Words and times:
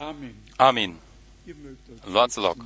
Amen. 0.00 0.34
Amin. 0.56 0.96
Ihr 1.46 1.54
mögt 1.64 1.88
euch 2.04 2.12
Luați 2.12 2.38
loc. 2.38 2.56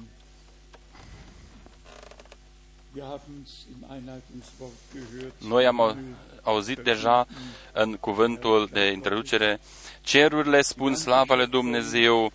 Wir 2.95 3.03
haben 3.05 3.43
es 3.45 3.67
im 3.71 3.85
Einleitungswort 3.95 4.73
gehört. 4.93 5.33
Noi 5.49 5.67
am 5.67 5.81
au- 5.81 5.97
auzit 6.43 6.79
deja 6.79 7.27
în 7.73 7.97
cuvântul 7.97 8.69
de 8.73 8.87
introducere, 8.91 9.61
cerurile 10.03 10.63
spun 10.63 10.95
slavă 10.95 11.35
lui 11.35 11.47
Dumnezeu, 11.47 12.33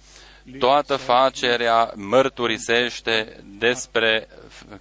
toată 0.59 0.95
facerea 0.95 1.91
mărturisește 1.95 3.43
despre 3.57 4.27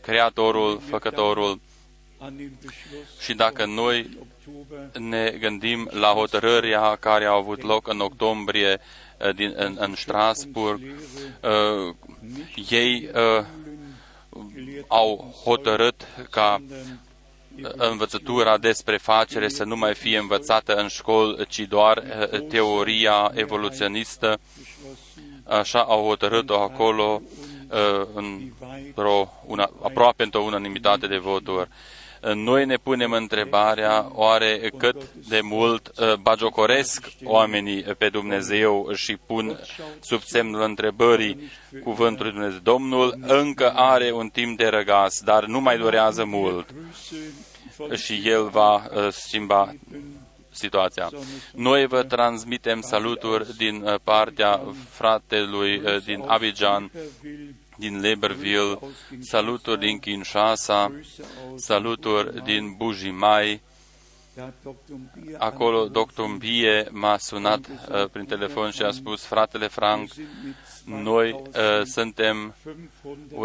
Creatorul, 0.00 0.80
Făcătorul 0.88 1.50
an 1.50 1.56
den 1.56 1.56
Beschluss 1.56 1.67
și 3.20 3.34
dacă 3.34 3.64
noi 3.64 3.98
im 3.98 4.18
Oktober 4.20 5.00
ne 5.00 5.30
gândim 5.30 5.88
la 5.92 6.08
hotărârea 6.08 6.96
care 6.96 7.24
a 7.24 7.32
avut 7.32 7.62
loc 7.62 7.88
în 7.88 8.00
octombrie 8.00 8.80
eh, 9.18 9.34
din, 9.34 9.52
în, 9.56 9.76
în 9.78 9.94
Strasburg, 9.94 10.80
uh, 10.80 11.94
ei 12.70 13.10
uh, 13.14 13.44
au 14.86 15.34
hotărât 15.44 16.06
ca 16.30 16.62
învățătura 17.76 18.58
despre 18.58 18.96
facere 18.96 19.48
să 19.48 19.64
nu 19.64 19.76
mai 19.76 19.94
fie 19.94 20.18
învățată 20.18 20.74
în 20.74 20.88
școli, 20.88 21.46
ci 21.46 21.60
doar 21.60 21.96
uh, 21.96 22.40
teoria 22.48 23.30
evoluționistă. 23.34 24.38
Așa 25.44 25.82
au 25.82 26.06
hotărât-o 26.06 26.60
acolo 26.60 27.22
uh, 27.68 28.06
într-o, 28.14 29.32
una, 29.46 29.70
aproape 29.82 30.22
într-o 30.22 30.42
unanimitate 30.42 31.06
de 31.06 31.16
voturi. 31.16 31.68
Uh, 32.22 32.32
Noi 32.34 32.66
ne 32.66 32.76
punem 32.76 33.12
întrebarea 33.12 34.10
oare 34.12 34.70
cât 34.76 34.96
de 35.28 35.40
mult 35.42 35.90
uh, 35.98 36.14
bagiocoresc 36.14 37.08
oamenii 37.24 37.82
pe 37.82 38.08
Dumnezeu 38.08 38.92
și 38.94 39.16
pun 39.16 39.60
sub 40.00 40.22
semnul 40.22 40.62
întrebării 40.62 41.50
cuvântul 41.82 42.24
lui 42.24 42.34
Dumnezeu. 42.34 42.60
Domnul 42.62 43.18
încă 43.20 43.70
are 43.70 44.12
un 44.12 44.28
timp 44.28 44.58
de 44.58 44.66
răgaz, 44.66 45.20
dar 45.24 45.44
nu 45.44 45.60
mai 45.60 45.78
durează 45.78 46.24
mult 46.24 46.74
și 47.94 48.22
El 48.24 48.48
va 48.48 48.74
uh, 48.74 49.08
schimba 49.10 49.74
situația. 50.50 51.10
Noi 51.54 51.86
vă 51.86 52.02
transmitem 52.02 52.80
saluturi 52.80 53.56
din 53.56 53.82
uh, 53.82 53.94
partea 54.04 54.60
fratelui 54.88 55.76
uh, 55.76 56.04
din 56.04 56.24
Abidjan, 56.26 56.90
din 57.78 58.00
Libreville, 58.00 58.78
saluturi 59.20 59.78
din 59.80 59.98
Kinshasa, 59.98 60.92
saluturi 61.56 62.42
din 62.44 62.74
Bujimai. 62.76 63.60
Acolo 65.38 65.88
dr. 65.88 66.22
Mbie 66.22 66.88
m-a 66.90 67.18
sunat 67.18 67.58
uh, 67.68 68.08
prin 68.12 68.24
telefon 68.24 68.70
și 68.70 68.82
a 68.82 68.90
spus, 68.90 69.24
fratele 69.24 69.66
Frank, 69.66 70.10
noi 70.84 71.32
uh, 71.32 71.82
suntem 71.84 72.54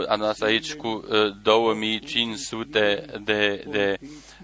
am 0.07 0.19
dat 0.19 0.41
aici 0.41 0.73
cu 0.73 0.87
uh, 0.87 1.35
2500 1.43 3.05
de, 3.23 3.65
de 3.69 3.97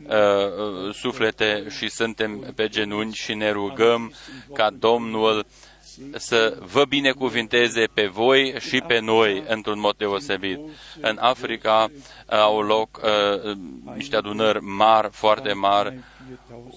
uh, 0.08 0.94
suflete 0.94 1.66
și 1.70 1.90
suntem 1.90 2.54
pe 2.56 2.68
genunchi 2.68 3.22
și 3.22 3.34
ne 3.34 3.52
rugăm 3.52 4.14
ca 4.54 4.70
Domnul 4.70 5.46
să 6.16 6.58
vă 6.72 6.86
binecuvinteze 6.86 7.88
pe 7.94 8.06
voi 8.06 8.56
și 8.60 8.84
pe 8.88 9.00
noi 9.00 9.44
într-un 9.48 9.80
mod 9.80 9.96
deosebit. 9.98 10.60
În 11.02 11.18
Africa 11.20 11.88
uh, 11.92 12.38
au 12.38 12.62
loc 12.62 13.02
uh, 13.04 13.52
niște 13.96 14.16
adunări 14.16 14.64
mari, 14.64 15.10
foarte 15.12 15.54
mari, 15.54 16.00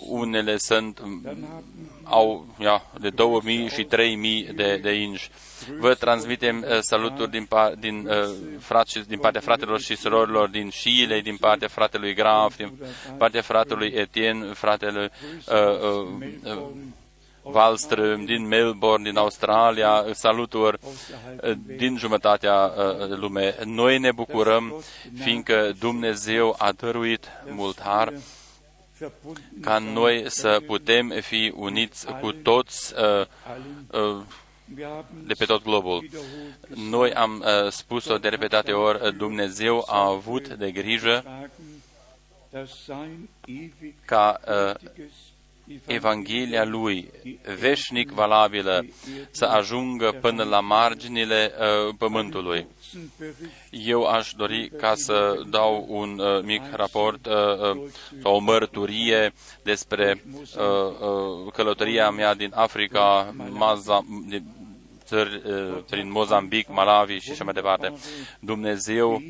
unele 0.08 0.56
sunt 0.56 1.00
au 2.04 2.46
ia, 2.58 2.82
de 3.00 3.10
2000 3.10 3.68
și 3.68 3.84
3000 3.84 4.48
de, 4.54 4.76
de 4.82 4.92
inși. 4.92 5.30
Vă 5.78 5.94
transmitem 5.94 6.64
uh, 6.68 6.78
saluturi 6.80 7.30
din, 7.30 7.44
par, 7.44 7.74
din, 7.74 8.08
uh, 8.08 8.30
frați, 8.58 9.08
din 9.08 9.18
partea 9.18 9.40
fratelor 9.40 9.80
și 9.80 9.96
surorilor 9.96 10.48
din 10.48 10.68
Chile, 10.68 11.20
din 11.20 11.36
partea 11.36 11.68
fratelui 11.68 12.14
Graf, 12.14 12.56
din 12.56 12.72
partea 13.18 13.42
fratelui 13.42 13.92
Etienne, 13.94 14.52
fratelui 14.52 15.08
uh, 15.46 15.55
uh, 15.80 16.08
uh, 16.44 16.58
Wallström, 17.42 18.25
din 18.25 18.47
Melbourne, 18.47 19.11
din 19.11 19.19
Australia, 19.19 20.05
saluturi 20.13 20.79
uh, 21.42 21.53
din 21.77 21.97
jumătatea 21.97 22.55
uh, 22.77 23.08
lume. 23.08 23.55
Noi 23.64 23.98
ne 23.98 24.13
bucurăm, 24.13 24.85
fiindcă 25.14 25.73
Dumnezeu 25.79 26.55
a 26.58 26.73
dăruit 26.73 27.29
mult 27.51 27.80
har 27.80 28.13
ca 29.61 29.79
noi 29.79 30.30
să 30.30 30.63
putem 30.67 31.13
fi 31.20 31.53
uniți 31.57 32.07
cu 32.07 32.33
toți 32.33 32.95
uh, 32.95 33.27
uh, 33.91 34.23
de 35.24 35.35
pe 35.39 35.45
tot 35.45 35.63
globul. 35.63 36.09
Noi 36.74 37.13
am 37.13 37.45
uh, 37.47 37.70
spus-o 37.70 38.19
de 38.19 38.29
repetate 38.29 38.73
ori, 38.73 39.17
Dumnezeu 39.17 39.85
a 39.89 40.07
avut 40.07 40.48
de 40.48 40.70
grijă 40.70 41.24
ca 44.05 44.41
uh, 44.48 44.91
Evanghelia 45.86 46.64
Lui, 46.64 47.10
veșnic 47.58 48.10
valabilă, 48.10 48.86
să 49.30 49.44
ajungă 49.44 50.18
până 50.20 50.42
la 50.42 50.60
marginile 50.60 51.52
uh, 51.58 51.94
pământului. 51.98 52.66
Eu 53.70 54.05
aș 54.05 54.32
dori 54.36 54.70
ca 54.77 54.94
să 54.94 55.40
dau 55.50 55.86
un 55.88 56.18
uh, 56.18 56.42
mic 56.42 56.62
raport 56.72 57.27
uh, 57.27 57.32
uh, 57.32 57.90
sau 58.22 58.34
o 58.34 58.38
mărturie 58.38 59.32
despre 59.62 60.24
uh, 60.34 60.62
uh, 61.44 61.52
călătoria 61.52 62.11
mea 62.11 62.34
din 62.34 62.52
Africa, 62.55 63.34
Maza, 63.50 64.05
din 64.28 64.44
țări, 65.05 65.42
uh, 65.46 65.82
prin 65.90 66.11
Mozambic, 66.11 66.68
Malawi 66.68 67.20
și 67.20 67.30
așa 67.30 67.44
mai 67.44 67.52
departe. 67.52 67.92
Dumnezeu 68.40 69.22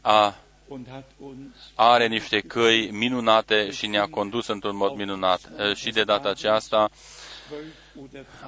a 0.00 0.34
are 1.74 2.06
niște 2.06 2.40
căi 2.40 2.90
minunate 2.90 3.70
și 3.70 3.86
ne-a 3.86 4.08
condus 4.08 4.46
într-un 4.46 4.76
mod 4.76 4.94
minunat. 4.96 5.50
Uh, 5.58 5.76
Și 5.76 5.90
de 5.90 6.04
data 6.04 6.28
aceasta 6.28 6.90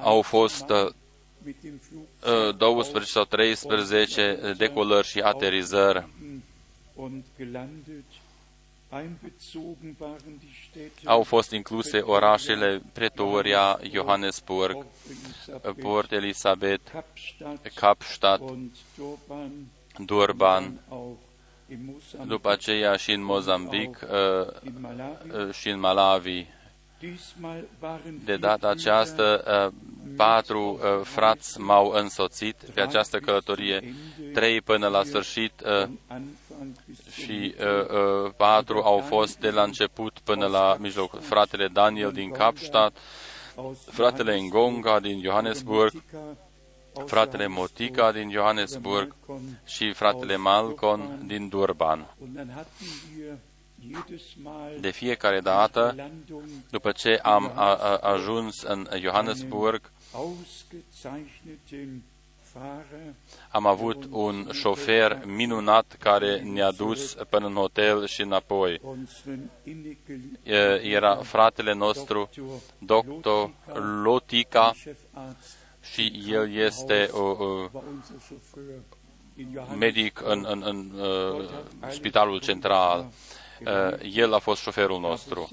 au 0.03 0.21
fost 0.21 0.69
uh, 0.69 2.55
12 2.57 3.11
sau 3.11 3.23
13 3.23 4.53
decolări 4.57 5.07
și 5.07 5.19
aterizări. 5.19 6.07
Au 11.05 11.23
fost 11.23 11.51
incluse 11.51 11.99
orașele 11.99 12.81
Pretoria, 12.93 13.79
Johannesburg, 13.91 14.85
Port 15.81 16.11
Elizabeth, 16.11 16.91
Kapstadt, 17.73 18.43
Durban, 20.05 20.79
după 22.27 22.51
aceea 22.51 22.95
și 22.95 23.11
în 23.11 23.23
Mozambic 23.23 23.99
uh, 24.01 24.47
uh, 25.45 25.53
și 25.53 25.69
în 25.69 25.79
Malawi. 25.79 26.53
De 28.25 28.35
data 28.35 28.69
aceasta, 28.69 29.43
uh, 29.47 29.73
patru 30.15 30.79
uh, 30.81 31.01
frați 31.03 31.59
m-au 31.59 31.91
însoțit 31.91 32.55
pe 32.73 32.81
această 32.81 33.19
călătorie, 33.19 33.95
trei 34.33 34.61
până 34.61 34.87
la 34.87 35.03
sfârșit 35.03 35.51
uh, 35.65 35.87
și 37.11 37.55
uh, 37.59 38.25
uh, 38.25 38.31
patru 38.37 38.81
au 38.83 38.99
fost 38.99 39.37
de 39.39 39.49
la 39.49 39.63
început 39.63 40.19
până 40.23 40.45
la 40.45 40.75
mijloc. 40.79 41.21
Fratele 41.21 41.67
Daniel 41.67 42.11
din 42.11 42.31
Kapstadt, 42.31 42.97
fratele 43.91 44.39
Ngonga 44.39 44.99
din 44.99 45.21
Johannesburg, 45.21 46.03
fratele 47.05 47.47
Motica 47.47 48.11
din 48.11 48.31
Johannesburg 48.31 49.15
și 49.65 49.93
fratele 49.93 50.35
Malcon 50.35 51.23
din 51.25 51.49
Durban. 51.49 52.15
De 54.79 54.91
fiecare 54.91 55.39
dată, 55.39 56.09
după 56.69 56.91
ce 56.91 57.19
am 57.23 57.51
a, 57.55 57.75
a, 57.75 57.97
ajuns 57.97 58.61
în 58.61 58.87
Johannesburg, 58.99 59.91
am 63.49 63.65
avut 63.65 64.07
un 64.09 64.49
șofer 64.51 65.21
minunat 65.25 65.95
care 65.99 66.39
ne-a 66.39 66.71
dus 66.71 67.13
până 67.29 67.47
în 67.47 67.53
hotel 67.53 68.07
și 68.07 68.21
înapoi. 68.21 68.81
Era 70.81 71.15
fratele 71.15 71.73
nostru, 71.73 72.29
doctor 72.77 73.51
Lotica, 74.03 74.73
și 75.91 76.23
el 76.27 76.53
este 76.53 77.09
o, 77.11 77.21
o 77.21 77.69
medic 79.77 80.21
în, 80.25 80.45
în, 80.49 80.63
în 80.65 80.91
uh, 80.99 81.49
spitalul 81.89 82.39
central. 82.39 83.07
Uh, 83.65 84.15
el 84.15 84.33
a 84.33 84.39
fost 84.39 84.61
șoferul 84.61 84.99
nostru. 84.99 85.49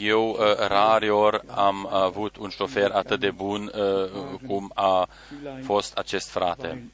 Eu 0.00 0.28
uh, 0.30 0.38
rare 0.68 1.10
ori 1.10 1.40
am 1.46 1.88
avut 1.92 2.36
un 2.36 2.48
șofer 2.48 2.90
atât 2.90 3.20
de 3.20 3.30
bun 3.30 3.72
uh, 3.74 4.38
cum 4.46 4.70
a 4.74 5.08
fost 5.62 5.96
acest 5.96 6.28
frate. 6.28 6.90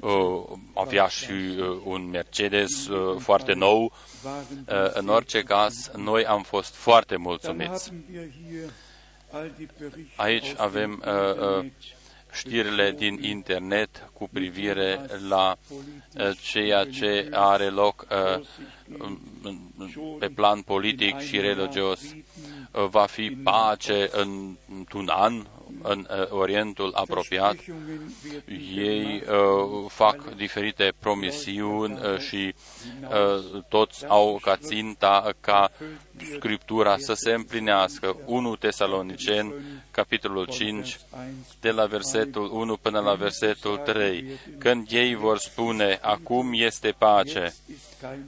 Uh, 0.00 0.42
avea 0.74 1.06
și 1.06 1.30
uh, 1.30 1.80
un 1.84 2.08
Mercedes 2.10 2.86
uh, 2.86 3.20
foarte 3.20 3.52
nou. 3.52 3.92
Uh, 4.22 4.90
în 4.92 5.08
orice 5.08 5.42
caz, 5.42 5.90
noi 5.96 6.24
am 6.24 6.42
fost 6.42 6.74
foarte 6.74 7.16
mulțumiți. 7.16 7.92
Aici 10.16 10.54
avem 10.56 11.02
uh, 11.06 11.58
uh, 11.58 11.66
știrile 12.32 12.90
din 12.90 13.22
internet 13.22 14.10
cu 14.12 14.28
privire 14.32 15.00
la 15.28 15.56
uh, 16.16 16.30
ceea 16.42 16.84
ce 16.84 17.28
are 17.32 17.68
loc 17.68 18.06
uh, 18.10 18.44
pe 20.18 20.28
plan 20.28 20.60
politic 20.60 21.18
și 21.18 21.40
religios. 21.40 22.00
Uh, 22.02 22.86
va 22.90 23.06
fi 23.06 23.30
pace 23.30 24.10
într-un 24.66 25.08
an 25.08 25.46
în 25.82 26.06
Orientul 26.28 26.92
apropiat. 26.94 27.56
Ei 28.74 29.22
uh, 29.28 29.84
fac 29.88 30.34
diferite 30.34 30.92
promisiuni 30.98 31.94
uh, 31.94 32.18
și 32.18 32.54
uh, 33.00 33.62
toți 33.68 34.06
au 34.06 34.38
ca 34.42 34.56
ținta 34.56 35.32
ca 35.40 35.70
Scriptura 36.34 36.96
să 36.98 37.14
se 37.14 37.32
împlinească. 37.32 38.16
1 38.24 38.56
Tesalonicen, 38.56 39.52
capitolul 39.90 40.46
5, 40.46 40.98
de 41.60 41.70
la 41.70 41.84
versetul 41.86 42.50
1 42.52 42.76
până 42.76 43.00
la 43.00 43.14
versetul 43.14 43.76
3. 43.76 44.24
Când 44.58 44.86
ei 44.90 45.14
vor 45.14 45.38
spune, 45.38 45.98
acum 46.02 46.50
este 46.52 46.94
pace, 46.98 47.54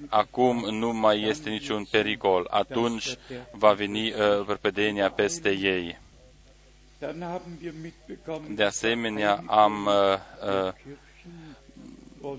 acum 0.09 0.67
nu 0.71 0.93
mai 0.93 1.23
este 1.23 1.51
niciun 1.51 1.87
pericol, 1.91 2.47
atunci 2.51 3.17
va 3.51 3.73
veni 3.73 4.09
uh, 4.09 4.47
repedenia 4.47 5.11
peste 5.11 5.51
ei. 5.51 5.99
De 8.55 8.65
asemenea, 8.65 9.43
am 9.47 9.87
uh, 9.87 10.73
uh, 12.23 12.33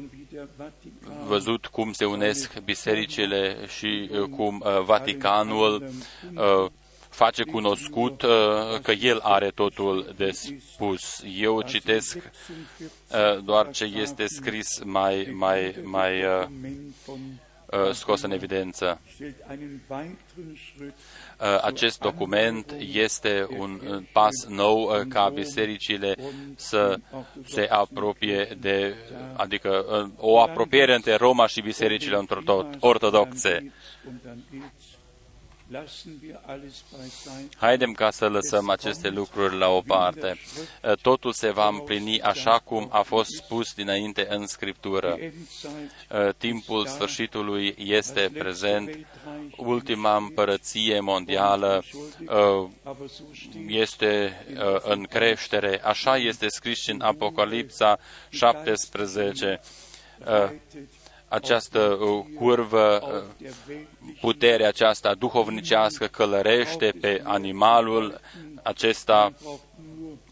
văzut 1.28 1.66
cum 1.66 1.94
se 1.94 2.06
unesc 2.06 2.60
bisericile 2.60 3.58
și 3.68 4.10
uh, 4.12 4.22
cum 4.30 4.64
uh, 4.66 4.82
Vaticanul 4.84 5.90
uh, 6.36 6.72
face 7.16 7.44
cunoscut 7.44 8.22
uh, 8.22 8.30
că 8.82 8.92
el 8.92 9.20
are 9.20 9.50
totul 9.50 10.14
de 10.18 10.32
spus. 10.74 11.24
Eu 11.38 11.62
citesc 11.62 12.18
uh, 12.18 13.44
doar 13.44 13.70
ce 13.72 13.84
este 13.84 14.26
scris 14.28 14.82
mai, 14.84 15.34
mai, 15.34 15.76
mai 15.84 16.24
uh, 16.24 16.48
uh, 17.08 17.92
scos 17.94 18.22
în 18.22 18.32
evidență. 18.32 19.02
Uh, 21.42 21.62
acest 21.62 22.00
document 22.00 22.76
este 22.94 23.48
un 23.58 23.82
uh, 23.88 24.04
pas 24.12 24.46
nou 24.48 24.82
uh, 24.82 25.02
ca 25.10 25.30
bisericile 25.34 26.16
să 26.56 27.00
se 27.46 27.68
apropie 27.70 28.58
de, 28.60 28.96
adică 29.34 29.86
o 30.18 30.40
apropiere 30.40 30.96
între 30.96 31.16
Roma 31.16 31.48
și 31.48 31.62
bisericile 31.62 32.26
ortodoxe. 32.80 33.74
Haidem 37.58 37.92
ca 37.92 38.12
să 38.12 38.28
lăsăm 38.28 38.70
aceste 38.70 39.10
lucruri 39.10 39.58
la 39.58 39.68
o 39.68 39.82
parte. 39.82 40.38
Totul 41.02 41.34
se 41.34 41.50
va 41.50 41.68
împlini 41.68 42.22
așa 42.22 42.60
cum 42.60 42.88
a 42.92 43.02
fost 43.02 43.30
spus 43.30 43.74
dinainte 43.74 44.28
în 44.30 44.48
Scriptură. 44.48 45.18
Timpul 46.38 46.88
sfârșitului 46.88 47.76
este 47.78 48.32
prezent. 48.38 49.08
Ultima 49.58 50.16
împărăție 50.16 51.00
mondială 51.00 51.84
este 53.68 54.46
în 54.82 55.04
creștere. 55.04 55.82
Așa 55.84 56.18
este 56.18 56.48
scris 56.48 56.88
în 56.88 57.02
Apocalipsa 57.02 58.00
17 58.30 59.60
această 61.28 61.80
uh, 61.80 62.26
curvă, 62.38 63.00
uh, 63.40 63.50
puterea 64.22 64.68
aceasta 64.68 65.14
duhovnicească 65.14 66.06
călărește 66.06 66.94
pe 67.02 67.22
animalul 67.24 68.20
acesta 68.64 69.34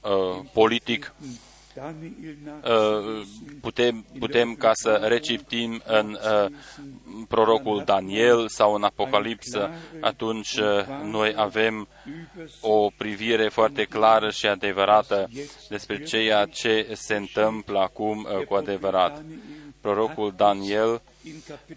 uh, 0.02 0.46
politic. 0.54 1.14
Putem, 3.62 4.06
putem 4.20 4.56
ca 4.56 4.72
să 4.74 4.92
reciptim 4.92 5.82
în 5.86 6.18
prorocul 7.28 7.82
Daniel 7.86 8.48
sau 8.48 8.74
în 8.74 8.84
Apocalipsă, 8.84 9.70
atunci 10.02 10.60
noi 11.04 11.34
avem 11.38 11.88
o 12.62 12.90
privire 12.98 13.50
foarte 13.50 13.84
clară 13.84 14.30
și 14.30 14.48
adevărată 14.48 15.30
despre 15.70 16.04
ceea 16.04 16.46
ce 16.46 16.88
se 16.94 17.16
întâmplă 17.16 17.80
acum 17.80 18.28
cu 18.48 18.54
adevărat 18.54 19.24
prorocul 19.84 20.34
Daniel 20.36 21.02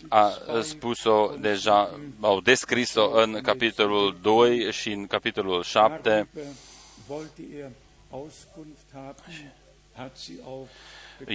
a 0.08 0.32
spus-o 0.62 1.34
deja, 1.40 2.00
au 2.20 2.40
descris-o 2.40 3.10
în 3.10 3.40
capitolul 3.42 4.18
2 4.22 4.72
și 4.72 4.90
în 4.90 5.06
capitolul 5.06 5.62
7. 5.62 6.28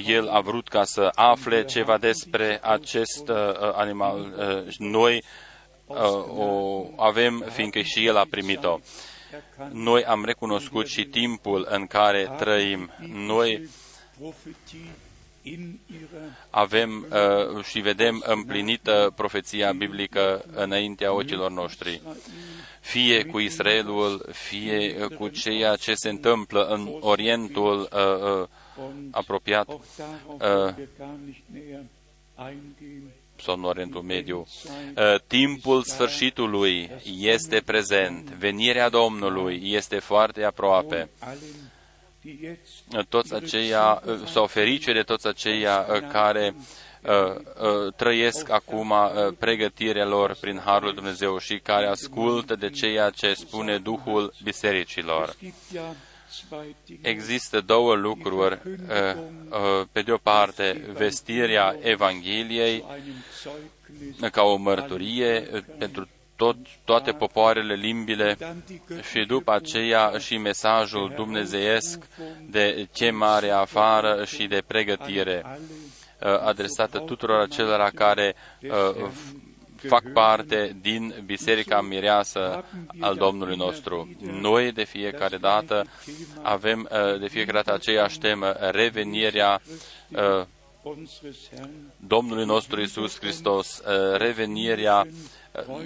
El 0.06 0.30
a 0.30 0.40
vrut 0.40 0.68
ca 0.68 0.84
să 0.84 1.12
afle 1.16 1.66
ceva 1.66 1.98
despre 1.98 2.60
acest 2.62 3.28
uh, 3.28 3.36
animal. 3.74 4.34
Uh, 4.38 4.76
noi 4.78 5.24
uh, 5.86 5.98
o 6.38 6.88
avem, 6.98 7.46
fiindcă 7.52 7.82
și 7.82 8.06
el 8.06 8.18
a 8.18 8.26
primit-o. 8.30 8.80
Noi 9.72 10.04
am 10.04 10.26
recunoscut 10.26 10.88
și 10.88 11.06
timpul 11.06 11.68
în 11.70 11.88
care 11.88 12.34
trăim. 12.38 12.92
Noi 13.08 13.70
avem 16.50 17.06
uh, 17.12 17.64
și 17.64 17.80
vedem 17.80 18.24
împlinită 18.26 19.14
profeția 19.16 19.72
biblică 19.72 20.46
înaintea 20.54 21.14
ochilor 21.14 21.52
noștri. 21.52 22.02
Fie 22.80 23.26
cu 23.26 23.40
Israelul, 23.40 24.26
fie 24.32 25.08
cu 25.18 25.28
ceea 25.28 25.76
ce 25.76 25.94
se 25.94 26.10
întâmplă 26.10 26.66
în 26.66 26.90
Orientul 27.00 27.80
uh, 27.80 28.42
uh, 28.42 28.48
apropiat 29.12 29.68
uh, 29.70 29.78
sau 33.42 33.56
în 33.56 33.64
Orientul 33.64 34.02
Mediu. 34.02 34.48
Uh, 34.98 35.20
timpul 35.28 35.84
sfârșitului 35.84 36.90
este 37.20 37.62
prezent. 37.66 38.30
Venirea 38.30 38.90
Domnului 38.90 39.62
este 39.64 40.00
foarte 40.00 40.44
aproape 40.44 41.10
toți 43.10 43.34
aceia, 43.34 44.04
sau 44.26 44.48
ferice 44.48 44.94
de 44.94 45.02
toți 45.02 45.28
aceia 45.28 45.86
uh, 45.90 46.00
care 46.12 46.56
uh, 47.02 47.36
uh, 47.36 47.94
trăiesc 47.96 48.50
acum 48.50 48.94
pregătirea 49.40 50.06
lor 50.06 50.38
prin 50.40 50.62
Harul 50.66 50.94
Dumnezeu 50.94 51.38
și 51.38 51.60
care 51.60 51.88
ascultă 51.88 52.56
de 52.56 52.70
ceea 52.70 53.10
ce 53.10 53.34
spune 53.34 53.78
Duhul 53.78 54.34
bisericilor. 54.44 55.36
Există 57.01 57.62
două 57.62 57.96
lucruri. 57.96 58.60
Pe 59.92 60.01
de 60.01 60.12
o 60.12 60.18
parte, 60.18 60.86
vestirea 60.94 61.75
Evangheliei 61.82 62.86
ca 64.32 64.42
o 64.42 64.56
mărturie 64.56 65.40
pentru 65.78 66.08
tot, 66.41 66.57
toate 66.83 67.12
popoarele, 67.12 67.74
limbile 67.74 68.38
și 69.12 69.25
după 69.25 69.51
aceea 69.51 70.13
și 70.17 70.38
mesajul 70.38 71.13
dumnezeiesc 71.15 72.07
de 72.50 72.88
chemare 72.93 73.50
afară 73.50 74.25
și 74.25 74.48
de 74.48 74.63
pregătire 74.67 75.43
uh, 75.45 76.39
adresată 76.39 77.00
tuturor 77.00 77.39
acelora 77.39 77.89
care 77.89 78.36
uh, 78.62 79.10
fac 79.88 80.12
parte 80.13 80.75
din 80.81 81.13
Biserica 81.25 81.81
Mireasă 81.81 82.65
al 83.00 83.15
Domnului 83.15 83.55
nostru. 83.55 84.10
Noi 84.19 84.71
de 84.71 84.83
fiecare 84.83 85.38
dată 85.38 85.86
avem 86.41 86.89
uh, 86.91 87.19
de 87.19 87.27
fiecare 87.27 87.62
dată 87.63 87.74
aceeași 87.74 88.19
temă, 88.19 88.55
revenirea 88.60 89.62
Domnului 91.98 92.46
nostru 92.46 92.82
Isus 92.82 93.20
Hristos, 93.20 93.82
revenirea 94.14 95.08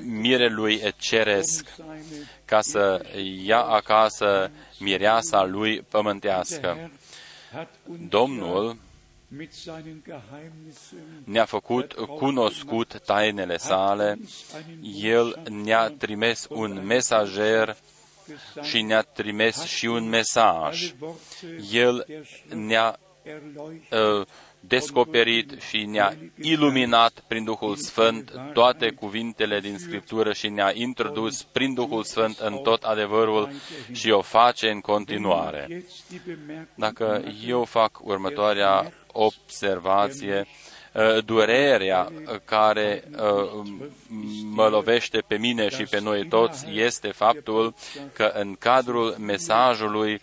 mirelui 0.02 0.94
ceresc 0.98 1.68
ca 2.46 2.62
să 2.62 3.06
ia 3.46 3.62
acasă 3.62 4.52
mireasa 4.80 5.44
lui 5.44 5.82
pământească. 5.82 6.92
Domnul 8.10 8.78
ne-a 11.24 11.46
făcut 11.46 11.94
cunoscut 11.94 13.02
tainele 13.06 13.58
sale, 13.58 14.20
El 15.02 15.42
ne-a 15.50 15.90
trimis 15.90 16.46
un 16.50 16.86
mesager 16.86 17.78
și 18.62 18.82
ne-a 18.82 19.02
trimis 19.02 19.64
și 19.64 19.86
un 19.86 20.10
mesaj. 20.10 20.94
El 21.72 22.26
ne-a 22.50 23.00
uh, 23.92 24.26
descoperit 24.68 25.62
și 25.70 25.86
ne-a 25.86 26.14
iluminat 26.42 27.24
prin 27.28 27.44
Duhul 27.44 27.76
Sfânt 27.76 28.32
toate 28.54 28.90
cuvintele 28.90 29.60
din 29.60 29.78
Scriptură 29.78 30.34
și 30.34 30.50
ne-a 30.50 30.72
introdus 30.74 31.44
prin 31.44 31.74
Duhul 31.74 32.04
Sfânt 32.04 32.38
în 32.40 32.54
tot 32.54 32.84
adevărul 32.84 33.50
și 33.92 34.10
o 34.10 34.22
face 34.22 34.70
în 34.70 34.80
continuare. 34.80 35.86
Dacă 36.76 37.24
eu 37.48 37.64
fac 37.64 38.00
următoarea 38.04 38.92
observație, 39.12 40.40
uh, 40.40 40.65
durerea 41.26 42.12
care 42.46 43.04
uh, 43.12 43.66
mă 44.52 44.68
lovește 44.68 45.24
pe 45.28 45.38
mine 45.38 45.70
și 45.70 45.84
pe 45.84 46.00
noi 46.00 46.28
toți 46.28 46.66
este 46.74 47.08
faptul 47.08 47.74
că 48.14 48.32
în 48.34 48.56
cadrul 48.60 49.16
mesajului 49.20 50.22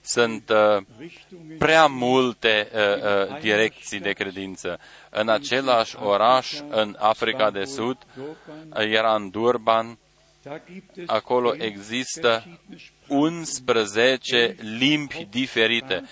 sunt 0.00 0.50
uh, 0.50 0.82
prea 1.58 1.86
multe 1.86 2.68
direcții 3.40 4.00
de 4.00 4.12
credință. 4.12 4.78
În 5.10 5.28
același 5.28 5.96
oraș, 6.02 6.52
în 6.68 6.96
Africa 6.98 7.50
de 7.50 7.64
Sud, 7.64 7.96
era 8.74 9.14
în 9.14 9.30
Durban, 9.30 9.98
acolo 11.06 11.54
există 11.58 12.44
11 13.08 14.56
limbi 14.78 15.26
diferite. 15.30 16.04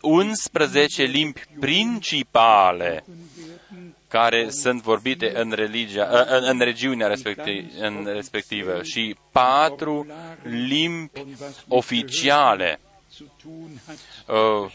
11 0.00 1.02
limbi 1.02 1.40
principale 1.60 3.04
care 4.08 4.50
sunt 4.50 4.82
vorbite 4.82 5.38
în, 5.38 5.52
religia, 5.52 6.26
în, 6.28 6.44
în 6.44 6.58
regiunea 6.58 7.06
respectiv, 7.06 7.72
în 7.80 8.08
respectivă 8.12 8.82
și 8.82 9.16
patru 9.30 10.06
limbi 10.42 11.20
oficiale. 11.68 12.80
Uh, 14.26 14.72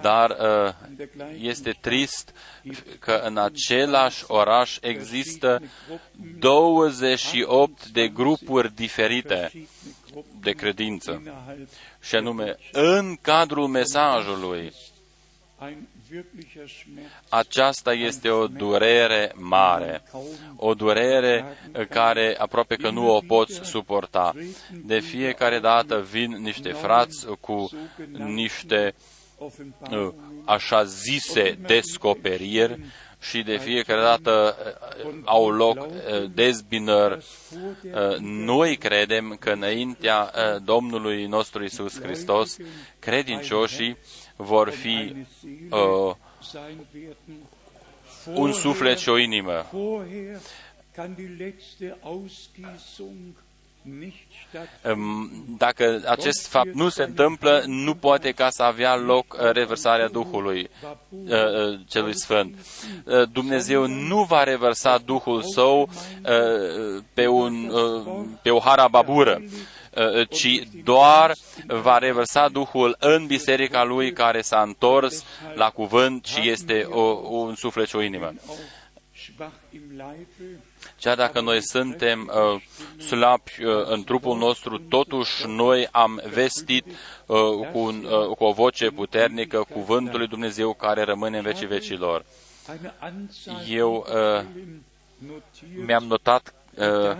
dar 0.00 0.30
uh, 0.30 0.74
este 1.40 1.70
trist 1.80 2.34
că 2.98 3.12
în 3.24 3.36
același 3.36 4.24
oraș 4.26 4.78
există 4.80 5.62
28 6.38 7.86
de 7.86 8.08
grupuri 8.08 8.74
diferite 8.74 9.52
de 10.40 10.50
credință. 10.50 11.22
Și 12.00 12.14
anume, 12.14 12.56
în 12.72 13.16
cadrul 13.20 13.66
mesajului, 13.66 14.72
aceasta 17.28 17.92
este 17.92 18.28
o 18.28 18.46
durere 18.46 19.32
mare, 19.34 20.02
o 20.56 20.74
durere 20.74 21.44
care 21.88 22.36
aproape 22.38 22.76
că 22.76 22.90
nu 22.90 23.14
o 23.14 23.20
poți 23.26 23.60
suporta. 23.62 24.34
De 24.84 24.98
fiecare 24.98 25.58
dată 25.58 26.00
vin 26.00 26.30
niște 26.30 26.72
frați 26.72 27.26
cu 27.40 27.68
niște 28.12 28.94
uh, 29.90 30.12
așa 30.44 30.84
zise 30.84 31.58
descoperiri 31.66 32.80
și 33.20 33.42
de 33.42 33.56
fiecare 33.56 34.00
dată 34.00 34.56
uh, 35.04 35.14
au 35.24 35.50
loc 35.50 35.76
uh, 35.78 36.30
dezbinări. 36.34 37.24
Noi 38.20 38.76
credem 38.76 39.36
că 39.40 39.50
înaintea 39.50 40.32
Domnului 40.64 41.26
nostru 41.26 41.64
Isus 41.64 42.00
Hristos, 42.00 42.56
credincioșii 42.98 43.96
vor 44.36 44.70
fi 44.70 45.26
uh, 45.70 46.14
un 48.34 48.52
suflet 48.52 48.98
și 48.98 49.08
o 49.08 49.18
inimă. 49.18 49.66
Dacă 55.58 56.02
acest 56.06 56.46
fapt 56.46 56.74
nu 56.74 56.88
se 56.88 57.02
întâmplă, 57.02 57.62
nu 57.66 57.94
poate 57.94 58.32
ca 58.32 58.50
să 58.50 58.62
avea 58.62 58.96
loc 58.96 59.36
uh, 59.40 59.50
reversarea 59.50 60.08
Duhului 60.08 60.70
uh, 60.82 60.90
uh, 61.28 61.80
celui 61.88 62.16
Sfânt. 62.16 62.56
Dumnezeu 63.32 63.86
nu 63.86 64.22
va 64.22 64.42
reversa 64.42 64.98
Duhul 64.98 65.42
Său 65.42 65.88
pe, 67.14 67.26
un, 67.26 67.72
pe 68.42 68.50
o 68.50 68.58
harababură 68.58 69.42
ci 70.30 70.62
doar 70.84 71.32
va 71.66 71.98
reversa 71.98 72.48
Duhul 72.48 72.96
în 72.98 73.26
biserica 73.26 73.84
lui 73.84 74.12
care 74.12 74.40
s-a 74.40 74.62
întors 74.62 75.24
la 75.54 75.70
cuvânt 75.70 76.24
și 76.24 76.48
este 76.48 76.82
o, 76.90 77.00
un 77.28 77.54
suflet 77.54 77.88
și 77.88 77.96
o 77.96 78.02
inimă. 78.02 78.32
Chiar 81.06 81.16
dacă 81.16 81.40
noi 81.40 81.62
suntem 81.62 82.30
uh, 82.34 82.62
slabi 83.02 83.50
uh, 83.64 83.84
în 83.84 84.04
trupul 84.04 84.36
nostru, 84.36 84.78
totuși 84.78 85.46
noi 85.46 85.88
am 85.90 86.22
vestit 86.32 86.86
uh, 86.86 87.38
cu, 87.72 87.78
un, 87.78 88.04
uh, 88.04 88.36
cu 88.36 88.44
o 88.44 88.52
voce 88.52 88.90
puternică 88.90 89.66
cuvântul 89.72 90.18
lui 90.18 90.28
Dumnezeu 90.28 90.72
care 90.72 91.02
rămâne 91.02 91.36
în 91.36 91.42
vecii 91.42 91.66
vecilor. 91.66 92.24
Eu 93.68 94.06
uh, 94.08 94.44
mi-am 95.86 96.04
notat 96.04 96.54
uh, 96.76 97.16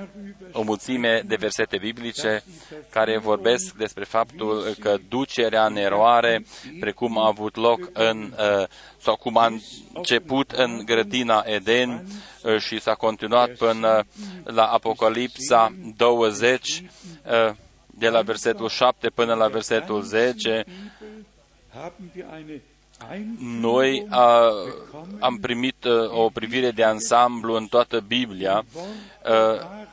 o 0.52 0.62
mulțime 0.62 1.22
de 1.26 1.36
versete 1.36 1.78
biblice 1.78 2.42
care 2.90 3.18
vorbesc 3.18 3.74
despre 3.74 4.04
faptul 4.04 4.74
că 4.80 4.96
ducerea 5.08 5.66
în 5.66 5.76
eroare, 5.76 6.44
precum 6.80 7.18
a 7.18 7.26
avut 7.26 7.56
loc 7.56 7.90
în, 7.92 8.34
uh, 8.38 8.66
sau 8.98 9.16
cum 9.16 9.36
a 9.36 9.52
început 9.94 10.50
în 10.50 10.82
grădina 10.84 11.42
Eden 11.46 12.06
uh, 12.42 12.58
și 12.58 12.80
s-a 12.80 12.94
continuat 12.94 13.50
până 13.50 14.06
la 14.44 14.64
Apocalipsa 14.64 15.74
20, 15.96 16.82
uh, 17.24 17.54
de 17.86 18.08
la 18.08 18.22
versetul 18.22 18.68
7 18.68 19.08
până 19.08 19.34
la 19.34 19.48
versetul 19.48 20.02
10, 20.02 20.64
noi 23.38 24.06
a, 24.10 24.50
am 25.18 25.36
primit 25.36 25.84
uh, 25.84 26.10
o 26.10 26.28
privire 26.28 26.70
de 26.70 26.84
ansamblu 26.84 27.54
în 27.54 27.66
toată 27.66 28.00
Biblia 28.00 28.64
uh, 29.24 29.84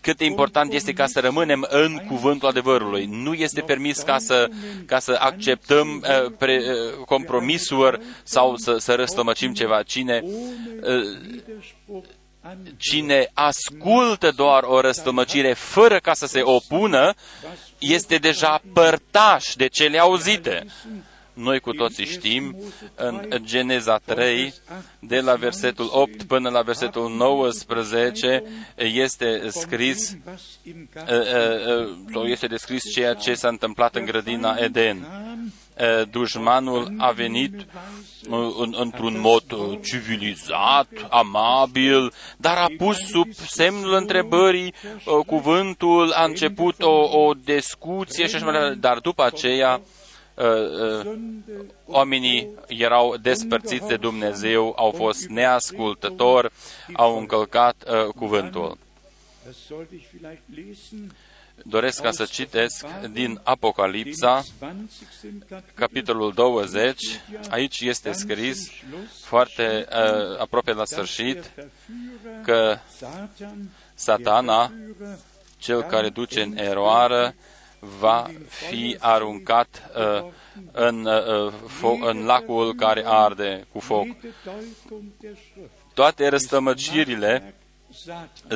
cât 0.00 0.16
de 0.16 0.24
important 0.24 0.72
este 0.72 0.92
ca 0.92 1.06
să 1.06 1.20
rămânem 1.20 1.66
în 1.68 1.96
cuvântul 2.08 2.48
adevărului. 2.48 3.06
Nu 3.06 3.34
este 3.34 3.60
permis 3.60 3.98
ca 3.98 4.18
să, 4.18 4.48
ca 4.86 4.98
să 4.98 5.16
acceptăm 5.20 5.88
uh, 5.96 6.32
pre, 6.38 6.62
uh, 6.64 7.04
compromisuri 7.06 8.00
sau 8.22 8.56
să, 8.56 8.76
să 8.78 8.94
răstămăcim 8.94 9.52
ceva. 9.52 9.82
Cine, 9.82 10.22
uh, 10.82 12.02
cine 12.76 13.30
ascultă 13.32 14.30
doar 14.36 14.62
o 14.62 14.80
răstămăcire 14.80 15.52
fără 15.52 15.98
ca 15.98 16.14
să 16.14 16.26
se 16.26 16.40
opună, 16.42 17.14
este 17.80 18.16
deja 18.16 18.62
părtaș 18.72 19.54
de 19.54 19.66
cele 19.66 19.98
auzite. 19.98 20.66
Noi 21.32 21.60
cu 21.60 21.72
toții 21.72 22.06
știm, 22.06 22.56
în 22.94 23.28
Geneza 23.44 23.96
3, 24.04 24.54
de 24.98 25.20
la 25.20 25.34
versetul 25.34 25.88
8 25.92 26.22
până 26.22 26.48
la 26.48 26.62
versetul 26.62 27.10
19, 27.10 28.42
este 28.76 29.48
scris, 29.48 30.16
sau 32.12 32.24
este 32.24 32.46
descris 32.46 32.92
ceea 32.92 33.14
ce 33.14 33.34
s-a 33.34 33.48
întâmplat 33.48 33.94
în 33.94 34.04
grădina 34.04 34.56
Eden 34.58 35.06
dușmanul 36.10 36.94
a 36.98 37.10
venit 37.10 37.66
în, 38.58 38.74
într-un 38.78 39.20
mod 39.20 39.44
civilizat, 39.82 40.88
amabil, 41.10 42.12
dar 42.36 42.56
a 42.56 42.66
pus 42.76 42.96
sub 42.96 43.32
semnul 43.32 43.94
întrebării 43.94 44.74
cuvântul, 45.26 46.12
a 46.12 46.24
început 46.24 46.82
o, 46.82 47.18
o 47.18 47.32
discuție 47.44 48.26
și 48.26 48.34
așa 48.34 48.44
mai 48.44 48.54
departe, 48.54 48.78
dar 48.80 48.98
după 48.98 49.24
aceea 49.24 49.80
oamenii 51.86 52.48
erau 52.66 53.16
despărțiți 53.16 53.86
de 53.86 53.96
Dumnezeu, 53.96 54.74
au 54.76 54.90
fost 54.90 55.26
neascultători, 55.28 56.50
au 56.92 57.18
încălcat 57.18 57.84
cuvântul 58.16 58.78
doresc 61.64 62.02
ca 62.02 62.10
să 62.10 62.24
citesc 62.24 62.86
din 63.12 63.40
Apocalipsa, 63.42 64.42
capitolul 65.74 66.32
20. 66.32 67.20
Aici 67.50 67.80
este 67.80 68.12
scris 68.12 68.70
foarte 69.24 69.86
uh, 69.88 70.38
aproape 70.38 70.72
la 70.72 70.84
sfârșit 70.84 71.50
că 72.44 72.78
satana, 73.94 74.72
cel 75.56 75.82
care 75.82 76.08
duce 76.08 76.42
în 76.42 76.56
eroară, 76.58 77.34
va 77.78 78.30
fi 78.46 78.96
aruncat 79.00 79.90
uh, 79.96 80.30
în, 80.72 81.04
uh, 81.04 81.52
fo- 81.52 82.00
în 82.08 82.24
lacul 82.24 82.74
care 82.74 83.02
arde 83.06 83.66
cu 83.72 83.78
foc. 83.78 84.06
Toate 85.94 86.28
răstămăcirile 86.28 87.54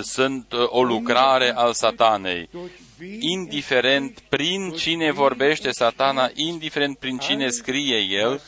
sunt 0.02 0.52
uh, 0.52 0.66
o 0.68 0.82
lucrare 0.82 1.52
al 1.54 1.72
satanei 1.72 2.48
indiferent 3.20 4.20
prin 4.28 4.72
cine 4.76 5.12
vorbește 5.12 5.70
satana, 5.70 6.30
indiferent 6.34 6.98
prin 6.98 7.18
cine 7.18 7.48
scrie 7.48 7.96
el, 7.96 8.40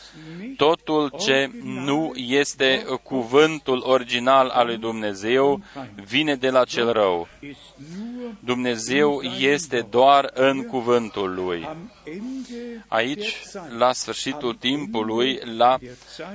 totul 0.57 1.13
ce 1.19 1.51
nu 1.63 2.13
este 2.15 2.85
cuvântul 3.03 3.83
original 3.85 4.49
al 4.49 4.65
lui 4.65 4.77
Dumnezeu 4.77 5.61
vine 6.05 6.35
de 6.35 6.49
la 6.49 6.63
cel 6.63 6.91
rău. 6.91 7.27
Dumnezeu 8.39 9.21
este 9.39 9.87
doar 9.89 10.31
în 10.33 10.63
cuvântul 10.65 11.33
lui. 11.33 11.69
Aici, 12.87 13.35
la 13.77 13.93
sfârșitul 13.93 14.53
timpului, 14.53 15.39
la 15.57 15.77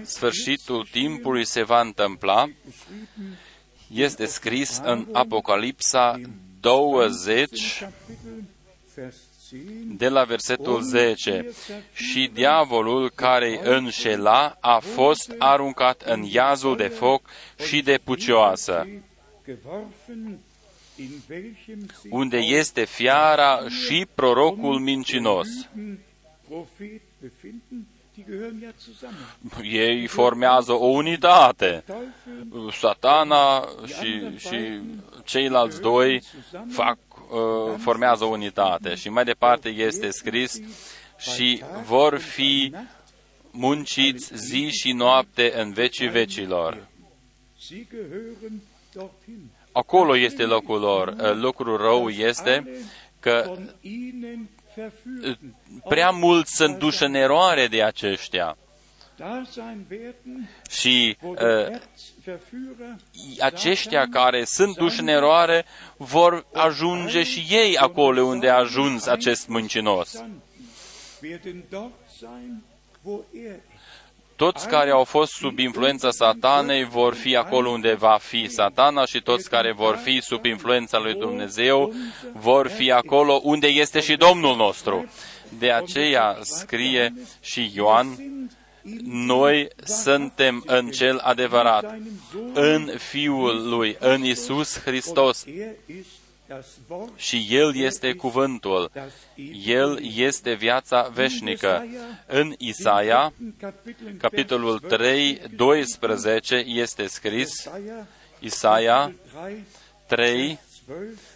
sfârșitul 0.02 0.88
timpului 0.90 1.44
se 1.44 1.62
va 1.62 1.80
întâmpla, 1.80 2.46
este 3.92 4.26
scris 4.26 4.80
în 4.84 5.06
Apocalipsa 5.12 6.20
20, 6.60 7.86
de 9.86 10.08
la 10.08 10.24
versetul 10.24 10.82
10. 10.82 11.50
Și 11.92 12.30
diavolul 12.32 13.10
care 13.10 13.60
înșela 13.64 14.56
a 14.60 14.78
fost 14.78 15.34
aruncat 15.38 16.02
în 16.02 16.22
iazul 16.22 16.76
de 16.76 16.88
foc 16.88 17.22
și 17.66 17.82
de 17.82 18.00
pucioasă, 18.04 18.86
unde 22.10 22.36
este 22.36 22.84
fiara 22.84 23.68
și 23.68 24.06
prorocul 24.14 24.78
mincinos. 24.78 25.48
Ei 29.62 30.06
formează 30.06 30.72
o 30.72 30.86
unitate. 30.86 31.84
Satana 32.72 33.68
și, 33.86 34.38
și 34.38 34.80
ceilalți 35.24 35.80
doi 35.80 36.22
fac, 36.70 36.98
uh, 37.08 37.74
formează 37.78 38.24
o 38.24 38.28
unitate. 38.28 38.94
Și 38.94 39.08
mai 39.08 39.24
departe 39.24 39.68
este 39.68 40.10
scris 40.10 40.60
și 41.18 41.62
vor 41.84 42.18
fi 42.18 42.74
munciți 43.50 44.30
zi 44.34 44.68
și 44.70 44.92
noapte 44.92 45.52
în 45.60 45.72
vecii 45.72 46.08
vecilor. 46.08 46.86
Acolo 49.72 50.16
este 50.16 50.42
locul 50.42 50.80
lor. 50.80 51.36
Locul 51.36 51.76
rău 51.76 52.08
este 52.08 52.82
că 53.20 53.56
prea 55.88 56.10
mult 56.10 56.46
sunt 56.46 56.78
duși 56.78 57.02
în 57.02 57.14
eroare 57.14 57.66
de 57.66 57.82
aceștia. 57.82 58.56
Și 60.70 61.16
uh, 61.20 61.36
aceștia 63.40 64.06
care 64.10 64.44
sunt 64.44 64.76
duși 64.76 65.00
în 65.00 65.08
eroare 65.08 65.64
vor 65.96 66.46
ajunge 66.52 67.22
și 67.22 67.46
ei 67.50 67.76
acolo 67.76 68.22
unde 68.22 68.48
a 68.48 68.56
ajuns 68.58 69.06
acest 69.06 69.48
mâncinos. 69.48 70.24
Toți 74.36 74.68
care 74.68 74.90
au 74.90 75.04
fost 75.04 75.32
sub 75.32 75.58
influența 75.58 76.10
satanei 76.10 76.84
vor 76.84 77.14
fi 77.14 77.36
acolo 77.36 77.70
unde 77.70 77.94
va 77.94 78.18
fi 78.20 78.48
satana 78.48 79.04
și 79.04 79.20
toți 79.20 79.50
care 79.50 79.72
vor 79.72 79.96
fi 79.96 80.20
sub 80.20 80.44
influența 80.44 80.98
lui 80.98 81.14
Dumnezeu 81.14 81.94
vor 82.32 82.68
fi 82.68 82.92
acolo 82.92 83.40
unde 83.42 83.66
este 83.66 84.00
și 84.00 84.16
Domnul 84.16 84.56
nostru. 84.56 85.10
De 85.58 85.72
aceea 85.72 86.38
scrie 86.40 87.14
și 87.40 87.70
Ioan, 87.74 88.06
noi 89.04 89.68
suntem 89.84 90.62
în 90.66 90.90
cel 90.90 91.18
adevărat, 91.18 91.96
în 92.52 92.90
Fiul 92.96 93.68
lui, 93.68 93.96
în 93.98 94.24
Isus 94.24 94.78
Hristos. 94.78 95.44
Și 97.16 97.46
El 97.50 97.76
este 97.76 98.12
cuvântul. 98.12 98.90
El 99.64 100.00
este 100.16 100.52
viața 100.52 101.02
veșnică. 101.02 101.86
În 102.26 102.54
Isaia, 102.58 103.32
capitolul 104.18 104.78
3, 104.78 105.40
12, 105.56 106.54
este 106.54 107.06
scris, 107.06 107.70
Isaia 108.38 109.12
3, 110.06 110.58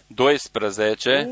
12, 0.07 1.29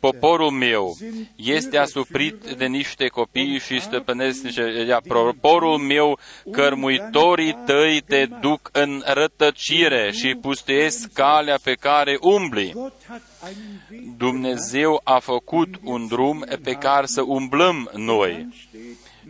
Poporul 0.00 0.50
meu 0.50 0.96
este 1.36 1.78
asuprit 1.78 2.34
de 2.34 2.66
niște 2.66 3.06
copii 3.06 3.58
și 3.58 3.80
stăpânesc 3.80 4.42
niște... 4.42 4.86
Poporul 5.08 5.78
meu, 5.78 6.18
cărmuitorii 6.50 7.58
tăi 7.66 8.00
te 8.06 8.26
duc 8.40 8.68
în 8.72 9.02
rătăcire 9.06 10.12
și 10.12 10.34
pustuiesc 10.40 11.12
calea 11.12 11.58
pe 11.62 11.72
care 11.72 12.18
umbli. 12.20 12.72
Dumnezeu 14.16 15.00
a 15.04 15.18
făcut 15.18 15.68
un 15.82 16.06
drum 16.06 16.44
pe 16.62 16.72
care 16.72 17.06
să 17.06 17.22
umblăm 17.22 17.90
noi. 17.94 18.48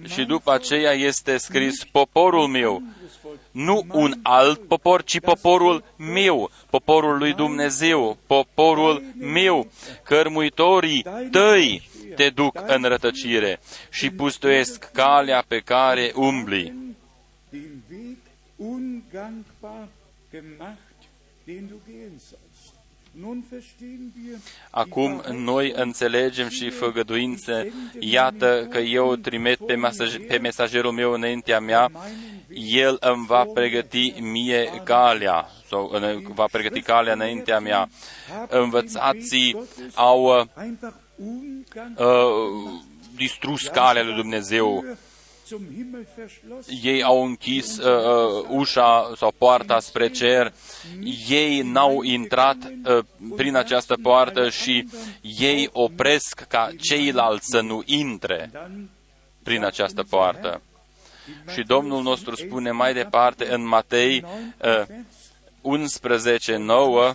Și 0.08 0.24
după 0.24 0.52
aceea 0.52 0.92
este 0.92 1.36
scris, 1.36 1.84
poporul 1.84 2.46
meu, 2.46 2.82
nu 3.50 3.86
un 3.92 4.14
alt 4.22 4.60
popor, 4.60 5.04
ci 5.04 5.20
poporul 5.20 5.84
meu, 5.96 6.50
poporul 6.70 7.18
lui 7.18 7.32
Dumnezeu, 7.32 8.18
poporul 8.26 9.02
meu, 9.18 9.70
cărmuitorii 10.02 11.04
tăi 11.30 11.88
te 12.14 12.30
duc 12.30 12.62
în 12.66 12.82
rătăcire 12.82 13.60
și 13.90 14.10
pustuiesc 14.10 14.90
calea 14.92 15.44
pe 15.48 15.58
care 15.58 16.12
umbli. 16.14 16.72
Acum 24.70 25.22
noi 25.32 25.72
înțelegem 25.76 26.48
și 26.48 26.70
făgăduințe, 26.70 27.72
iată 27.98 28.66
că 28.70 28.78
eu 28.78 29.14
trimit 29.16 29.58
pe, 29.66 29.74
mesaj, 29.74 30.16
pe 30.28 30.38
mesagerul 30.38 30.92
meu 30.92 31.12
înaintea 31.12 31.60
mea, 31.60 31.90
el 32.48 32.96
îmi 33.00 33.26
va 33.26 33.44
pregăti 33.54 34.14
mie 34.20 34.82
calea, 34.84 35.48
sau 35.68 35.92
va 36.34 36.44
pregăti 36.52 36.80
calea 36.80 37.12
înaintea 37.12 37.60
mea. 37.60 37.88
Învățații 38.48 39.56
au 39.94 40.24
uh, 40.24 40.64
uh, 41.96 42.80
distrus 43.16 43.66
calea 43.66 44.02
lui 44.02 44.14
Dumnezeu 44.14 44.84
ei 46.82 47.02
au 47.02 47.24
închis 47.24 47.78
uh, 47.78 47.84
uh, 47.84 48.46
ușa 48.48 49.12
sau 49.16 49.34
poarta 49.38 49.80
spre 49.80 50.08
cer, 50.08 50.52
ei 51.28 51.60
n-au 51.60 52.02
intrat 52.02 52.56
uh, 52.84 53.04
prin 53.36 53.56
această 53.56 53.94
poartă 54.02 54.50
și 54.50 54.88
ei 55.22 55.68
opresc 55.72 56.44
ca 56.48 56.70
ceilalți 56.80 57.46
să 57.50 57.60
nu 57.60 57.82
intre 57.84 58.50
prin 59.42 59.64
această 59.64 60.02
poartă. 60.02 60.60
Și 61.52 61.62
Domnul 61.62 62.02
nostru 62.02 62.34
spune 62.34 62.70
mai 62.70 62.94
departe 62.94 63.52
în 63.52 63.66
Matei 63.66 64.24
uh, 64.62 64.82
11, 65.66 66.56
9, 66.56 67.12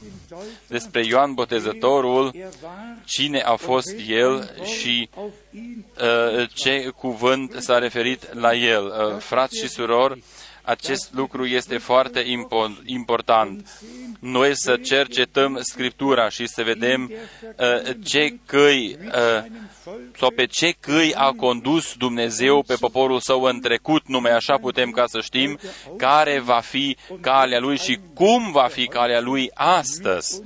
despre 0.68 1.06
Ioan 1.06 1.34
Botezătorul, 1.34 2.36
cine 3.06 3.40
a 3.40 3.56
fost 3.56 3.96
el 4.08 4.52
și 4.64 5.10
uh, 5.14 6.50
ce 6.54 6.92
cuvânt 6.96 7.56
s-a 7.60 7.78
referit 7.78 8.34
la 8.34 8.54
el. 8.56 8.86
Uh, 8.86 9.18
frați 9.18 9.58
și 9.58 9.68
surori, 9.68 10.24
acest 10.64 11.14
lucru 11.14 11.46
este 11.46 11.78
foarte 11.78 12.24
important. 12.86 13.80
Noi 14.20 14.52
să 14.54 14.78
cercetăm 14.78 15.60
Scriptura 15.62 16.30
și 16.30 16.48
să 16.48 16.64
vedem 16.64 17.12
uh, 17.12 17.96
ce 18.04 18.38
căi 18.46 18.98
uh, 19.06 19.46
sau 20.18 20.32
pe 20.32 20.46
ce 20.46 20.74
căi 20.80 21.14
a 21.16 21.32
condus 21.32 21.94
Dumnezeu 21.94 22.64
pe 22.64 22.76
poporul 22.80 23.20
său 23.20 23.42
în 23.42 23.60
trecut, 23.60 24.08
numai 24.08 24.32
așa 24.32 24.58
putem 24.58 24.92
ca 24.92 25.04
să 25.08 25.20
știm 25.22 25.60
care 25.98 26.40
va 26.40 26.60
fi 26.60 26.98
calea 27.22 27.60
lui 27.60 27.78
și 27.78 28.00
cum 28.14 28.52
va 28.52 28.68
fi 28.68 28.88
calea 28.88 29.22
lui 29.22 29.52
astăzi. 29.54 30.42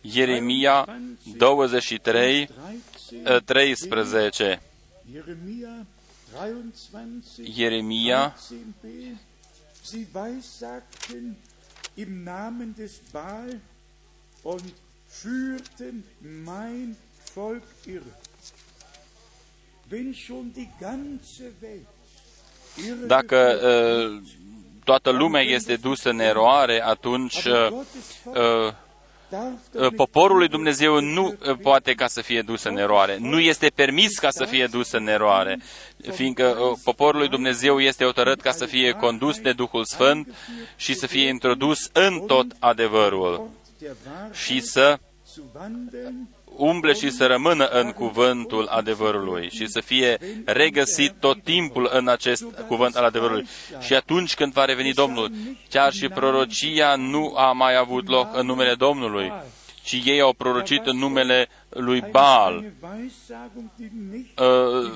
Ieremia 0.00 0.98
23, 1.36 2.48
13. 3.44 4.60
Jeremia 7.38 8.34
Sie 9.82 10.06
weissagten 10.12 11.36
im 11.96 12.24
Namen 12.24 12.74
des 12.74 13.00
Baal 13.12 13.60
und 14.42 14.62
führten 15.08 16.04
mein 16.20 16.96
Volk 17.34 17.64
irre. 17.84 18.14
Wenn 19.90 20.14
schon 20.14 20.52
die 20.52 20.68
ganze 20.80 21.52
Welt 21.60 21.86
Dacă 23.06 23.58
uh, 23.62 24.22
toată 24.84 25.10
lumea 25.10 25.42
este 25.42 25.76
dusă 25.76 26.08
în 26.08 26.18
eroare, 26.18 26.82
atunci 26.84 27.44
uh, 27.44 28.72
poporul 29.96 30.36
lui 30.36 30.48
Dumnezeu 30.48 31.00
nu 31.00 31.26
uh, 31.26 31.56
poate 31.62 31.92
ca 31.92 32.06
să 32.06 32.20
fie 32.20 32.42
dus 32.42 32.62
în 32.62 32.76
eroare. 32.76 33.16
Nu 33.20 33.40
este 33.40 33.72
permis 33.74 34.18
ca 34.18 34.30
să 34.30 34.44
fie 34.44 34.66
dus 34.66 34.92
în 34.92 35.06
eroare, 35.06 35.58
fiindcă 36.10 36.44
uh, 36.44 36.78
poporul 36.84 37.18
lui 37.20 37.28
Dumnezeu 37.28 37.80
este 37.80 38.04
hotărât 38.04 38.40
ca 38.40 38.50
să 38.50 38.66
fie 38.66 38.90
condus 38.90 39.38
de 39.38 39.52
Duhul 39.52 39.84
Sfânt 39.84 40.34
și 40.76 40.94
să 40.94 41.06
fie 41.06 41.28
introdus 41.28 41.90
în 41.92 42.20
tot 42.26 42.46
adevărul 42.58 43.50
și 44.32 44.60
să 44.60 44.98
umble 46.56 46.92
și 46.92 47.10
să 47.10 47.26
rămână 47.26 47.64
în 47.66 47.92
cuvântul 47.92 48.66
adevărului 48.66 49.50
și 49.50 49.66
să 49.66 49.80
fie 49.80 50.18
regăsit 50.44 51.12
tot 51.20 51.42
timpul 51.42 51.90
în 51.92 52.08
acest 52.08 52.44
cuvânt 52.66 52.96
al 52.96 53.04
adevărului. 53.04 53.46
Și 53.80 53.94
atunci 53.94 54.34
când 54.34 54.52
va 54.52 54.64
reveni 54.64 54.92
Domnul, 54.92 55.30
chiar 55.68 55.92
și 55.92 56.08
prorocia 56.08 56.94
nu 56.96 57.34
a 57.36 57.52
mai 57.52 57.76
avut 57.76 58.08
loc 58.08 58.36
în 58.36 58.46
numele 58.46 58.74
Domnului, 58.74 59.32
ci 59.82 60.02
ei 60.04 60.20
au 60.20 60.32
prorocit 60.32 60.86
în 60.86 60.98
numele 60.98 61.48
lui 61.68 62.04
Baal. 62.10 62.64
Uh, 64.36 64.90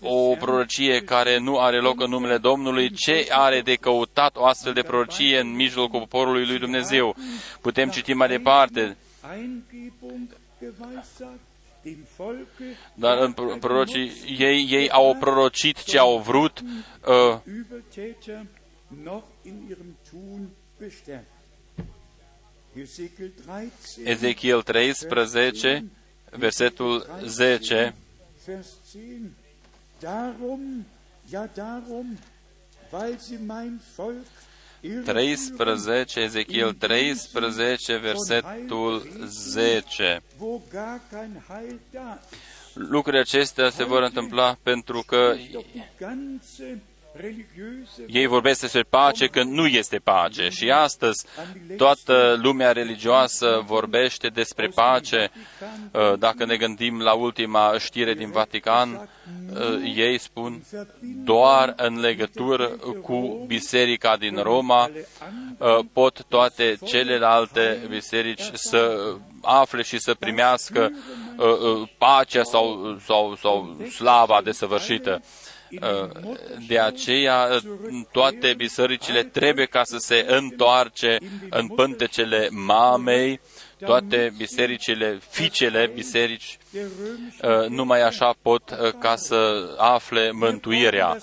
o 0.00 0.34
prorocie 0.34 1.00
care 1.00 1.38
nu 1.38 1.58
are 1.58 1.80
loc 1.80 2.00
în 2.00 2.10
numele 2.10 2.38
Domnului, 2.38 2.90
ce 2.90 3.26
are 3.30 3.60
de 3.60 3.74
căutat 3.74 4.36
o 4.36 4.44
astfel 4.44 4.72
de 4.72 4.82
prorocie 4.82 5.40
în 5.40 5.54
mijlocul 5.54 5.98
poporului 5.98 6.46
lui 6.46 6.58
Dumnezeu? 6.58 7.16
Putem 7.60 7.88
citi 7.88 8.12
mai 8.12 8.28
departe. 8.28 8.96
Dar 12.94 13.18
în 13.18 13.58
prorocii, 13.58 14.12
ei, 14.38 14.66
ei 14.70 14.90
au 14.90 15.16
prorocit 15.16 15.82
ce 15.82 15.98
au 15.98 16.18
vrut. 16.18 16.60
Uh, 16.60 17.38
Ezechiel 24.04 24.62
13, 24.62 25.84
versetul 26.30 27.06
10. 27.36 27.94
Darum, 30.00 30.86
ja 31.30 31.48
darum, 31.54 32.18
weil 32.90 33.18
sie 33.18 33.38
mein 33.38 33.80
Volk 33.96 34.26
13, 35.04 36.20
Ezechiel 36.20 36.72
13, 36.72 37.96
versetul 37.96 39.02
10. 39.26 40.22
Lucrurile 42.74 43.20
acestea 43.20 43.70
se 43.70 43.84
vor 43.84 44.02
întâmpla 44.02 44.56
pentru 44.62 45.02
că 45.06 45.34
ei 48.06 48.26
vorbesc 48.26 48.60
despre 48.60 48.82
pace 48.82 49.26
când 49.26 49.52
nu 49.52 49.66
este 49.66 49.98
pace. 49.98 50.48
Și 50.48 50.70
astăzi 50.70 51.26
toată 51.76 52.38
lumea 52.42 52.72
religioasă 52.72 53.62
vorbește 53.66 54.28
despre 54.28 54.66
pace. 54.74 55.30
Uh, 55.92 56.18
dacă 56.18 56.44
ne 56.44 56.56
gândim 56.56 57.00
la 57.00 57.12
ultima 57.12 57.78
știre 57.78 58.14
din 58.14 58.30
Vatican, 58.30 59.08
uh, 59.52 59.92
ei 59.96 60.18
spun 60.18 60.62
doar 61.24 61.72
în 61.76 62.00
legătură 62.00 62.66
cu 63.02 63.44
biserica 63.46 64.16
din 64.16 64.38
Roma 64.42 64.90
uh, 65.58 65.78
pot 65.92 66.24
toate 66.28 66.76
celelalte 66.84 67.86
biserici 67.88 68.50
să 68.52 69.12
afle 69.42 69.82
și 69.82 69.98
să 69.98 70.14
primească 70.14 70.92
pacea 71.98 72.42
sau, 72.42 72.96
sau, 73.04 73.36
sau 73.40 73.76
slava 73.94 74.40
desăvârșită. 74.44 75.22
Uh, 75.70 76.34
de 76.66 76.78
aceea, 76.78 77.48
uh, 77.50 78.02
toate 78.12 78.54
bisericile 78.56 79.22
trebuie 79.22 79.66
ca 79.66 79.82
să 79.84 79.96
se 79.98 80.24
întoarce 80.28 81.18
în 81.50 81.68
pântecele 81.68 82.48
mamei, 82.50 83.40
toate 83.78 84.34
bisericile, 84.36 85.18
ficele 85.30 85.90
biserici, 85.94 86.58
uh, 86.72 87.68
numai 87.68 88.02
așa 88.02 88.34
pot 88.42 88.94
ca 88.98 89.16
să 89.16 89.68
afle 89.78 90.30
mântuirea. 90.30 91.16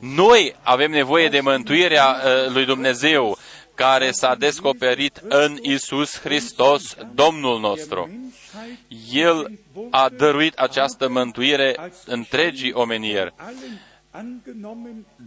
Noi 0.00 0.54
avem 0.62 0.90
nevoie 0.90 1.28
de 1.28 1.40
mântuirea 1.40 2.16
lui 2.48 2.64
Dumnezeu, 2.64 3.38
care 3.74 4.10
s-a 4.10 4.34
descoperit 4.34 5.20
în 5.28 5.58
Isus 5.62 6.18
Hristos, 6.18 6.96
Domnul 7.14 7.60
nostru. 7.60 8.10
El 9.12 9.58
a 9.90 10.08
dăruit 10.08 10.54
această 10.54 11.08
mântuire 11.08 11.92
întregii 12.06 12.72
omenieri. 12.72 13.34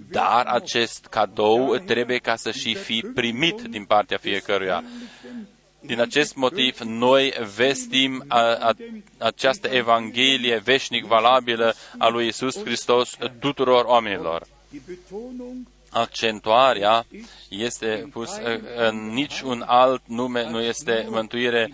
Dar 0.09 0.45
acest 0.45 1.05
cadou 1.05 1.77
trebuie 1.77 2.17
ca 2.17 2.35
să 2.35 2.51
și 2.51 2.75
fi 2.75 3.05
primit 3.13 3.61
din 3.61 3.85
partea 3.85 4.17
fiecăruia. 4.17 4.83
Din 5.79 5.99
acest 6.01 6.35
motiv, 6.35 6.79
noi 6.79 7.33
vestim 7.55 8.23
a, 8.27 8.39
a, 8.39 8.73
această 9.17 9.67
Evanghelie 9.67 10.57
veșnic 10.57 11.05
valabilă 11.05 11.73
a 11.97 12.07
lui 12.07 12.27
Isus 12.27 12.63
Hristos 12.63 13.17
tuturor 13.39 13.85
oamenilor 13.85 14.47
accentuarea 15.93 17.05
este 17.49 18.07
pus 18.11 18.31
în 18.75 19.13
niciun 19.13 19.63
alt 19.67 20.01
nume, 20.07 20.49
nu 20.49 20.61
este 20.61 21.05
mântuire 21.09 21.73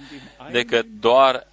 decât 0.52 0.86
doar 1.00 1.48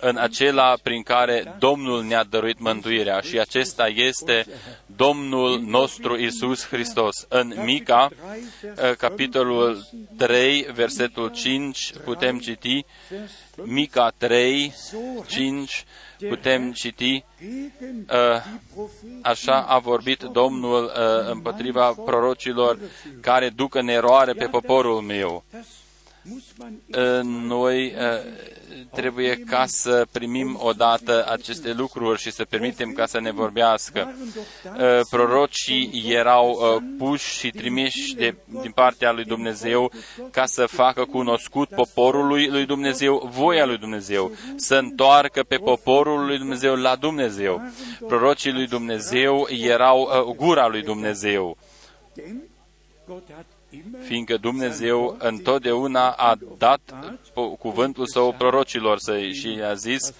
în 0.00 0.16
acela 0.16 0.76
prin 0.82 1.02
care 1.02 1.56
Domnul 1.58 2.04
ne-a 2.04 2.24
dăruit 2.24 2.58
mântuirea 2.58 3.20
și 3.20 3.38
acesta 3.38 3.86
este 3.86 4.46
Domnul 4.86 5.60
nostru 5.60 6.18
Isus 6.18 6.66
Hristos. 6.66 7.26
În 7.28 7.54
Mica, 7.64 8.10
capitolul 8.98 9.86
3, 10.16 10.66
versetul 10.72 11.30
5, 11.30 11.92
putem 12.04 12.38
citi, 12.38 12.84
Mica 13.56 14.12
3, 14.16 14.74
5, 15.26 15.84
putem 16.28 16.72
citi, 16.72 17.24
așa 19.22 19.62
a 19.62 19.78
vorbit 19.78 20.22
Domnul 20.22 20.92
împotriva 21.30 21.92
prorocilor 22.04 22.78
care 23.20 23.48
duc 23.48 23.74
în 23.74 23.88
eroare 23.88 24.32
pe 24.32 24.46
poporul 24.46 25.00
meu. 25.00 25.44
Noi 27.22 27.94
trebuie 28.92 29.36
ca 29.36 29.64
să 29.66 30.06
primim 30.12 30.58
odată 30.62 31.26
aceste 31.30 31.72
lucruri 31.72 32.20
și 32.20 32.30
să 32.30 32.44
permitem 32.44 32.92
ca 32.92 33.06
să 33.06 33.20
ne 33.20 33.30
vorbească. 33.30 34.14
Prorocii 35.10 36.04
erau 36.08 36.58
puși 36.98 37.38
și 37.38 37.50
trimiși 37.50 38.14
de, 38.14 38.36
din 38.62 38.70
partea 38.70 39.12
lui 39.12 39.24
Dumnezeu 39.24 39.92
ca 40.30 40.46
să 40.46 40.66
facă 40.66 41.04
cunoscut 41.04 41.68
poporului 41.68 42.48
lui 42.48 42.66
Dumnezeu 42.66 43.28
voia 43.32 43.66
lui 43.66 43.78
Dumnezeu, 43.78 44.32
să 44.56 44.74
întoarcă 44.74 45.42
pe 45.42 45.56
poporul 45.56 46.26
lui 46.26 46.38
Dumnezeu 46.38 46.74
la 46.74 46.96
Dumnezeu. 46.96 47.62
Prorocii 48.06 48.52
lui 48.52 48.66
Dumnezeu 48.66 49.48
erau 49.50 50.34
gura 50.36 50.66
lui 50.66 50.82
Dumnezeu 50.82 51.56
fiindcă 53.98 54.36
Dumnezeu 54.36 55.16
întotdeauna 55.18 56.10
a 56.10 56.38
dat 56.58 56.80
cuvântul 57.58 58.06
său 58.06 58.32
prorocilor 58.32 58.98
săi 58.98 59.34
și 59.34 59.60
a 59.62 59.74
zis, 59.74 60.14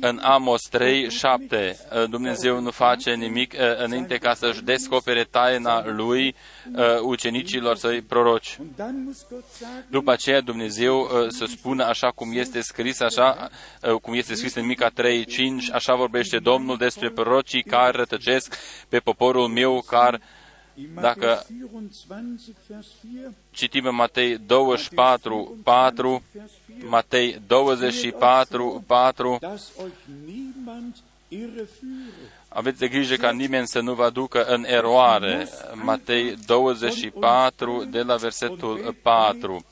în 0.00 0.18
Amos 0.22 0.62
3, 0.62 1.10
7, 1.10 1.78
Dumnezeu 2.10 2.60
nu 2.60 2.70
face 2.70 3.14
nimic 3.14 3.52
uh, 3.52 3.84
înainte 3.84 4.16
ca 4.16 4.34
să-și 4.34 4.62
descopere 4.62 5.24
taina 5.24 5.86
lui 5.86 6.34
uh, 6.74 6.84
ucenicilor 7.00 7.76
săi 7.76 8.02
proroci. 8.02 8.58
După 9.90 10.12
aceea 10.12 10.40
Dumnezeu 10.40 11.00
uh, 11.00 11.28
să 11.28 11.44
spună 11.44 11.84
așa 11.84 12.10
cum 12.10 12.32
este 12.32 12.60
scris, 12.60 13.00
așa 13.00 13.48
cum 14.02 14.14
este 14.14 14.34
scris 14.34 14.54
în 14.54 14.66
Mica 14.66 14.88
3, 14.88 15.24
5, 15.24 15.72
așa 15.72 15.94
vorbește 15.94 16.38
Domnul 16.38 16.76
despre 16.76 17.10
prorocii 17.10 17.62
care 17.62 17.96
rătăcesc 17.96 18.56
pe 18.88 18.98
poporul 18.98 19.48
meu, 19.48 19.84
care 19.86 20.20
dacă 21.00 21.46
citim 23.50 23.84
în 23.84 23.94
Matei 23.94 24.38
24, 24.38 25.58
4, 25.64 26.22
Matei 26.88 27.40
24, 27.46 28.84
4, 28.86 29.38
aveți 32.48 32.78
de 32.78 32.88
grijă 32.88 33.14
ca 33.14 33.30
nimeni 33.30 33.66
să 33.66 33.80
nu 33.80 33.94
vă 33.94 34.10
ducă 34.10 34.44
în 34.44 34.64
eroare. 34.64 35.48
Matei 35.74 36.36
24, 36.46 37.84
de 37.90 38.02
la 38.02 38.16
versetul 38.16 38.96
4. 39.02 39.64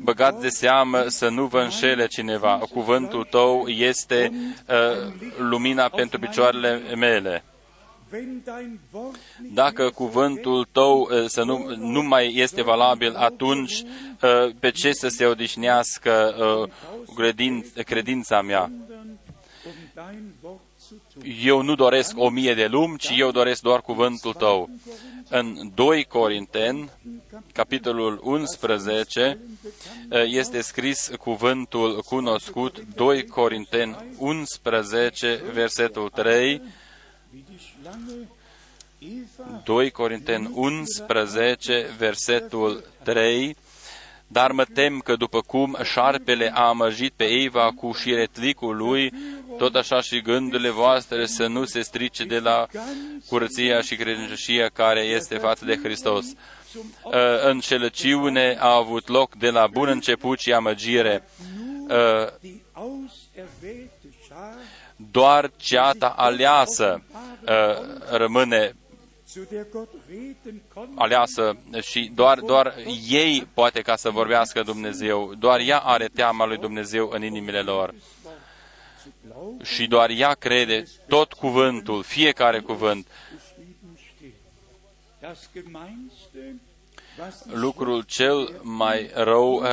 Băgați 0.00 0.40
de 0.40 0.48
seamă 0.48 1.08
să 1.08 1.28
nu 1.28 1.46
vă 1.46 1.60
înșele 1.60 2.06
cineva. 2.06 2.58
Cuvântul 2.72 3.24
tău 3.24 3.66
este 3.66 4.32
uh, 4.68 5.12
lumina 5.38 5.88
pentru 5.88 6.18
picioarele 6.18 6.94
mele. 6.96 7.44
Dacă 9.52 9.90
cuvântul 9.90 10.64
tău 10.72 11.00
uh, 11.00 11.24
să 11.26 11.42
nu, 11.42 11.74
nu 11.76 12.02
mai 12.02 12.34
este 12.34 12.62
valabil, 12.62 13.14
atunci 13.14 13.72
uh, 13.72 14.54
pe 14.60 14.70
ce 14.70 14.92
să 14.92 15.08
se 15.08 15.26
odihnească 15.26 16.34
uh, 16.38 17.84
credința 17.84 18.42
mea? 18.42 18.70
Eu 21.44 21.62
nu 21.62 21.74
doresc 21.74 22.18
o 22.18 22.28
mie 22.28 22.54
de 22.54 22.66
lumi, 22.66 22.98
ci 22.98 23.12
eu 23.16 23.30
doresc 23.30 23.60
doar 23.60 23.80
cuvântul 23.80 24.32
tău. 24.32 24.70
În 25.28 25.70
2 25.74 26.04
Corinteni, 26.04 26.90
capitolul 27.52 28.20
11, 28.22 29.38
este 30.24 30.60
scris 30.60 31.10
cuvântul 31.18 32.02
cunoscut, 32.02 32.84
2 32.94 33.26
Corinteni 33.26 33.96
11, 34.18 35.40
versetul 35.52 36.08
3, 36.08 36.62
2 39.64 39.90
Corinteni 39.90 40.50
11, 40.54 41.86
versetul 41.98 42.84
3, 43.02 43.56
Dar 44.26 44.52
mă 44.52 44.64
tem 44.64 44.98
că 44.98 45.16
după 45.16 45.40
cum 45.40 45.76
șarpele 45.82 46.50
a 46.54 46.68
amăjit 46.68 47.12
pe 47.16 47.24
Eva 47.24 47.72
cu 47.76 47.92
șiretlicul 47.92 48.76
lui, 48.76 49.12
tot 49.58 49.74
așa 49.74 50.00
și 50.00 50.20
gândurile 50.20 50.70
voastre 50.70 51.26
să 51.26 51.46
nu 51.46 51.64
se 51.64 51.80
strice 51.80 52.24
de 52.24 52.38
la 52.38 52.66
curăția 53.28 53.80
și 53.80 53.96
credincioșia 53.96 54.68
care 54.68 55.00
este 55.00 55.36
față 55.36 55.64
de 55.64 55.78
Hristos. 55.82 56.24
Uh, 56.24 57.12
înșelăciune 57.44 58.56
a 58.60 58.74
avut 58.74 59.08
loc 59.08 59.34
de 59.34 59.50
la 59.50 59.66
bun 59.66 59.88
început 59.88 60.38
și 60.38 60.52
amăgire. 60.52 61.22
Doar 65.10 65.50
ceata 65.56 66.06
aleasă 66.06 67.02
uh, 67.42 67.56
rămâne 68.10 68.74
zu 69.36 69.44
der 69.50 69.66
Gott 69.70 69.92
reden 70.08 70.62
konnte, 70.74 70.92
aleasă 70.94 71.56
și 71.82 72.10
doar, 72.14 72.40
doar 72.40 72.74
ei 73.08 73.48
poate 73.54 73.80
ca 73.80 73.96
să 73.96 74.10
vorbească 74.10 74.62
Dumnezeu, 74.62 75.34
doar 75.38 75.60
ea 75.60 75.78
are 75.78 76.08
teama 76.08 76.46
lui 76.46 76.56
Dumnezeu 76.56 77.08
în 77.12 77.22
inimile 77.22 77.60
lor 77.60 77.94
zu 79.02 79.12
glauben, 79.28 79.64
și 79.64 79.86
doar 79.86 80.10
ea 80.10 80.34
crede 80.34 80.84
tot 81.08 81.32
cuvântul, 81.32 82.02
fiecare 82.02 82.60
cuvânt. 82.60 83.06
Geschrieben 87.16 87.32
steht. 87.32 87.44
Das 87.44 87.44
Gemeinste, 87.44 87.44
was 87.44 87.44
die 87.44 87.54
Lucrul 87.56 88.04
cel 88.06 88.48
mai 88.62 89.10
rău 89.14 89.54
uh, 89.54 89.66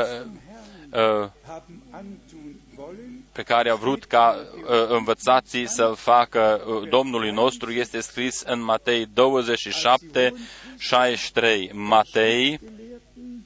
uh, 0.92 1.30
haben 1.48 1.82
antun 1.92 2.60
wollen, 2.78 3.24
pe 3.32 3.44
care 3.44 3.70
a 3.70 3.76
vrut 3.76 4.04
ca 4.06 4.36
uh, 4.36 4.88
învățații 4.90 5.68
să-l 5.68 5.96
facă 5.96 6.64
uh, 6.68 6.90
Domnului 6.90 7.32
nostru 7.32 7.72
este 7.72 8.00
scris 8.00 8.42
în 8.46 8.64
Matei 8.64 9.06
27, 9.14 10.34
63. 10.78 11.70
Matei, 11.74 12.60
Gelehrten, 12.60 13.46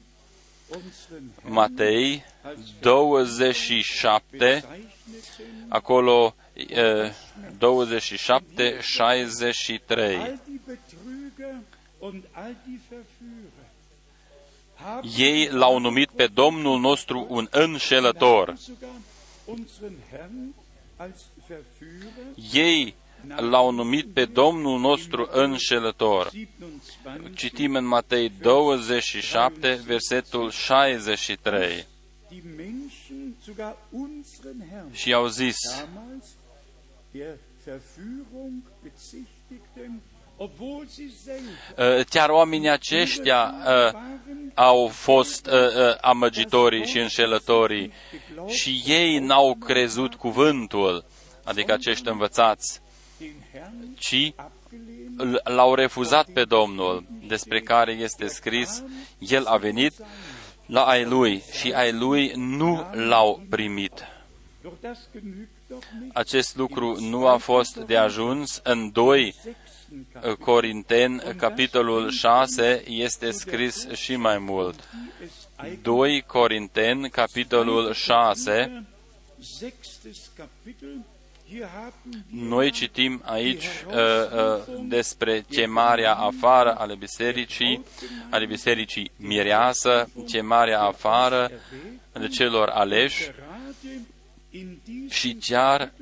unseren 0.68 1.32
Herrn 1.42 1.52
Matei 1.54 2.24
27, 2.80 4.26
zeichneten 4.38 5.66
acolo 5.68 6.34
uh, 6.54 7.10
27, 7.58 8.78
63. 8.80 10.40
Ei 15.16 15.48
l-au 15.48 15.78
numit 15.78 16.10
pe 16.10 16.26
Domnul 16.26 16.80
nostru 16.80 17.26
un 17.28 17.48
înșelător. 17.50 18.54
sogar 18.58 18.90
unseren 19.44 19.96
Herrn 20.10 20.54
als 20.96 21.24
Verführer 21.46 22.52
Ei 22.52 22.94
l-au 23.36 23.70
numit 23.70 24.12
pe 24.12 24.24
Domnul 24.24 24.80
nostru 24.80 25.28
înșelător. 25.32 26.30
27 26.30 27.30
Citim 27.34 27.74
în 27.74 27.84
Matei 27.84 28.32
27, 28.40 29.82
versetul 29.86 30.50
63. 30.50 31.86
die 32.28 32.42
Menschen 32.56 33.34
sogar 33.44 33.76
unseren 33.90 34.68
Herrn 34.70 34.92
Și 34.92 35.12
au 35.12 35.26
zis, 35.26 35.56
damals 40.38 40.46
der 40.46 40.46
Verführung 40.46 40.46
bezichtigten, 40.46 40.46
obwohl 40.46 40.86
sie 40.88 41.10
selber 41.10 41.98
uh, 41.98 42.04
chiar 42.10 42.30
oamenii 42.30 42.68
aceștia 42.70 43.54
uh, 43.58 43.64
waren 43.66 44.18
au 44.54 44.86
fost 44.86 45.46
uh, 45.46 45.52
uh, 45.52 45.96
amăgitorii 46.00 46.86
și 46.86 46.98
înșelătorii 46.98 47.92
și 48.46 48.82
ei 48.86 49.18
n-au 49.18 49.54
crezut 49.54 50.14
cuvântul, 50.14 51.04
adică 51.44 51.72
acești 51.72 52.08
învățați, 52.08 52.80
den 53.18 53.34
Herrn 53.52 53.94
ci 53.98 54.32
abgelehnt, 54.36 55.20
l- 55.44 55.52
l-au 55.54 55.74
refuzat 55.74 56.28
pe 56.32 56.44
Domnul, 56.44 57.04
despre 57.26 57.60
care 57.60 57.92
este 57.92 58.26
scris, 58.26 58.82
El 59.18 59.44
a 59.46 59.56
venit 59.56 59.92
la 60.66 60.82
ai 60.82 61.04
lui 61.04 61.42
și 61.52 61.72
ai 61.72 61.92
lui 61.92 62.32
nu 62.36 62.86
l-au 62.92 63.42
primit. 63.50 63.92
doch 64.62 64.74
das 64.80 64.98
genügt 65.14 65.48
doch 65.68 65.84
nicht. 66.00 66.16
Acest 66.16 66.56
lucru 66.56 67.00
nu 67.00 67.26
a 67.26 67.36
fost 67.36 67.76
de 67.76 67.96
ajuns. 67.96 68.60
În 68.62 68.90
2 68.92 69.34
Sechsten 69.34 69.52
uh, 69.52 69.54
Kapitel 69.54 69.67
Corinteni, 70.38 71.20
capitolul 71.36 72.10
6, 72.10 72.82
este 72.86 73.30
scris 73.30 73.88
și 73.92 74.16
mai 74.16 74.38
mult. 74.38 74.88
es 75.24 75.48
eigentlich 75.56 75.82
2 75.82 76.22
Corinteni, 76.26 77.10
capitolul 77.10 77.92
6, 77.92 78.86
sechstes 79.40 80.30
Kapitel. 80.36 81.04
Hier 81.48 81.66
haben 81.66 82.12
wir 82.12 82.48
noi 82.48 82.70
citim 82.70 83.22
aici 83.24 83.64
uh, 83.64 83.94
uh, 83.94 84.80
despre 84.88 85.44
chemarea 85.50 86.14
afară 86.14 86.74
ale 86.74 86.94
bisericii, 86.94 87.84
ale 88.30 88.46
bisericii 88.46 89.10
mireasă, 89.16 90.08
chemarea 90.26 90.80
afară 90.80 91.50
de 92.12 92.28
celor 92.28 92.68
aleși 92.68 93.22
gerade 93.22 94.06
in 94.50 94.78
diesem 94.84 95.08
și 95.08 95.36
chiar 95.40 95.92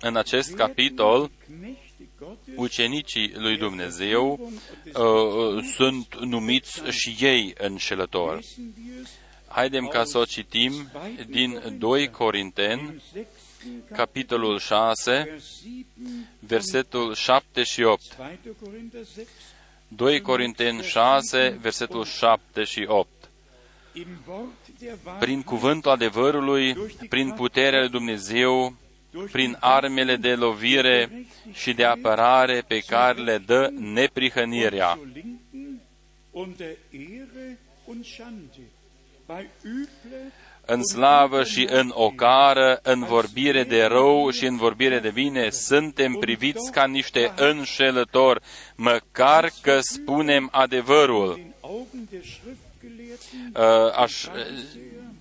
în 0.00 0.16
acest 0.16 0.54
capitol 0.54 1.30
Knechte 1.46 1.60
Gottes 1.60 1.81
ucenicii 2.56 3.32
lui 3.34 3.56
Dumnezeu 3.56 4.50
uh, 4.84 5.02
uh, 5.02 5.64
sunt 5.76 6.16
numiți 6.20 6.82
și 6.90 7.16
ei 7.20 7.54
înșelători. 7.58 8.36
lesen 8.36 8.72
wir 8.86 9.00
es 9.02 9.20
Haidem 9.54 9.86
ca 9.86 10.04
să 10.04 10.18
o 10.18 10.24
citim 10.24 10.72
din 11.28 11.76
2 11.78 12.10
Corinteni, 12.10 12.80
im 12.80 13.00
sechsten 13.12 13.82
Kapitel, 13.92 13.96
capitolul 13.96 14.58
6, 14.58 15.12
Vers 15.12 15.60
7, 15.60 15.86
versetul 16.38 17.14
7 17.14 17.62
și 17.62 17.82
8. 17.82 18.02
2. 18.16 18.52
Korinther 18.60 19.04
6, 19.04 19.26
2 19.88 20.20
Corinteni 20.20 20.82
6, 20.82 21.58
versetul 21.60 22.04
7 22.04 22.64
și 22.64 22.84
8. 22.86 23.08
im 23.92 24.06
Wort 24.26 24.48
der 24.78 24.94
Prin 24.94 25.10
Wahrheit, 25.14 25.44
cuvântul 25.44 25.90
adevărului, 25.90 26.76
prin 27.08 27.32
puterea 27.32 27.80
lui 27.80 27.88
Dumnezeu, 27.88 28.74
prin 29.32 29.56
armele 29.60 30.16
de 30.16 30.34
lovire 30.34 31.26
și 31.52 31.72
de 31.72 31.84
apărare 31.84 32.64
pe 32.66 32.78
care 32.78 33.20
le 33.20 33.38
dă 33.38 33.68
neprihănirea. 33.72 34.98
zur 34.98 35.06
Linken 35.14 35.80
und 36.30 36.56
der 36.56 36.76
Ehre 36.90 37.58
und 37.84 38.04
Schande. 38.04 38.62
Bei 39.26 39.48
üble 39.64 40.32
În 40.66 40.84
slavă 40.84 41.44
și 41.44 41.66
în 41.70 41.90
ocară, 41.94 42.80
în 42.82 43.04
vorbire 43.04 43.64
de 43.64 43.84
rău 43.84 44.30
și 44.30 44.46
în 44.46 44.56
vorbire 44.56 44.98
de 44.98 45.10
bine, 45.10 45.50
suntem 45.50 46.12
priviți 46.12 46.72
ca 46.72 46.86
niște 46.86 47.32
înșelători, 47.36 48.40
măcar 48.74 49.50
că 49.62 49.80
spunem 49.80 50.48
adevărul. 50.52 51.34
den 51.34 51.54
Augen 51.60 52.08
der 52.10 52.20
Schriftgelehrten 52.20 53.52
Uh, 53.54 53.92
aș, 53.96 54.26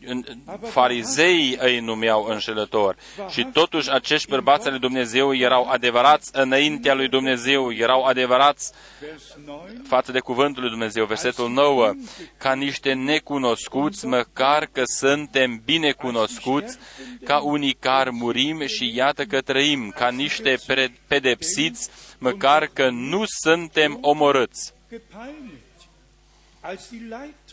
în- 0.05 0.23
farizeii 0.69 1.57
îi 1.59 1.79
numeau 1.79 2.23
înșelători. 2.25 2.97
Și 3.29 3.43
totuși 3.53 3.91
acești 3.91 4.29
bărbați 4.29 4.67
ale 4.67 4.77
Dumnezeu 4.77 5.33
erau 5.35 5.67
adevărați 5.69 6.29
înaintea 6.33 6.93
lui 6.93 7.07
Dumnezeu, 7.09 7.73
erau 7.73 8.03
adevărați 8.03 8.71
Vers 8.99 9.23
9, 9.45 9.63
față 9.87 10.11
de 10.11 10.19
cuvântul 10.19 10.61
lui 10.61 10.69
Dumnezeu, 10.71 11.05
versetul 11.05 11.49
9, 11.49 11.93
ca 12.37 12.53
niște 12.53 12.93
necunoscuți, 12.93 14.05
măcar 14.05 14.65
că 14.71 14.81
suntem 14.85 15.61
bine 15.65 15.91
cunoscuți, 15.91 16.77
ca 17.23 17.37
unii 17.39 17.73
care 17.73 18.09
murim 18.09 18.65
și 18.67 18.95
iată 18.95 19.23
că 19.23 19.41
trăim, 19.41 19.89
ca 19.95 20.09
niște 20.09 20.57
pre- 20.67 20.99
pedepsiți, 21.07 21.89
măcar 22.17 22.65
că 22.73 22.89
nu 22.89 23.23
suntem 23.25 23.97
omorâți, 24.01 24.73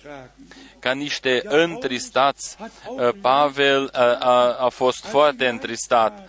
gepeinigt, 0.03 0.31
als 0.31 0.31
die 0.39 0.55
Leidtragenden 0.55 0.79
ca 0.79 0.93
niște 0.93 1.43
întristați. 1.45 2.57
Uh, 2.89 3.09
Pavel 3.21 3.83
uh, 3.83 3.91
a, 4.19 4.57
a 4.59 4.69
fost 4.69 5.05
foarte 5.05 5.47
întristat, 5.49 6.29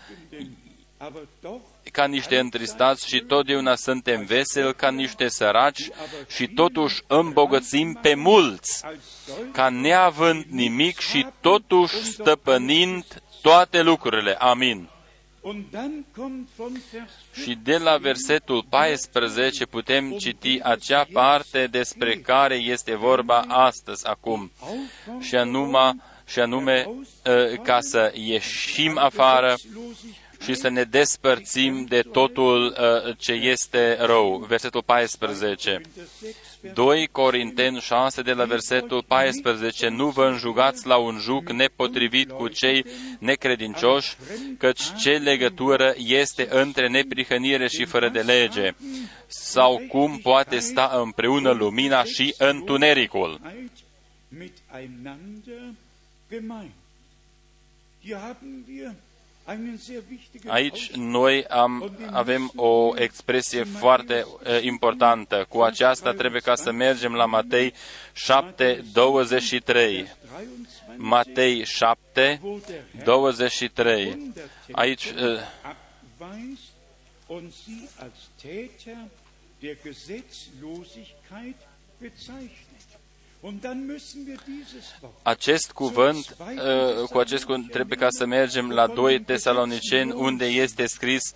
aber 0.98 1.28
doch 1.42 1.62
ca 1.92 2.06
niște 2.06 2.40
întristați 2.40 3.08
și 3.08 3.20
totdeauna 3.20 3.76
suntem 3.76 4.26
veseli 4.26 4.76
ca 4.76 4.92
niște 4.92 5.28
săraci 5.28 5.90
și 6.28 6.48
totuși 6.48 7.02
îmbogățim 7.08 8.00
pe 8.02 8.14
mulți, 8.16 8.86
als 8.86 8.98
solch 9.26 9.52
ca 9.52 9.70
neavând 9.70 10.46
nimic 10.50 11.00
și 11.00 11.28
totuși 11.42 11.96
stăpânind 11.96 13.06
toate 13.42 13.82
lucrurile. 13.82 14.34
Amin. 14.34 14.90
Și 17.34 17.58
de 17.64 17.78
la 17.78 17.98
versetul 17.98 18.66
14 18.70 19.66
putem 19.66 20.12
citi 20.12 20.60
acea 20.64 21.06
parte 21.14 21.68
despre 21.68 22.16
care 22.16 22.56
este 22.56 22.96
vorba 22.96 23.40
astăzi, 23.48 24.08
acum, 24.08 24.52
și 25.20 25.36
anume, 25.36 25.96
și 26.26 26.40
anume 26.40 26.88
uh, 26.88 27.60
ca 27.64 27.78
să 27.82 28.12
ieșim 28.16 28.98
afară 28.98 29.56
și 30.44 30.54
să 30.54 30.70
ne 30.70 30.84
despărțim 30.84 31.86
de 31.86 32.02
totul 32.02 32.66
uh, 32.66 33.16
ce 33.18 33.32
este 33.32 33.98
rău. 34.00 34.46
Versetul 34.48 34.84
14. 34.84 35.82
2 36.74 37.08
Corinteni 37.12 37.80
6 37.80 38.22
de 38.22 38.34
la 38.34 38.46
versetul 38.46 39.04
14. 39.08 39.88
Nu 39.88 40.10
vă 40.10 40.26
înjugați 40.26 40.88
la 40.88 40.98
un 40.98 41.18
juc 41.20 41.50
nepotrivit 41.52 42.32
cu 42.32 42.48
cei 42.48 42.86
necredincioși, 43.20 44.16
căci 44.58 44.82
ce 44.98 45.12
legătură 45.12 45.94
este 45.98 46.48
între 46.50 46.88
neprihănire 46.88 47.68
și 47.68 47.86
fără 47.86 48.10
de 48.10 48.20
lege? 48.20 48.72
Sau 49.28 49.82
cum 49.90 50.18
poate 50.18 50.60
sta 50.60 50.92
împreună 51.04 51.52
lumina 51.52 52.04
și 52.04 52.36
întunericul? 52.38 53.40
miteinander 54.32 55.74
gemeint. 56.30 56.74
Hier 58.02 58.18
haben 58.18 58.64
wir 58.68 58.86
einen 58.86 58.96
sehr 58.96 58.98
wichtigen 58.98 59.09
Aici 60.48 60.80
Ausdruck. 60.80 60.96
noi 60.96 61.46
am, 61.46 61.92
avem 62.12 62.52
o 62.56 62.94
expresie 62.96 63.64
foarte 63.64 64.26
uh, 64.26 64.62
importantă. 64.62 65.46
Cu 65.50 65.62
aceasta 65.62 66.12
trebuie 66.14 66.42
ca 66.42 66.56
să 66.56 66.72
mergem 66.72 67.14
la 67.14 67.26
Matei 67.26 67.74
7, 68.14 68.84
23. 68.94 69.94
23, 69.94 70.08
Matei 70.98 71.66
7, 71.66 72.40
wo 72.44 72.58
der 72.68 72.82
Herr 72.96 73.04
23. 73.04 74.06
Wundertempel 74.06 74.50
Aici 74.72 75.06
uh, 75.06 75.40
abweist 75.62 76.72
und 77.28 77.54
sie 77.54 77.88
als 78.00 78.30
Täter 78.42 79.08
der 79.62 79.76
Gesetzlosigkeit 79.84 81.56
bezeichnet. 82.00 82.69
Acest 85.22 85.72
cuvânt, 85.72 86.36
uh, 86.40 87.08
cu 87.10 87.18
acest 87.18 87.44
cuvânt 87.44 87.72
trebuie 87.72 87.98
ca 87.98 88.08
să 88.10 88.26
mergem 88.26 88.70
la 88.70 88.88
2 88.88 89.22
Tesaloniceni, 89.22 90.12
unde 90.12 90.46
este 90.46 90.86
scris 90.86 91.34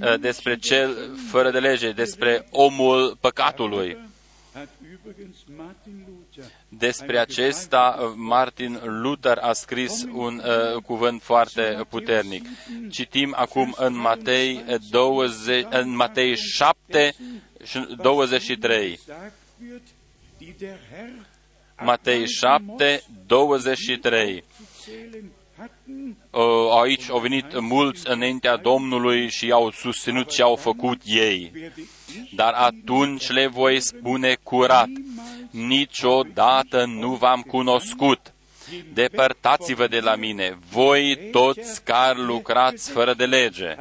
uh, 0.00 0.20
despre 0.20 0.56
cel 0.56 1.16
fără 1.30 1.50
de 1.50 1.58
lege, 1.58 1.92
despre 1.92 2.46
omul 2.50 3.16
păcatului. 3.20 3.96
hat 4.54 4.68
übrigens 4.92 5.36
Martin 5.56 6.04
Luther 6.06 6.44
Despre 6.68 7.18
acesta, 7.18 7.98
uh, 7.98 8.12
Martin 8.16 8.80
Luther 8.84 9.38
a 9.38 9.52
scris 9.52 10.04
un 10.12 10.42
uh, 10.44 10.82
cuvânt 10.82 11.22
foarte 11.22 11.86
puternic. 11.88 12.46
Citim 12.90 13.34
acum 13.36 13.74
în 13.78 13.96
Matei, 13.96 14.64
uh, 14.68 14.74
20, 14.90 15.66
în 15.70 15.96
Matei 15.96 16.36
7 16.36 17.14
și 17.64 17.78
23. 18.02 19.00
Gesagt 21.76 22.06
wird, 22.06 22.20
die 22.20 22.26
der 22.26 22.26
Herr 22.26 22.26
Matei 22.26 22.26
7, 22.26 23.00
23. 23.28 24.42
zu 24.42 24.64
zählen 24.84 25.34
hatten, 25.56 26.16
Uh, 26.32 26.80
Aici 26.82 27.10
au 27.10 27.18
venit 27.18 27.60
mulți 27.60 28.10
înaintea 28.10 28.56
Domnului 28.56 29.30
și 29.30 29.50
au 29.50 29.70
susținut 29.70 30.30
ce 30.30 30.42
au 30.42 30.56
făcut 30.56 31.00
ei. 31.04 31.50
werde 31.54 31.80
ich 31.80 32.34
Dar 32.34 32.52
atunci 32.52 33.30
le 33.30 33.46
voi 33.46 33.80
spune 33.80 34.36
curat, 34.42 34.88
niciodată 35.50 36.84
nu 36.84 37.14
v-am 37.14 37.42
cunoscut. 37.42 38.32
Depărtați-vă 38.92 39.86
de 39.86 40.00
la 40.00 40.14
mine, 40.14 40.58
voi 40.70 41.18
toți 41.30 41.84
care 41.84 42.18
lucrați 42.18 42.90
fără 42.90 43.14
de 43.14 43.26
lege. 43.26 43.76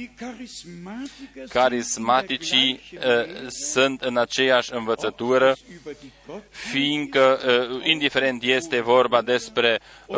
Die 0.00 0.10
Charismatiker 0.16 1.46
Carismaticii 1.48 2.80
sind 2.80 2.92
in 2.92 3.00
der 3.00 3.08
uh, 3.08 3.24
gleichen 3.24 3.50
sunt 3.50 4.02
în 4.02 4.16
aceeași 4.16 4.74
învățătură, 4.74 5.44
Lehre, 5.44 5.80
über 5.80 5.96
die 6.00 6.10
Gott 6.26 6.44
fiindcă, 6.50 7.38
uh, 7.70 7.86
indiferent 7.86 8.42
este 8.42 8.80
vorba 8.80 9.22
despre 9.22 9.80
uh, 10.06 10.16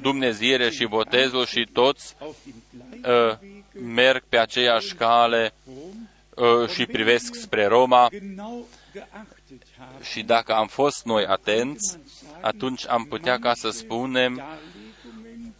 Dumnezeire 0.00 0.70
și 0.70 0.84
botezul 0.84 1.46
și 1.46 1.68
toți 1.72 2.14
auf 2.18 2.36
dem 2.44 2.54
gleichen 2.70 3.30
uh, 3.30 3.92
merg 3.94 4.22
pe 4.28 4.38
aceeași 4.38 4.94
cale 4.94 5.54
uh, 6.34 6.68
și 6.68 6.86
privesc 6.86 7.34
spre 7.34 7.66
Roma. 7.66 8.08
Genau 8.10 8.66
geachtet 8.92 9.62
haben, 9.78 10.02
și 10.02 10.22
dacă 10.22 10.54
am 10.54 10.66
fost 10.66 11.04
noi 11.04 11.24
atenți, 11.24 11.98
atunci 12.40 12.88
am 12.88 13.04
putea 13.04 13.38
ca 13.38 13.54
să 13.54 13.70
spunem 13.70 14.34
Darlegungen 14.34 14.72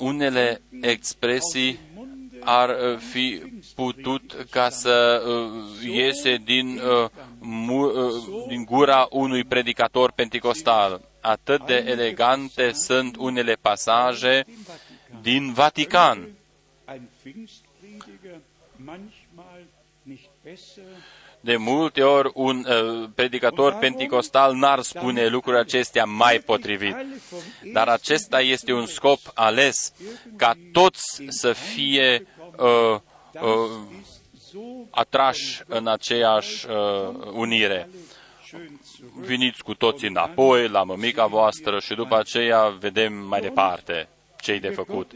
unele 0.02 0.62
expresii 0.80 1.78
ar 2.44 2.68
uh, 2.68 2.98
fi 2.98 3.42
putut 3.74 4.46
ca 4.50 4.68
să 4.68 5.22
uh, 5.26 5.88
iese 5.88 6.36
din, 6.44 6.78
uh, 6.78 7.08
mu, 7.38 7.82
uh, 7.84 8.44
din 8.48 8.64
gura 8.64 9.06
unui 9.10 9.44
predicator 9.44 10.12
penticostal. 10.12 11.00
Atât 11.20 11.66
de 11.66 11.84
elegante 11.86 12.72
sunt 12.72 13.16
unele 13.16 13.54
pasaje 13.54 14.44
din 15.20 15.52
Vatican. 15.52 16.28
Ein 21.44 21.58
Pfingstprediger 21.58 21.58
manchmal 21.58 21.82
nicht 21.82 21.94
besser 21.94 22.02
De 22.02 22.02
multe 22.02 22.02
ori 22.02 22.30
un 22.34 22.66
uh, 22.68 23.08
predicator 23.14 23.78
penticostal 23.78 24.54
n-ar 24.54 24.82
spune 24.82 25.28
lucrurile 25.28 25.62
acestea 25.62 26.04
mai 26.04 26.38
potrivit. 26.38 26.94
alle 26.94 27.20
vom 27.30 27.72
Dar 27.72 27.88
acesta 27.88 28.40
este 28.40 28.72
un 28.72 28.86
scop 28.86 29.18
ales 29.34 29.92
ca 30.36 30.52
toți 30.72 31.22
să 31.28 31.52
fie 31.52 32.26
uh, 32.56 32.98
uh, 33.32 33.50
ist 34.00 34.22
so 34.50 34.58
atrași 34.90 35.62
în 35.66 35.86
aceeași 35.86 36.66
uh, 36.66 37.32
unire. 37.32 37.88
schön 38.52 38.80
zu 38.84 39.04
Veniți 39.14 39.62
cu 39.62 39.74
toții 39.74 40.08
înapoi 40.08 40.68
la 40.68 40.82
mămica 40.82 41.26
voastră 41.26 41.78
și 41.78 41.94
după 41.94 42.18
aceea 42.18 42.68
vedem 42.68 43.12
mai 43.12 43.40
departe 43.40 44.08
ce 44.40 44.58
de 44.58 44.68
făcut. 44.68 45.10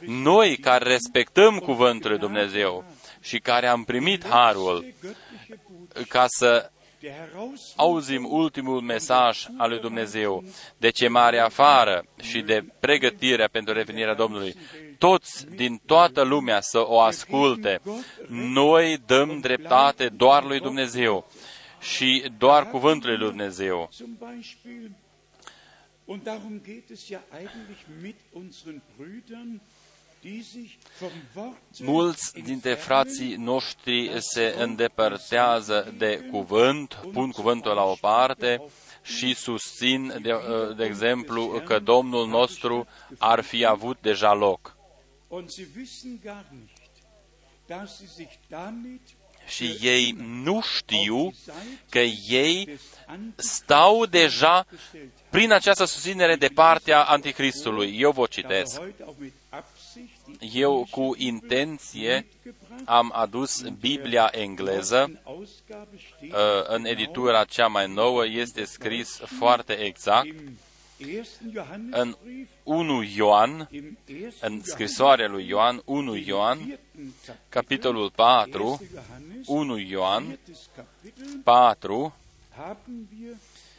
Noi 0.00 0.56
care 0.56 0.88
respectăm 0.88 1.58
cuvântul 1.58 2.10
lui 2.10 2.18
Dumnezeu 2.18 2.84
și 3.26 3.38
care 3.38 3.66
am 3.66 3.84
primit 3.84 4.26
harul 4.28 4.84
göttliche 5.00 5.58
Botschaft 5.68 6.08
ca 6.08 6.24
să 6.28 6.70
der 7.00 7.12
heraus 7.12 7.72
auzim 7.76 8.24
ultimul 8.30 8.80
mesaj 8.80 9.46
al 9.56 9.68
lui 9.68 9.80
Dumnezeu 9.80 10.44
de 10.76 10.90
chemare 10.90 11.38
afară 11.38 12.04
și 12.20 12.40
de 12.40 12.64
pregătirea 12.80 13.48
pentru 13.48 13.72
revenirea 13.72 14.14
Domnului. 14.14 14.54
Toți 14.98 15.46
din 15.46 15.80
toată 15.86 16.22
lumea 16.22 16.60
să 16.60 16.88
o 16.88 17.00
asculte. 17.00 17.80
Noi 18.28 19.02
dăm 19.06 19.40
dreptate 19.40 20.08
doar 20.08 20.44
lui 20.44 20.60
Dumnezeu 20.60 21.30
și 21.80 22.32
doar 22.38 22.70
cuvântul 22.70 23.08
lui 23.08 23.18
Dumnezeu. 23.18 23.90
Mulți 31.78 32.32
dintre 32.42 32.74
frații 32.74 33.34
noștri 33.34 34.16
se 34.18 34.54
îndepărtează 34.58 35.94
de 35.96 36.28
cuvânt, 36.30 37.00
pun 37.12 37.30
cuvântul 37.30 37.74
la 37.74 37.84
o 37.84 37.94
parte 38.00 38.62
și 39.02 39.34
susțin, 39.34 40.18
de, 40.22 40.32
de 40.76 40.84
exemplu, 40.84 41.62
că 41.64 41.78
Domnul 41.78 42.28
nostru 42.28 42.86
ar 43.18 43.40
fi 43.40 43.64
avut 43.64 43.98
deja 44.00 44.32
loc. 44.32 44.76
Und 45.28 45.50
sie 45.50 45.68
wissen 45.76 46.20
gar 46.24 46.46
nicht, 46.50 46.92
dass 47.66 47.96
sie 47.96 48.06
sich 48.06 48.32
damit 48.48 49.00
Și 49.46 49.78
ei 49.80 50.16
nu 50.18 50.60
știu 50.60 51.16
auf 51.16 51.32
die 51.32 51.52
Seite 51.54 51.80
că 51.88 51.98
ei 52.34 52.64
des 52.64 52.80
stau 53.36 54.06
deja 54.06 54.66
gestellt 54.70 55.10
prin 55.30 55.52
această 55.52 55.84
susținere 55.84 56.36
de 56.36 56.48
partea 56.48 57.02
Antichristului. 57.02 58.00
Eu 58.00 58.10
vă 58.10 58.26
citesc. 58.26 58.80
Heute 59.96 60.08
auch 60.08 60.26
mit 60.26 60.36
Absicht 60.36 60.42
die 60.42 60.60
Eu 60.60 60.86
cu 60.90 61.14
intenție 61.16 62.26
mitgebracht. 62.44 62.82
am 62.88 63.10
adus 63.14 63.62
Biblia 63.80 64.28
engleză. 64.32 65.04
In 65.08 65.18
Ausgabe 65.24 65.96
steht 66.16 66.32
Uh, 66.32 66.38
În 66.68 66.84
editura 66.84 67.44
cea 67.44 67.66
mai 67.66 67.88
nouă 67.92 68.26
este 68.26 68.64
scris 68.64 69.16
foarte 69.38 69.72
exact 69.72 70.26
im 70.26 70.58
ersten 70.98 71.46
în 71.46 71.52
Johannesbrief, 71.52 72.48
1 72.62 73.02
Ioan, 73.16 73.68
im 73.70 73.98
ersten 74.06 74.52
în 74.52 74.62
scrisoarea 74.64 75.28
lui 75.28 75.46
Ioan, 75.48 75.82
1 75.84 76.14
Ioan, 76.16 76.58
vierten 76.58 77.12
Kapitel, 77.24 77.38
capitolul 77.48 78.10
4, 78.10 78.62
1. 78.64 78.78
Johannes, 78.92 79.46
1 79.46 79.76
Ioan 79.78 80.24
viertes 80.24 80.68
Kapitel, 80.76 81.40
4, 81.44 82.14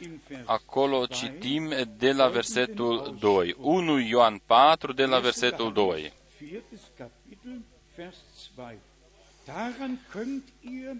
wir 0.00 0.06
im 0.06 0.20
Vers 0.28 0.48
acolo 0.48 1.06
citim 1.06 1.70
de 1.98 2.12
la 2.12 2.28
versetul 2.28 3.16
2. 3.20 3.54
1 3.58 3.98
Ioan 4.08 4.40
4, 4.46 4.92
de 4.94 5.06
la 5.06 5.20
versetul 5.20 5.72
2. 5.72 6.12
Viertes 6.38 6.80
Kapitel, 6.96 7.64
Vers 7.96 8.16
2. 8.56 8.78
Daran 9.46 9.98
könnt 10.12 10.44
ihr 10.60 10.96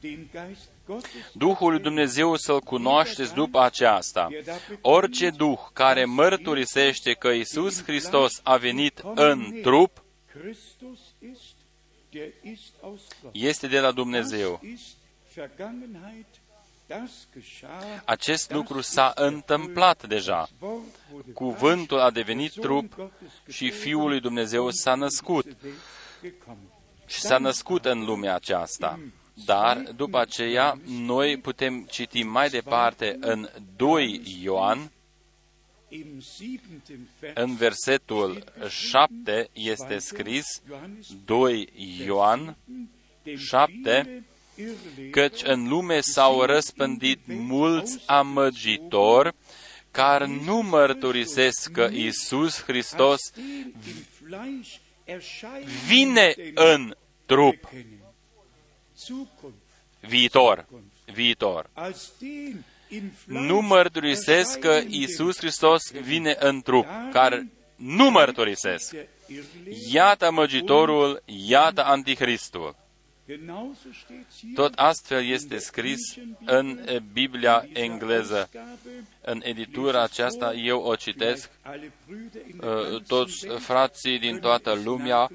den 0.00 0.28
Geist 0.32 0.68
Gottes 0.86 1.10
Duhul 1.32 1.70
lui 1.70 1.80
Dumnezeu 1.80 2.36
să-L 2.36 2.60
cunoașteți 2.60 3.34
după 3.34 3.60
aceasta. 3.60 4.28
Orice 4.80 5.30
Duh 5.30 5.58
care 5.72 6.04
mărturisește 6.04 7.12
că 7.12 7.28
Isus 7.28 7.82
Hristos 7.82 8.40
a 8.42 8.56
venit 8.56 9.02
în 9.14 9.60
trup, 9.62 10.04
Christus 10.40 10.98
ist, 11.32 11.54
der 12.10 12.28
ist 12.42 12.74
aus 12.82 13.00
Gott. 13.22 13.34
este 13.34 13.66
de 13.66 13.78
la 13.78 13.90
Dumnezeu. 13.90 14.60
Das 16.88 17.10
ist 17.10 17.28
Vergangenheit, 17.28 17.28
das 17.28 17.28
geschah. 17.32 18.02
Acest 18.04 18.52
lucru 18.52 18.80
s-a 18.80 19.12
întâmplat 19.14 20.06
deja. 20.06 20.48
Das 20.60 20.70
Wort 20.70 20.84
wurde 21.12 21.32
Cuvântul 21.32 21.98
a 21.98 22.10
devenit 22.10 22.52
Fleisch, 22.52 22.68
der 22.68 22.70
Sohn 22.70 22.88
trup 22.88 22.96
Gottes 22.96 23.54
și 23.54 23.70
Fiul 23.70 24.08
lui 24.08 24.20
Dumnezeu 24.20 24.70
s-a 24.70 24.94
născut 24.94 25.44
zur 25.44 25.56
Welt 25.62 25.76
gekommen. 26.22 26.66
și 27.06 27.20
s-a 27.20 27.38
născut 27.38 27.84
în 27.84 28.04
lumea 28.04 28.34
aceasta. 28.34 29.00
Dar, 29.44 29.76
după 29.76 30.18
aceea, 30.18 30.78
noi 30.86 31.38
putem 31.38 31.86
citi 31.90 32.22
mai 32.22 32.48
departe 32.48 33.16
în 33.20 33.48
2 33.76 34.20
Ioan, 34.42 34.90
Im 35.88 36.20
siebenten 36.20 37.08
Vers 37.20 37.36
în 37.36 37.54
versetul 37.54 38.44
7 38.68 39.48
este 39.52 39.98
scris, 39.98 40.62
2 41.24 41.68
Ioan 42.04 42.56
dem 43.22 43.36
7, 43.36 44.02
viele 44.02 44.24
căci 45.10 45.40
în 45.44 45.68
lume 45.68 46.00
s-au 46.00 46.42
răspândit 46.42 47.18
mulți 47.26 48.02
amăgitori 48.06 49.34
care 49.90 50.26
nu 50.26 50.56
mărturisesc 50.62 51.70
că 51.70 51.88
Isus 51.92 52.62
Hristos 52.62 53.20
vine 55.86 56.34
în 56.54 56.96
trup 57.26 57.70
viitor, 60.00 60.66
viitor. 61.12 61.70
Nu 63.24 63.60
mărturisesc 63.60 64.58
că 64.58 64.80
Isus 64.88 65.36
Hristos 65.36 65.90
vine 65.90 66.36
în 66.38 66.62
trup, 66.62 66.86
care 67.12 67.48
nu 67.76 68.10
mărturisesc. 68.10 68.94
Iată 69.90 70.30
măgitorul, 70.30 71.22
iată 71.24 71.84
anticristul. 71.84 72.76
Tot 74.54 74.74
astfel 74.74 75.24
este 75.24 75.58
scris 75.58 75.98
în 76.44 76.80
Biblia 77.12 77.68
engleză. 77.72 78.50
În 79.20 79.40
editura 79.44 80.02
aceasta 80.02 80.54
eu 80.54 80.80
o 80.80 80.94
citesc. 80.94 81.50
Toți 83.06 83.46
frații 83.46 84.18
din 84.18 84.38
toată 84.38 84.80
lumea 84.84 85.30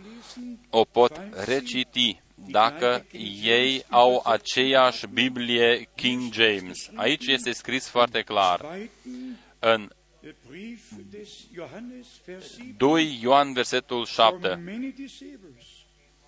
o 0.70 0.84
pot 0.84 1.22
reciti 1.46 2.22
dacă 2.36 3.06
ei 3.44 3.86
au 3.90 4.22
aceeași 4.26 5.08
Biblie 5.08 5.90
King 5.96 6.34
James. 6.34 6.90
Aici 6.96 7.28
este 7.28 7.52
scris 7.52 7.88
foarte 7.88 8.22
clar 8.22 8.90
în 9.60 9.90
2 12.78 13.20
Ioan 13.22 13.54
versetul 13.54 14.06
7 14.06 14.64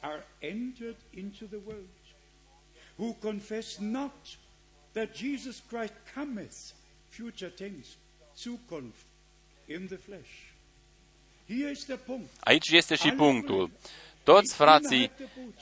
are 0.01 0.23
entered 0.41 0.95
into 1.13 1.45
the 1.45 1.59
world, 1.65 1.87
who 2.97 3.13
confess 3.21 3.79
not 3.79 4.35
that 4.93 5.13
Jesus 5.13 5.61
Christ 5.69 5.93
cometh, 6.15 6.73
future 7.09 7.49
tense, 7.49 7.97
Zukunft, 8.37 9.05
in 9.67 9.87
the 9.87 9.97
flesh. 9.97 10.51
Here 11.47 11.71
is 11.71 11.85
the 11.85 11.97
point. 11.97 12.29
Aici 12.39 12.69
este 12.69 12.95
și 12.95 13.11
punctul. 13.11 13.71
Toți 14.23 14.55
frații 14.55 15.11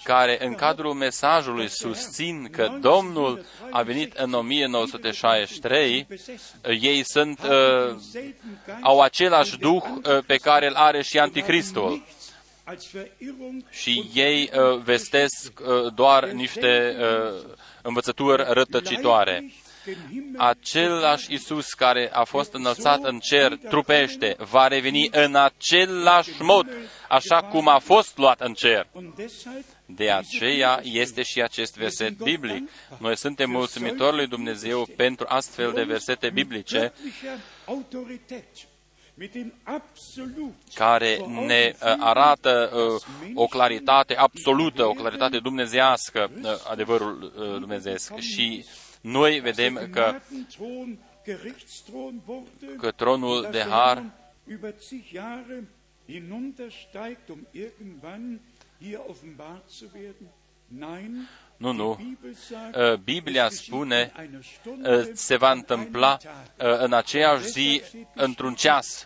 care 0.03 0.45
în 0.45 0.55
cadrul 0.55 0.93
mesajului 0.93 1.67
susțin 1.67 2.47
că 2.51 2.77
Domnul 2.81 3.45
a 3.69 3.81
venit 3.81 4.13
în 4.13 4.33
1963, 4.33 6.07
ei 6.81 7.03
sunt, 7.05 7.39
uh, 7.43 7.95
au 8.81 9.01
același 9.01 9.57
duh 9.57 9.83
uh, 9.83 10.23
pe 10.25 10.35
care 10.35 10.67
îl 10.67 10.73
are 10.73 11.01
și 11.01 11.19
Anticristul 11.19 12.03
și 13.70 14.09
ei 14.13 14.49
uh, 14.53 14.82
vestesc 14.84 15.59
uh, 15.59 15.93
doar 15.93 16.30
niște 16.30 16.95
uh, 16.99 17.45
învățături 17.82 18.43
rătăcitoare. 18.47 19.51
Același 20.38 21.34
Isus 21.34 21.74
care 21.74 22.09
a 22.13 22.24
fost 22.24 22.53
înălțat 22.53 23.03
în 23.03 23.20
cer 23.20 23.57
trupește, 23.57 24.36
va 24.38 24.67
reveni 24.67 25.09
în 25.11 25.36
același 25.36 26.41
mod, 26.41 26.67
așa 27.09 27.41
cum 27.41 27.67
a 27.67 27.80
fost 27.80 28.17
luat 28.17 28.41
în 28.41 28.53
cer. 28.53 28.88
De 29.86 30.11
aceea 30.11 30.80
este 30.84 31.22
și 31.22 31.41
acest 31.41 31.78
verset 31.78 32.17
biblic. 32.17 32.70
Noi 32.97 33.17
suntem 33.17 33.49
mulțumitori 33.49 34.15
lui 34.15 34.28
Dumnezeu 34.28 34.88
pentru 34.95 35.26
astfel 35.30 35.72
de 35.72 35.84
versete 35.84 36.30
biblice 36.30 36.93
care 40.74 41.17
ne 41.45 41.76
uh, 41.76 41.95
arată 41.99 42.72
uh, 42.74 43.34
o 43.36 43.47
claritate 43.47 44.15
absolută, 44.15 44.86
o 44.86 44.93
claritate 44.93 45.39
dumnezească, 45.39 46.32
uh, 46.41 46.49
adevărul 46.70 47.34
dumnezeesc. 47.59 48.15
Și 48.15 48.65
noi 49.01 49.39
vedem 49.39 49.89
că, 49.91 50.15
că 52.78 52.91
tronul 52.91 53.47
de 53.51 53.61
har 53.61 54.03
nu, 61.60 61.72
nu. 61.72 62.18
Biblia 63.03 63.49
spune 63.49 64.12
se 65.14 65.36
va 65.36 65.51
întâmpla 65.51 66.18
în 66.57 66.93
aceeași 66.93 67.43
zi, 67.43 67.82
într-un 68.16 68.53
ceas. 68.53 69.05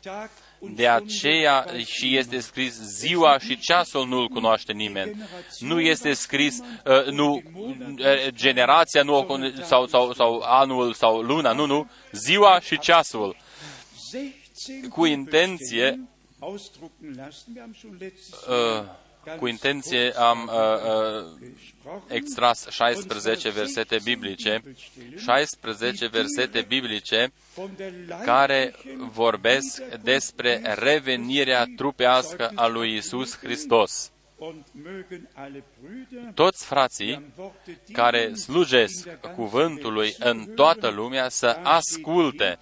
De 0.60 0.88
aceea 0.88 1.66
și 1.86 2.18
este 2.18 2.40
scris 2.40 2.74
ziua 2.74 3.40
și 3.40 3.58
ceasul 3.58 4.08
nu-l 4.08 4.28
cunoaște 4.28 4.72
nimeni. 4.72 5.24
Nu 5.60 5.80
este 5.80 6.14
scris 6.14 6.60
nu, 7.12 7.44
generația 8.30 9.04
nu, 9.04 9.54
sau, 9.64 9.88
sau, 9.88 10.14
sau 10.14 10.40
anul 10.40 10.94
sau 10.94 11.22
luna, 11.22 11.52
nu, 11.52 11.66
nu, 11.66 11.90
ziua 12.12 12.60
și 12.60 12.80
ceasul. 12.80 13.36
Cu 14.90 15.06
intenție, 15.06 16.00
uh, 18.48 18.84
cu 19.40 19.48
intenție 19.48 20.12
am 20.12 20.52
uh, 20.54 20.64
uh, 21.34 22.02
extras 22.08 22.68
16 22.70 23.50
versete 23.50 23.98
biblice, 24.04 24.62
16 25.18 26.08
versete 26.08 26.62
biblice 26.62 27.32
care 28.26 28.74
vorbesc 28.98 29.84
despre 30.02 30.62
revenirea 30.80 31.66
trupească 31.76 32.52
a 32.56 32.68
lui 32.68 32.96
Isus 32.96 33.38
Hristos. 33.38 34.12
Toți 36.34 36.66
frații 36.66 37.34
care 37.92 38.34
slujesc 38.34 39.10
cuvântului 39.36 40.16
în 40.20 40.46
toată 40.56 40.88
lumea 40.88 41.30
să 41.30 41.60
asculte 41.64 42.60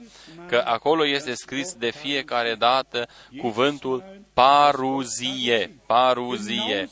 că 0.47 0.63
acolo 0.65 1.05
este 1.07 1.33
scris 1.33 1.73
de 1.73 1.91
fiecare 1.91 2.55
dată 2.55 3.07
cuvântul 3.37 4.21
paruzie, 4.41 5.69
paruzie. 5.85 6.89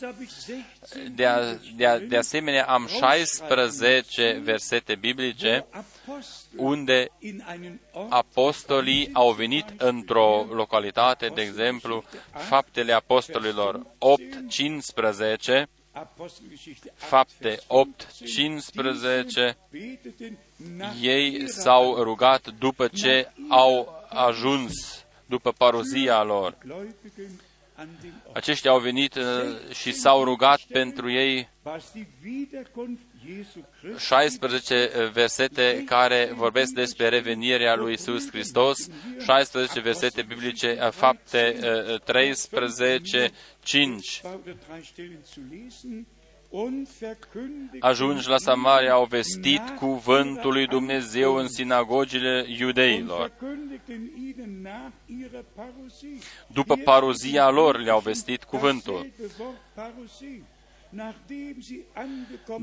De, 1.16 1.26
a, 1.26 1.54
de, 1.76 1.86
a, 1.86 1.97
de 1.97 2.18
asemenea, 2.18 2.66
am 2.66 2.88
16 2.88 4.41
versete 4.43 4.95
biblice 4.95 5.66
unde 6.56 7.12
apostolii 8.10 9.10
au 9.14 9.32
venit 9.32 9.66
într-o 9.78 10.45
localitate, 10.52 11.28
de 11.28 11.41
exemplu, 11.41 12.04
faptele 12.32 12.93
apostolilor 12.93 13.86
8, 13.97 14.50
15, 14.50 15.70
fapte 16.95 17.60
8, 17.68 18.08
15, 18.26 19.58
ei 21.02 21.50
s-au 21.50 22.04
rugat 22.04 22.47
după 22.47 22.88
ce 22.88 23.32
au 23.50 24.04
ajuns, 24.10 24.99
după 25.30 25.51
parozia 25.51 26.23
lor. 26.23 26.57
Aceștia 28.34 28.71
au 28.71 28.80
venit 28.80 29.15
uh, 29.15 29.23
și 29.73 29.91
s-au 29.91 30.23
rugat 30.23 30.59
pentru 30.61 31.11
ei 31.11 31.49
16 33.97 34.91
uh, 34.95 35.11
versete 35.11 35.84
care 35.86 36.32
vorbesc 36.36 36.73
despre 36.73 37.09
revenirea 37.09 37.75
lui 37.75 37.93
Isus 37.93 38.30
Hristos, 38.30 38.89
16 39.19 39.80
versete 39.80 40.21
biblice, 40.21 40.77
uh, 40.82 40.91
fapte 40.91 41.59
13, 42.03 43.32
5. 43.63 44.21
Ajungi 47.80 48.28
la 48.28 48.38
Samaria, 48.38 48.93
au 48.93 49.06
vestit 49.06 49.70
cuvântul 49.78 50.54
lui 50.54 50.68
Dumnezeu 50.68 51.36
în 51.36 51.47
sinagogile 51.47 52.45
iudeilor. 52.47 53.32
După 56.47 56.76
parozia 56.76 57.50
lor 57.50 57.80
le-au 57.80 58.00
vestit 58.00 58.43
cuvântul. 58.43 59.12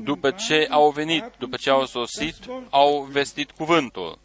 După 0.03 0.31
ce 0.31 0.67
au 0.69 0.91
venit, 0.91 1.23
după 1.39 1.55
ce 1.55 1.69
au 1.69 1.85
sosit, 1.85 2.35
au 2.69 3.01
vestit 3.01 3.51
cuvântul. 3.51 4.19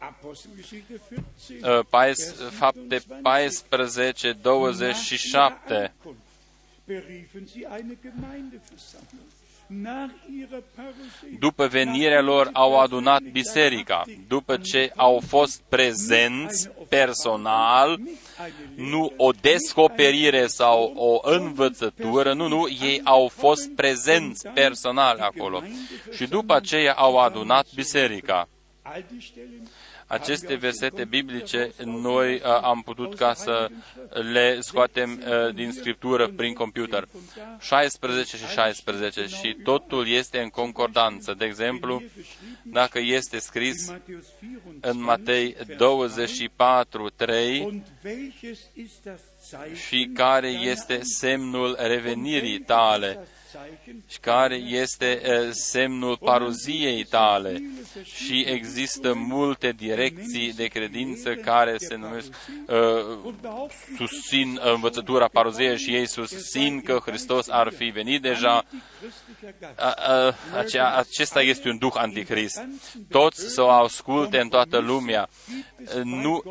Fapte 2.49 3.03
14, 3.21 4.31
27 4.31 5.93
după 11.39 11.67
venirea 11.67 12.21
lor 12.21 12.49
au 12.53 12.79
adunat 12.79 13.21
biserica, 13.21 14.03
după 14.27 14.57
ce 14.57 14.91
au 14.95 15.21
fost 15.27 15.61
prezenți 15.69 16.69
personal, 16.89 17.99
nu 18.75 19.13
o 19.17 19.31
descoperire 19.31 20.47
sau 20.47 20.93
o 20.95 21.29
învățătură, 21.31 22.33
nu, 22.33 22.47
nu, 22.47 22.67
ei 22.81 23.01
au 23.03 23.27
fost 23.27 23.69
prezenți 23.69 24.47
personal 24.47 25.19
acolo. 25.19 25.63
Și 26.11 26.27
după 26.27 26.53
aceea 26.53 26.93
au 26.93 27.17
adunat 27.19 27.67
biserica. 27.75 28.47
Aceste 30.07 30.55
versete 30.55 31.05
biblice 31.05 31.71
noi 31.83 32.33
uh, 32.33 32.41
am 32.61 32.81
putut 32.81 33.15
ca 33.15 33.33
să 33.33 33.69
le 34.09 34.61
scoatem 34.61 35.23
uh, 35.27 35.53
din 35.53 35.71
scriptură 35.71 36.27
prin 36.27 36.53
computer. 36.53 37.07
16 37.59 38.37
și 38.37 38.45
16 38.45 39.25
și 39.25 39.57
totul 39.63 40.07
este 40.07 40.39
în 40.39 40.49
concordanță. 40.49 41.33
De 41.37 41.45
exemplu, 41.45 42.03
dacă 42.61 42.99
este 42.99 43.39
scris 43.39 43.93
în 44.81 45.01
Matei 45.01 45.55
24, 45.77 47.09
3 47.09 47.83
și 49.87 50.09
care 50.13 50.47
este 50.47 50.99
semnul 51.03 51.75
revenirii 51.79 52.59
tale 52.59 53.27
și 54.07 54.19
care 54.19 54.55
este 54.55 55.21
semnul 55.51 56.17
paruziei 56.17 57.03
tale. 57.03 57.63
Și 58.03 58.45
există 58.47 59.13
multe 59.13 59.71
direcții 59.71 60.53
de 60.53 60.65
credință 60.65 61.35
care 61.35 61.77
se 61.77 61.95
numesc, 61.95 62.27
uh, 62.67 63.33
susțin 63.97 64.59
învățătura 64.63 65.27
paruziei 65.27 65.77
și 65.77 65.95
ei 65.95 66.07
susțin 66.07 66.81
că 66.81 66.99
Hristos 67.05 67.49
ar 67.49 67.73
fi 67.77 67.85
venit 67.85 68.21
deja. 68.21 68.65
Acea, 70.57 70.95
acesta 70.95 71.41
este 71.41 71.69
un 71.69 71.77
duh 71.77 71.93
anticrist. 71.95 72.67
Toți 73.09 73.53
să 73.53 73.61
o 73.61 73.69
asculte 73.69 74.39
în 74.39 74.49
toată 74.49 74.77
lumea. 74.77 75.29
Nu, 76.03 76.43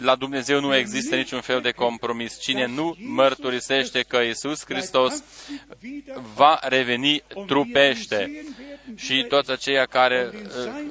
la 0.00 0.14
Dumnezeu 0.14 0.60
nu 0.60 0.76
există 0.76 1.16
niciun 1.16 1.40
fel 1.40 1.60
de 1.60 1.70
compromis. 1.70 2.40
Cine 2.40 2.66
nu 2.66 2.96
mărturisește 2.98 4.02
că 4.02 4.16
Isus 4.16 4.64
Hristos 4.64 5.22
va 6.34 6.43
reveni 6.62 7.22
trupește 7.46 8.44
și 8.96 9.24
toți 9.28 9.50
aceia 9.50 9.84
care 9.84 10.30
uh, 10.32 10.84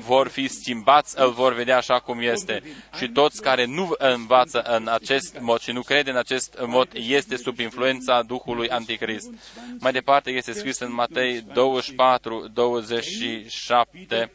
vor 0.00 0.28
fi 0.28 0.48
schimbați, 0.48 1.20
îl 1.20 1.32
vor 1.32 1.54
vedea 1.54 1.76
așa 1.76 2.00
cum 2.00 2.20
este. 2.20 2.62
Și 2.98 3.08
toți 3.08 3.42
care 3.42 3.64
nu 3.64 3.94
învață 3.98 4.62
în 4.62 4.88
acest 4.88 5.38
mod 5.40 5.60
și 5.60 5.72
nu 5.72 5.82
crede 5.82 6.10
în 6.10 6.16
acest 6.16 6.58
mod, 6.66 6.88
este 6.92 7.36
sub 7.36 7.58
influența 7.58 8.22
Duhului 8.22 8.68
Anticrist. 8.68 9.30
Mai 9.78 9.92
departe 9.92 10.30
este 10.30 10.52
scris 10.52 10.78
în 10.78 10.92
Matei 10.92 11.40
24, 11.40 12.48
27, 12.52 14.30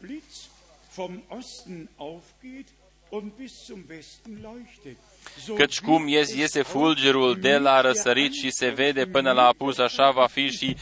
Căci 5.56 5.80
cum 5.80 6.08
iese 6.08 6.62
fulgerul 6.62 7.38
de 7.40 7.58
la 7.58 7.82
răsărit 7.82 8.34
și 8.34 8.52
se 8.52 8.70
vede 8.70 9.06
până 9.06 9.32
la 9.32 9.46
apus, 9.48 9.78
așa 9.78 10.12
va 10.12 10.28
fi 10.28 10.50
și 10.50 10.78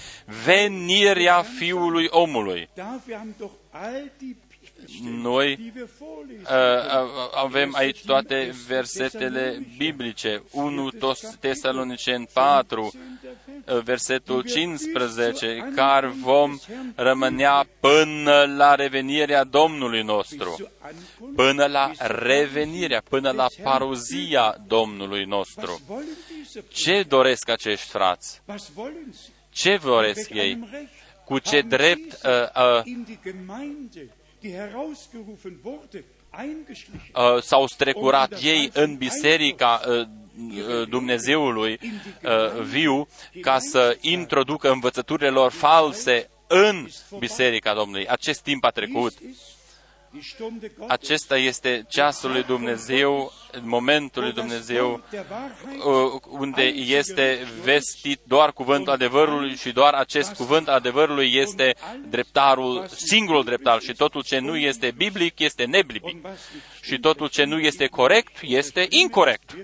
venirea 0.45 1.41
Fiului 1.57 2.07
omului. 2.09 2.69
Noi 5.03 5.73
uh, 5.75 6.49
avem 7.35 7.75
aici 7.75 8.05
toate 8.05 8.53
versetele 8.67 9.65
biblice. 9.77 10.43
1 10.51 10.89
Tesalonicen 11.39 12.27
4, 12.33 12.91
versetul 13.83 14.41
15, 14.41 15.71
care 15.75 16.07
vom 16.07 16.59
rămânea 16.95 17.67
până 17.79 18.53
la 18.57 18.75
revenirea 18.75 19.43
Domnului 19.43 20.01
nostru, 20.01 20.71
până 21.35 21.65
la 21.65 21.91
revenirea, 21.97 23.03
până 23.09 23.31
la 23.31 23.47
paruzia 23.63 24.57
Domnului 24.67 25.23
nostru. 25.23 25.81
Ce 26.67 27.03
doresc 27.03 27.49
acești 27.49 27.87
frați? 27.87 28.41
Ce 29.49 29.79
doresc 29.83 30.29
ei? 30.29 30.59
Cu 31.25 31.39
ce 31.39 31.61
drept 31.61 32.13
uh, 32.25 32.31
uh, 32.55 32.83
uh, 32.85 34.07
s-au 37.41 37.67
strecurat 37.67 38.41
ei 38.41 38.69
în 38.73 38.95
biserica 38.95 39.81
uh, 39.87 40.07
Dumnezeului 40.89 41.79
uh, 42.23 42.61
viu 42.61 43.07
ca 43.41 43.59
să 43.59 43.97
introducă 44.01 44.71
învățăturile 44.71 45.29
lor 45.29 45.51
false 45.51 46.29
în 46.47 46.87
Biserica 47.19 47.73
Domnului. 47.73 48.07
Acest 48.07 48.41
timp 48.41 48.63
a 48.63 48.69
trecut. 48.69 49.13
Acesta 50.87 51.37
este 51.37 51.85
ceasul 51.89 52.31
lui 52.31 52.43
Dumnezeu, 52.43 53.31
momentul 53.61 54.23
lui 54.23 54.33
Dumnezeu, 54.33 54.93
uh, 54.93 56.21
unde 56.29 56.63
este 56.63 57.47
vestit 57.63 58.19
doar 58.23 58.53
cuvântul 58.53 58.93
adevărului 58.93 59.55
și 59.55 59.71
doar 59.71 59.93
acest 59.93 60.33
cuvânt 60.33 60.67
adevărului 60.67 61.33
este 61.33 61.75
dreptarul, 62.09 62.87
singurul 62.87 63.43
dreptar 63.43 63.79
și 63.81 63.93
totul 63.93 64.23
ce 64.23 64.39
nu 64.39 64.57
este 64.57 64.91
biblic 64.91 65.39
este 65.39 65.65
nebiblic 65.65 66.27
și 66.81 66.99
totul 66.99 67.27
ce 67.27 67.43
nu 67.43 67.59
este 67.59 67.87
corect 67.87 68.37
este 68.41 68.87
incorrect. 68.89 69.55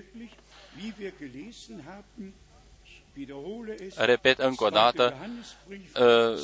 Repet 3.96 4.38
încă 4.38 4.64
o 4.64 4.68
dată, 4.68 5.16
uh, 5.68 6.38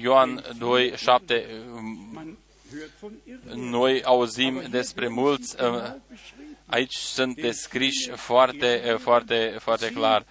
Ioan 0.00 0.44
2, 0.58 0.96
7, 0.96 1.46
noi 3.54 4.02
auzim 4.02 4.62
despre 4.70 5.08
mulți, 5.08 5.62
uh, 5.62 5.92
aici 6.66 6.94
sunt 6.94 7.40
descriși 7.40 8.10
foarte, 8.10 8.82
uh, 8.92 8.98
foarte, 8.98 9.56
foarte 9.60 9.90
clar. 9.90 10.26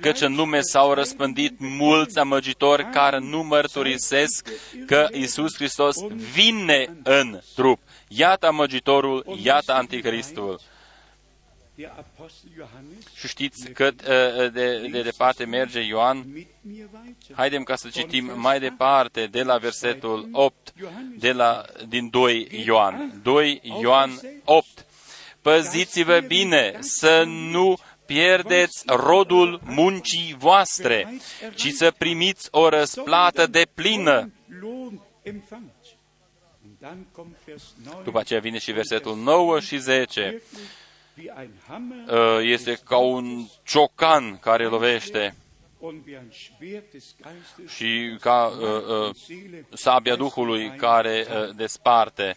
Căci 0.00 0.20
în 0.20 0.34
lume 0.34 0.60
s-au 0.60 0.94
răspândit 0.94 1.58
mulți 1.58 2.18
amăgitori 2.18 2.90
care 2.90 3.18
nu 3.18 3.42
mărturisesc 3.42 4.48
că 4.86 5.08
Isus 5.12 5.54
Hristos 5.54 5.96
vine 6.34 6.96
în 7.02 7.40
trup. 7.54 7.80
Iată 8.08 8.46
amăgitorul, 8.46 9.38
iată 9.42 9.72
anticristul. 9.72 10.60
Și 13.14 13.28
știți 13.28 13.70
cât 13.70 14.00
uh, 14.00 14.52
de, 14.52 14.88
de 14.90 15.02
departe 15.02 15.44
merge 15.44 15.80
Ioan? 15.80 16.46
Haidem 17.32 17.62
ca 17.62 17.76
să 17.76 17.88
citim 17.88 18.40
mai 18.40 18.60
departe 18.60 19.26
de 19.26 19.42
la 19.42 19.56
versetul 19.56 20.28
8, 20.32 20.72
de 21.16 21.32
la, 21.32 21.64
din 21.88 22.10
2 22.10 22.48
Ioan. 22.64 23.20
2 23.22 23.60
Ioan 23.80 24.20
8. 24.44 24.66
Păziți-vă 25.42 26.20
bine 26.20 26.76
să 26.80 27.22
nu 27.26 27.76
pierdeți 28.06 28.82
rodul 28.86 29.60
muncii 29.64 30.34
voastre, 30.38 31.18
ci 31.54 31.68
să 31.68 31.90
primiți 31.98 32.48
o 32.50 32.68
răsplată 32.68 33.46
de 33.46 33.66
plină. 33.74 34.32
După 38.04 38.18
aceea 38.18 38.40
vine 38.40 38.58
și 38.58 38.72
versetul 38.72 39.16
9 39.16 39.60
și 39.60 39.76
10. 39.76 40.42
Uh, 41.14 42.38
este 42.42 42.78
ca 42.84 42.96
un 42.96 43.46
ciocan 43.64 44.38
care 44.38 44.66
lovește. 44.66 45.34
Și 47.68 48.16
ca 48.20 48.46
uh, 48.46 49.08
uh, 49.08 49.14
sabia 49.72 50.16
Duhului 50.16 50.72
care 50.76 51.26
uh, 51.28 51.54
desparte. 51.56 52.36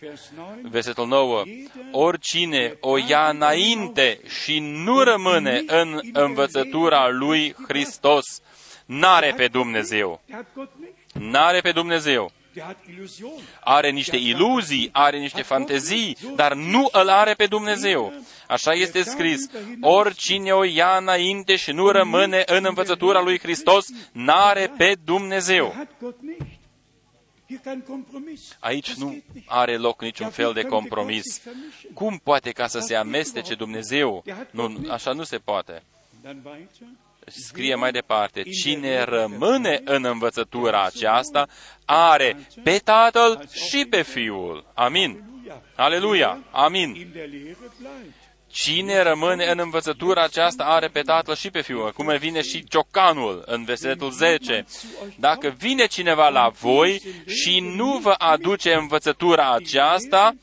Versetul 0.61 1.07
9. 1.07 1.43
Oricine 1.91 2.77
o 2.79 2.97
ia 2.97 3.29
înainte 3.29 4.19
și 4.41 4.59
nu 4.59 5.03
rămâne 5.03 5.63
în 5.67 5.99
învățătura 6.13 7.09
lui 7.09 7.55
Hristos, 7.67 8.25
n-are 8.85 9.33
pe 9.37 9.47
Dumnezeu. 9.47 10.21
N-are 11.13 11.59
pe 11.59 11.71
Dumnezeu. 11.71 12.31
Are 13.59 13.89
niște 13.89 14.17
iluzii, 14.17 14.89
are 14.91 15.17
niște 15.17 15.41
fantezii, 15.41 16.17
dar 16.35 16.53
nu 16.53 16.89
îl 16.91 17.09
are 17.09 17.33
pe 17.33 17.45
Dumnezeu. 17.45 18.13
Așa 18.47 18.71
este 18.71 19.01
scris, 19.03 19.49
oricine 19.81 20.51
o 20.51 20.63
ia 20.63 20.97
înainte 20.97 21.55
și 21.55 21.71
nu 21.71 21.89
rămâne 21.89 22.43
în 22.45 22.65
învățătura 22.67 23.21
lui 23.21 23.39
Hristos, 23.39 23.85
n-are 24.11 24.71
pe 24.77 24.95
Dumnezeu. 25.03 25.87
Aici 28.59 28.93
nu 28.93 29.23
are 29.45 29.77
loc 29.77 30.01
niciun 30.01 30.29
fel 30.29 30.53
de 30.53 30.61
compromis. 30.61 31.41
Cum 31.93 32.17
poate 32.23 32.51
ca 32.51 32.67
să 32.67 32.79
se 32.79 32.95
amestece 32.95 33.55
Dumnezeu? 33.55 34.23
Nu, 34.51 34.85
așa 34.89 35.11
nu 35.11 35.23
se 35.23 35.37
poate. 35.37 35.83
Scrie 37.27 37.75
mai 37.75 37.91
departe, 37.91 38.41
cine 38.41 39.03
rămâne 39.03 39.81
în 39.83 40.05
învățătura 40.05 40.83
aceasta 40.83 41.47
are 41.85 42.47
pe 42.63 42.77
Tatăl 42.77 43.47
și 43.51 43.85
pe 43.89 44.01
Fiul. 44.01 44.65
Amin. 44.73 45.23
Aleluia. 45.75 46.43
Amin. 46.51 47.07
Cine 48.55 49.01
rămâne 49.01 49.45
în 49.45 49.59
învățătura 49.59 50.23
aceasta 50.23 50.63
are 50.63 50.87
pe 50.87 51.01
Tatăl 51.01 51.35
și 51.35 51.49
pe 51.49 51.61
Fiul, 51.61 51.91
cum 51.91 52.17
vine 52.17 52.41
și 52.41 52.63
ciocanul 52.63 53.43
în 53.45 53.63
versetul 53.63 54.11
10. 54.11 54.65
Dacă 55.19 55.55
vine 55.57 55.85
cineva 55.85 56.29
la 56.29 56.49
voi 56.59 57.01
și 57.25 57.59
nu 57.59 57.97
vă 57.97 58.15
aduce 58.17 58.73
învățătura 58.73 59.51
aceasta, 59.51 60.35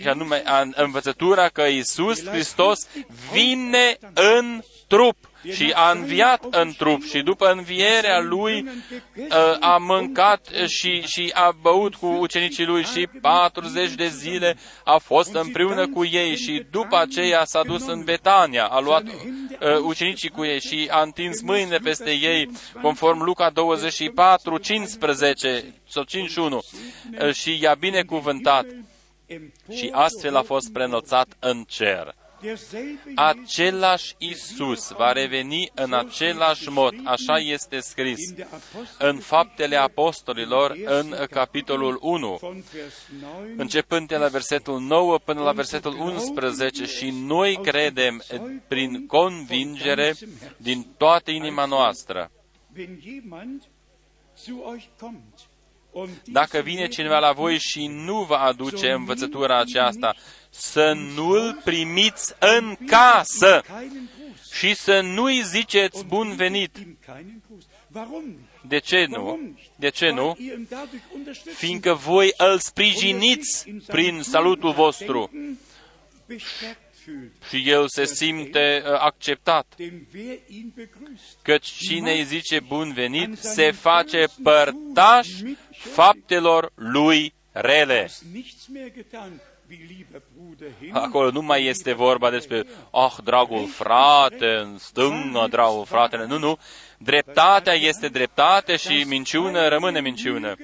și 0.00 0.08
anume 0.08 0.42
învățătura 0.74 1.48
că 1.48 1.62
Iisus 1.62 2.24
Hristos 2.24 2.86
vine 3.32 3.96
în 4.14 4.62
trup, 4.86 5.16
și 5.52 5.72
a 5.74 5.90
înviat 5.90 6.44
în 6.50 6.72
trup 6.76 7.02
și 7.02 7.22
după 7.22 7.50
învierea 7.50 8.20
lui 8.20 8.68
ă, 9.30 9.56
a 9.60 9.76
mâncat 9.76 10.48
și, 10.66 11.00
și 11.00 11.30
a 11.34 11.56
băut 11.62 11.94
cu 11.94 12.06
ucenicii 12.06 12.64
lui 12.64 12.84
și 12.84 13.08
40 13.20 13.90
de 13.90 14.08
zile 14.08 14.56
a 14.84 14.98
fost 14.98 15.34
împreună 15.34 15.88
cu 15.88 16.04
ei 16.04 16.36
și 16.36 16.66
după 16.70 16.96
aceea 16.96 17.44
s-a 17.44 17.62
dus 17.62 17.86
în 17.86 18.04
Betania, 18.04 18.64
a 18.64 18.80
luat 18.80 19.02
uh, 19.02 19.78
ucenicii 19.82 20.28
cu 20.28 20.44
ei 20.44 20.60
și 20.60 20.88
a 20.90 21.02
întins 21.02 21.42
mâinile 21.42 21.78
peste 21.78 22.10
ei, 22.10 22.50
conform 22.82 23.22
Luca 23.22 23.50
24, 23.50 24.58
15 24.58 25.64
sau 25.88 26.02
51 26.02 26.56
uh, 26.56 27.32
și 27.32 27.58
i-a 27.60 27.74
binecuvântat 27.74 28.66
și 29.70 29.90
astfel 29.92 30.36
a 30.36 30.42
fost 30.42 30.72
prenoțat 30.72 31.26
în 31.38 31.64
cer. 31.68 32.14
Același 33.14 34.14
Isus 34.18 34.90
va 34.90 35.12
reveni 35.12 35.70
în 35.74 35.92
același 35.92 36.68
mod, 36.68 36.94
așa 37.04 37.38
este 37.38 37.80
scris 37.80 38.18
în 38.98 39.18
Faptele 39.18 39.76
Apostolilor, 39.76 40.76
în 40.84 41.16
capitolul 41.30 41.98
1, 42.00 42.40
începând 43.56 44.08
de 44.08 44.16
la 44.16 44.28
versetul 44.28 44.80
9 44.80 45.18
până 45.18 45.42
la 45.42 45.52
versetul 45.52 45.98
11 45.98 46.84
și 46.84 47.10
noi 47.10 47.58
credem 47.62 48.22
prin 48.68 49.06
convingere 49.06 50.14
din 50.56 50.86
toată 50.96 51.30
inima 51.30 51.64
noastră. 51.64 52.30
Dacă 56.24 56.60
vine 56.60 56.88
cineva 56.88 57.18
la 57.18 57.32
voi 57.32 57.58
și 57.58 57.86
nu 57.86 58.22
vă 58.22 58.34
aduce 58.34 58.90
învățătura 58.90 59.58
aceasta, 59.58 60.14
să 60.56 60.92
nu-l 60.92 61.60
primiți 61.64 62.34
în 62.38 62.76
casă 62.86 63.62
și 64.52 64.74
să 64.74 65.00
nu-i 65.00 65.42
ziceți 65.42 66.04
bun 66.04 66.36
venit. 66.36 66.76
De 68.68 68.78
ce 68.78 69.06
nu? 69.08 69.56
De 69.76 69.88
ce 69.88 70.10
nu? 70.10 70.36
Fiindcă 71.54 71.94
voi 71.94 72.32
îl 72.36 72.58
sprijiniți 72.58 73.70
prin 73.86 74.22
salutul 74.22 74.72
vostru 74.72 75.30
și 77.48 77.70
el 77.70 77.88
se 77.88 78.04
simte 78.04 78.82
uh, 78.84 78.90
acceptat. 78.98 79.74
Căci 81.42 81.66
cine 81.66 82.12
îi 82.12 82.24
zice 82.24 82.60
bun 82.60 82.92
venit, 82.92 83.38
se 83.38 83.70
face 83.70 84.24
părtaș 84.42 85.28
faptelor 85.70 86.72
lui 86.74 87.34
rele. 87.52 88.10
Acolo 90.92 91.30
nu 91.30 91.42
mai 91.42 91.64
este 91.64 91.92
vorba 91.92 92.30
despre, 92.30 92.66
ah, 92.90 93.12
dragul 93.24 93.66
frate, 93.66 94.46
în 94.46 94.78
stânga, 94.78 95.46
dragul 95.46 95.84
fratele. 95.84 96.26
Nu, 96.26 96.38
nu. 96.38 96.58
Dreptatea 96.98 97.72
este 97.72 98.08
dreptate 98.08 98.76
și 98.76 99.04
minciună 99.08 99.68
rămâne 99.68 100.00
minciună. 100.00 100.54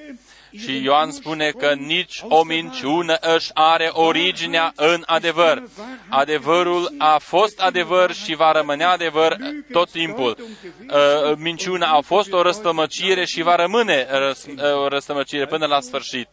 Și 0.58 0.82
Ioan 0.82 1.10
spune 1.10 1.50
că 1.50 1.74
nici 1.74 2.22
o 2.28 2.44
minciună 2.44 3.16
își 3.20 3.50
are 3.54 3.90
originea 3.92 4.72
în 4.76 5.02
adevăr. 5.06 5.62
Adevărul 6.08 6.94
a 6.98 7.18
fost 7.18 7.60
adevăr 7.60 8.12
și 8.12 8.34
va 8.34 8.52
rămâne 8.52 8.84
adevăr 8.84 9.36
tot 9.72 9.90
timpul. 9.90 10.36
Uh, 10.38 11.36
minciuna 11.36 11.86
a 11.86 12.00
fost 12.00 12.32
o 12.32 12.42
răstămăcire 12.42 13.24
și 13.24 13.42
va 13.42 13.54
rămâne 13.54 14.06
uh, 14.12 14.82
o 14.84 14.88
răstămăcire 14.88 15.46
până 15.46 15.66
la 15.66 15.80
sfârșit 15.80 16.28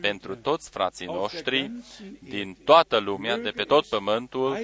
pentru 0.00 0.36
toți 0.36 0.70
frații 0.70 1.06
noștri 1.06 1.70
din 2.18 2.56
toată 2.64 2.98
lumea, 2.98 3.36
de 3.38 3.50
pe 3.50 3.62
tot 3.62 3.86
pământul, 3.86 4.50
uh, 4.52 4.58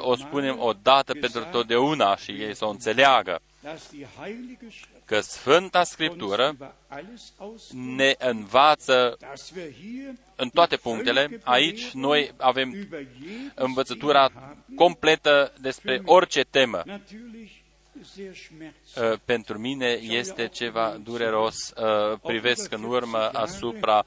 o 0.00 0.16
spunem 0.16 0.58
o 0.58 0.72
dată 0.82 1.12
pentru 1.12 1.44
totdeauna 1.50 2.16
și 2.16 2.30
ei 2.30 2.54
să 2.54 2.64
o 2.64 2.68
înțeleagă 2.68 3.40
că 5.04 5.20
Sfânta 5.20 5.84
Scriptură 5.84 6.56
ne 7.72 8.14
învață 8.18 9.16
în 10.36 10.48
toate 10.48 10.76
punctele. 10.76 11.40
Aici 11.42 11.90
noi 11.90 12.32
avem 12.36 12.88
învățătura 13.54 14.30
completă 14.76 15.52
despre 15.60 16.02
orice 16.04 16.44
temă. 16.44 16.82
Uh, 17.94 19.18
pentru 19.24 19.58
mine 19.58 19.86
este 20.02 20.48
ceva 20.48 20.96
dureros. 21.02 21.72
Uh, 21.76 22.18
privesc 22.22 22.72
în 22.72 22.82
urmă 22.82 23.18
asupra 23.32 24.04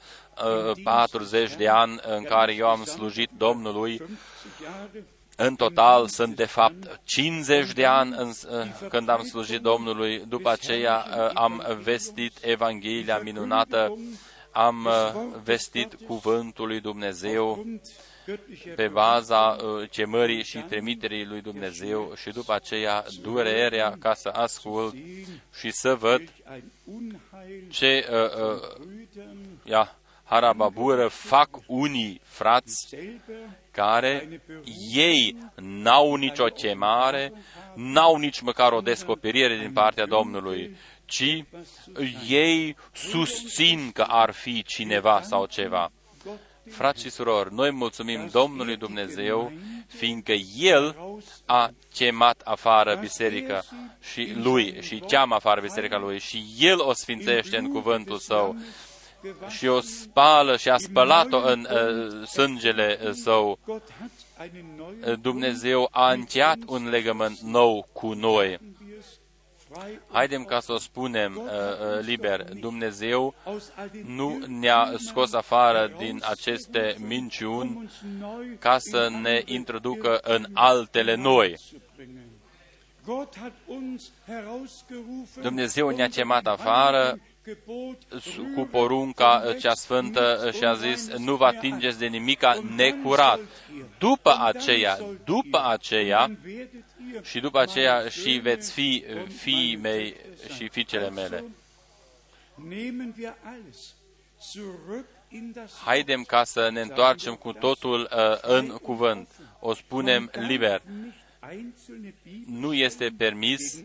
40 0.82 1.50
uh, 1.50 1.56
de 1.56 1.68
ani 1.68 2.00
în 2.06 2.22
care 2.22 2.54
eu 2.54 2.68
am 2.68 2.84
slujit 2.84 3.30
Domnului. 3.36 4.00
În 5.36 5.56
total 5.56 6.06
sunt 6.06 6.36
de 6.36 6.44
fapt 6.44 7.00
50 7.04 7.72
de 7.72 7.84
ani 7.84 8.14
în, 8.16 8.32
când 8.88 9.08
am 9.08 9.22
slujit 9.22 9.60
Domnului. 9.60 10.24
După 10.28 10.50
aceea 10.50 10.96
am 11.34 11.78
vestit 11.82 12.32
Evanghelia 12.44 13.18
minunată, 13.18 13.98
am 14.50 14.88
vestit 15.44 15.94
cuvântul 16.06 16.66
lui 16.66 16.80
Dumnezeu 16.80 17.66
pe 18.76 18.88
baza 18.88 19.56
uh, 19.60 19.88
chemării 19.88 20.44
și 20.44 20.58
trimiterii 20.58 21.24
lui 21.24 21.40
Dumnezeu 21.40 22.12
și 22.16 22.30
după 22.30 22.52
aceea 22.54 23.04
durerea 23.22 23.96
ca 23.98 24.14
să 24.14 24.28
ascult 24.28 24.94
și 25.58 25.70
să 25.70 25.94
văd 25.94 26.22
ce 27.68 28.08
uh, 28.10 28.44
uh, 28.44 28.86
ia, 29.64 29.96
harababură 30.24 31.08
fac 31.08 31.48
unii 31.66 32.20
frați 32.24 32.96
care 33.70 34.42
ei 34.94 35.36
n-au 35.56 36.14
nicio 36.14 36.44
chemare, 36.44 37.32
n-au 37.74 38.16
nici 38.16 38.40
măcar 38.40 38.72
o 38.72 38.80
descoperire 38.80 39.58
din 39.58 39.72
partea 39.72 40.06
Domnului, 40.06 40.76
ci 41.04 41.44
ei 42.28 42.76
susțin 42.92 43.90
că 43.92 44.02
ar 44.02 44.30
fi 44.30 44.62
cineva 44.62 45.20
sau 45.22 45.46
ceva. 45.46 45.90
Frați 46.70 47.02
și 47.02 47.10
surori, 47.10 47.54
noi 47.54 47.70
mulțumim 47.70 48.28
Domnului 48.32 48.76
Dumnezeu, 48.76 49.52
fiindcă 49.86 50.32
El 50.58 50.96
a 51.44 51.70
chemat 51.94 52.40
afară 52.44 52.94
biserica 53.00 53.64
și 54.00 54.32
Lui 54.42 54.78
și 54.82 54.98
cheamă 54.98 55.34
afară 55.34 55.60
biserica 55.60 55.98
Lui 55.98 56.18
și 56.18 56.44
El 56.58 56.80
o 56.80 56.92
sfințește 56.92 57.56
în 57.56 57.68
cuvântul 57.68 58.18
Său 58.18 58.56
și 59.48 59.66
o 59.66 59.80
spală 59.80 60.56
și 60.56 60.68
a 60.68 60.76
spălat-o 60.76 61.38
în 61.38 61.68
uh, 61.70 62.26
sângele 62.26 63.12
Său. 63.12 63.58
Dumnezeu 65.20 65.88
a 65.90 66.12
încheiat 66.12 66.58
un 66.66 66.88
legământ 66.88 67.38
nou 67.38 67.88
cu 67.92 68.12
noi 68.12 68.58
Haidem 70.10 70.44
ca 70.44 70.60
să 70.60 70.72
o 70.72 70.78
spunem 70.78 71.36
uh, 71.36 71.44
uh, 71.44 72.04
liber, 72.04 72.44
Dumnezeu 72.60 73.34
nu 74.06 74.38
ne-a 74.46 74.92
scos 74.96 75.32
afară 75.32 75.92
din 75.98 76.22
aceste 76.30 76.96
minciuni 76.98 77.90
ca 78.58 78.78
să 78.78 79.08
ne 79.22 79.42
introducă 79.44 80.18
în 80.22 80.46
altele 80.52 81.14
noi. 81.14 81.56
Dumnezeu 85.40 85.88
ne-a 85.88 86.08
chemat 86.08 86.46
afară 86.46 87.18
cu 88.54 88.68
porunca 88.70 89.54
cea 89.60 89.74
sfântă 89.74 90.50
și 90.56 90.64
a 90.64 90.74
zis, 90.74 91.08
nu 91.16 91.36
vă 91.36 91.44
atingeți 91.44 91.98
de 91.98 92.06
nimica 92.06 92.62
necurat. 92.76 93.40
După 93.98 94.36
aceea, 94.40 94.98
după 95.24 95.66
aceea, 95.66 96.30
și 97.22 97.40
după 97.40 97.60
aceea 97.60 98.08
și 98.08 98.30
veți 98.30 98.72
fi 98.72 99.04
fiii 99.36 99.76
mei 99.76 100.16
și 100.56 100.68
fiicele 100.68 101.10
mele. 101.10 101.44
Haidem 105.84 106.22
ca 106.22 106.44
să 106.44 106.68
ne 106.72 106.80
întoarcem 106.80 107.34
cu 107.34 107.52
totul 107.52 108.00
uh, 108.00 108.38
în 108.40 108.68
cuvânt. 108.68 109.28
O 109.60 109.74
spunem 109.74 110.30
liber. 110.32 110.82
Nu 112.46 112.74
este 112.74 113.14
permis 113.16 113.84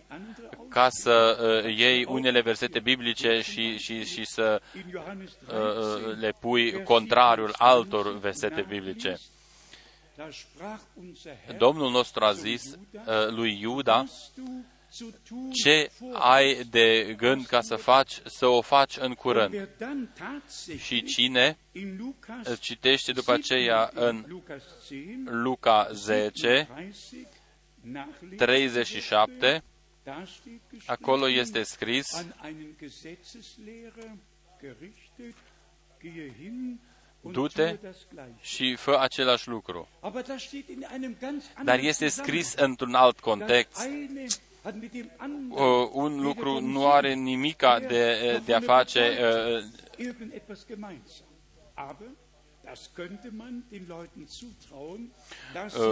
ca 0.70 0.88
să 0.89 1.38
uh, 1.66 1.78
iei 1.78 2.05
unele 2.05 2.41
versete 2.41 2.80
biblice 2.80 3.41
și, 3.41 3.78
și, 3.78 4.05
și 4.05 4.26
să 4.26 4.62
uh, 4.76 5.53
uh 5.53 6.18
le 6.20 6.34
pui 6.39 6.84
contrariul 6.84 7.53
altor 7.57 8.18
versete 8.20 8.66
biblice. 8.68 9.18
Domnul 11.57 11.91
nostru 11.91 12.24
a 12.24 12.32
zis 12.34 12.64
uh, 12.66 13.28
lui 13.30 13.59
Iuda, 13.62 14.05
ce 15.51 15.91
ai 16.14 16.64
de 16.70 17.14
gând 17.18 17.45
ca 17.45 17.62
să 17.62 17.76
faci, 17.76 18.22
să 18.26 18.45
o 18.45 18.62
faci 18.62 18.97
în 18.97 19.14
curând. 19.14 19.70
Și 20.78 21.03
cine? 21.03 21.57
citește 22.59 23.12
după 23.12 23.32
aceea 23.32 23.91
în 23.93 24.26
Luca 25.26 25.88
10, 25.93 26.68
37, 28.38 29.64
acolo 30.86 31.30
este 31.30 31.64
scris, 31.64 32.26
du-te 37.22 37.78
și 38.42 38.76
fă 38.76 38.98
același 39.00 39.48
lucru. 39.48 39.88
Dar 41.64 41.80
este 41.80 42.08
scris 42.08 42.54
într-un 42.54 42.94
alt 42.94 43.20
context. 43.20 43.90
Un 45.92 46.22
lucru 46.22 46.60
nu 46.60 46.92
are 46.92 47.14
nimica 47.14 47.80
de, 47.80 48.42
de 48.46 48.54
a 48.54 48.60
face 48.60 49.02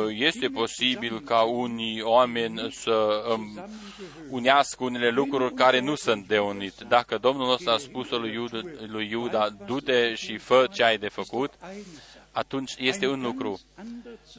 este 0.10 0.48
posibil 0.48 1.20
ca 1.20 1.42
unii 1.42 2.02
oameni 2.02 2.72
să 2.72 3.24
unească 4.30 4.84
unele 4.84 5.10
lucruri 5.10 5.54
care 5.54 5.80
nu 5.80 5.96
sunt 5.96 6.28
de 6.28 6.40
unit. 6.40 6.74
Dacă 6.88 7.18
Domnul 7.18 7.48
nostru 7.48 7.70
a 7.70 7.78
spus 7.78 8.10
lui 8.10 8.34
Iuda, 8.34 8.62
lui 8.88 9.10
Iuda 9.10 9.50
du-te 9.66 10.14
și 10.16 10.38
fă 10.38 10.68
ce 10.74 10.84
ai 10.84 10.98
de 10.98 11.08
făcut, 11.08 11.54
atunci 12.32 12.74
este 12.78 13.08
un 13.08 13.22
lucru. 13.22 13.60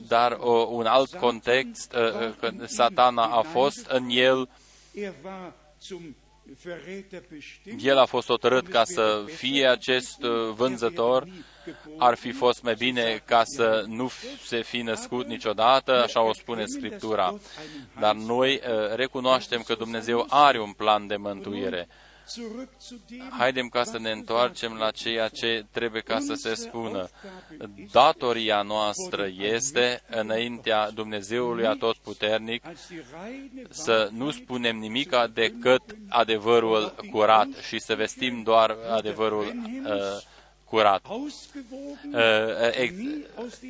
Dar 0.09 0.37
o, 0.41 0.53
un 0.53 0.87
alt 0.87 1.15
context, 1.15 1.95
când 2.41 2.69
satana 2.69 3.25
a 3.25 3.43
fost 3.43 3.87
în 3.87 4.09
el, 4.09 4.49
el 7.79 7.99
a 7.99 8.05
fost 8.05 8.27
hotărât 8.27 8.69
ca 8.69 8.85
să 8.85 9.25
fie 9.27 9.67
acest 9.67 10.21
vânzător, 10.55 11.29
ar 11.99 12.15
fi 12.15 12.33
fost 12.33 12.63
mai 12.63 12.75
bine 12.75 13.23
ca 13.25 13.43
să 13.45 13.85
nu 13.87 14.11
se 14.47 14.63
fi 14.63 14.81
născut 14.81 15.27
niciodată, 15.27 16.03
așa 16.03 16.23
o 16.23 16.33
spune 16.33 16.65
Scriptura. 16.67 17.35
Dar 18.01 18.15
noi 18.15 18.61
recunoaștem 18.95 19.63
că 19.63 19.75
Dumnezeu 19.75 20.27
are 20.29 20.61
un 20.61 20.73
plan 20.73 21.07
de 21.07 21.17
mântuire. 21.17 21.89
Haidem 23.39 23.69
ca 23.69 23.85
să 23.85 23.99
ne 23.99 24.11
întoarcem 24.11 24.73
la 24.73 24.91
ceea 24.91 25.29
ce 25.29 25.67
trebuie 25.71 26.01
ca 26.01 26.19
să 26.19 26.35
se 26.35 26.55
spună. 26.55 27.09
Datoria 27.91 28.63
noastră 28.63 29.27
este, 29.39 30.03
înaintea 30.11 30.91
Dumnezeului 30.91 31.67
Atotputernic, 31.67 32.65
să 33.69 34.09
nu 34.13 34.31
spunem 34.31 34.77
nimica 34.79 35.27
decât 35.27 35.83
adevărul 36.09 36.95
curat 37.11 37.49
și 37.69 37.79
să 37.79 37.95
vestim 37.95 38.43
doar 38.43 38.77
adevărul 38.91 39.45
uh, 39.45 39.93
curat. 40.71 41.07
Ex, 42.73 42.93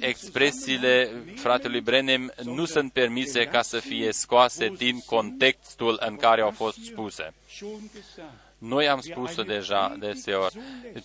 expresiile 0.01 1.11
fratelui 1.36 1.80
Brenem 1.80 2.32
nu 2.42 2.64
sunt 2.64 2.92
permise 2.92 3.44
ca 3.44 3.62
să 3.62 3.78
fie 3.78 4.12
scoase 4.12 4.72
din 4.76 5.01
contextul 5.07 6.03
în 6.07 6.16
care 6.16 6.40
au 6.40 6.51
fost 6.51 6.78
spuse. 6.84 7.34
Noi 8.59 8.88
am 8.88 9.01
spus-o 9.01 9.42
deja 9.42 9.96
deseori. 9.98 10.59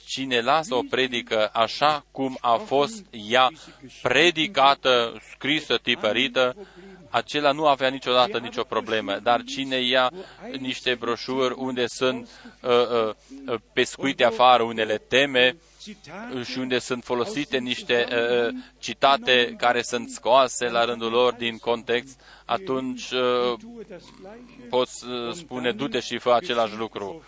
Cine 0.06 0.42
lasă 0.42 0.76
o 0.76 0.82
predică 0.90 1.50
așa 1.54 2.06
cum 2.12 2.38
a 2.42 2.56
fost 2.58 3.06
ea 3.12 3.50
predicată, 4.02 5.22
scrisă, 5.32 5.78
tipărită, 5.78 6.56
acela 7.10 7.52
nu 7.52 7.68
avea 7.68 7.90
niciodată 7.90 8.40
nicio 8.40 8.64
problemă. 8.64 9.20
Dar 9.24 9.44
cine 9.44 9.76
ia 9.76 10.12
niște 10.60 10.96
broșuri 10.96 11.56
unde 11.58 11.86
sunt 11.88 12.30
uh, 12.62 12.70
uh, 12.72 13.14
uh 13.48 13.60
pescuite 13.74 14.24
afară 14.24 14.64
unele 14.64 14.98
teme, 14.98 15.58
și 16.44 16.60
unde 16.60 16.80
sunt 16.80 17.04
folosite 17.04 17.58
niște 17.58 18.08
uh, 18.12 18.56
citate 18.78 19.56
care 19.58 19.82
sunt 19.82 20.10
scoase 20.10 20.70
la 20.70 20.86
rândul 20.86 21.12
lor 21.12 21.34
din 21.34 21.58
context, 21.58 22.20
atunci 22.46 23.12
uh, 23.12 23.60
poți 24.70 25.06
uh, 25.06 25.34
spune, 25.34 25.72
du-te 25.72 26.00
și 26.00 26.18
fă 26.18 26.32
același 26.34 26.76
lucru. 26.76 27.24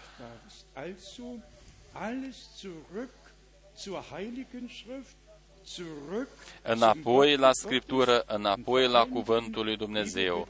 Înapoi 6.62 7.36
la 7.38 7.49
Scriptură, 7.51 8.24
înapoi 8.28 8.88
la 8.88 9.05
Cuvântul 9.05 9.66
lui 9.66 9.78
Dumnezeu. 9.78 10.47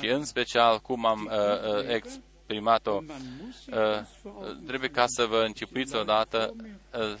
Și 0.00 0.06
în 0.06 0.24
special, 0.24 0.78
cum 0.80 1.06
am 1.06 1.30
uh, 1.30 1.84
uh, 1.86 1.88
exprimat-o, 2.52 3.00
uh, 3.00 4.04
trebuie 4.66 4.88
ca 4.88 5.04
să 5.06 5.24
vă 5.24 5.42
închipuiți 5.46 5.96
odată, 5.96 6.54
uh, 6.94 7.14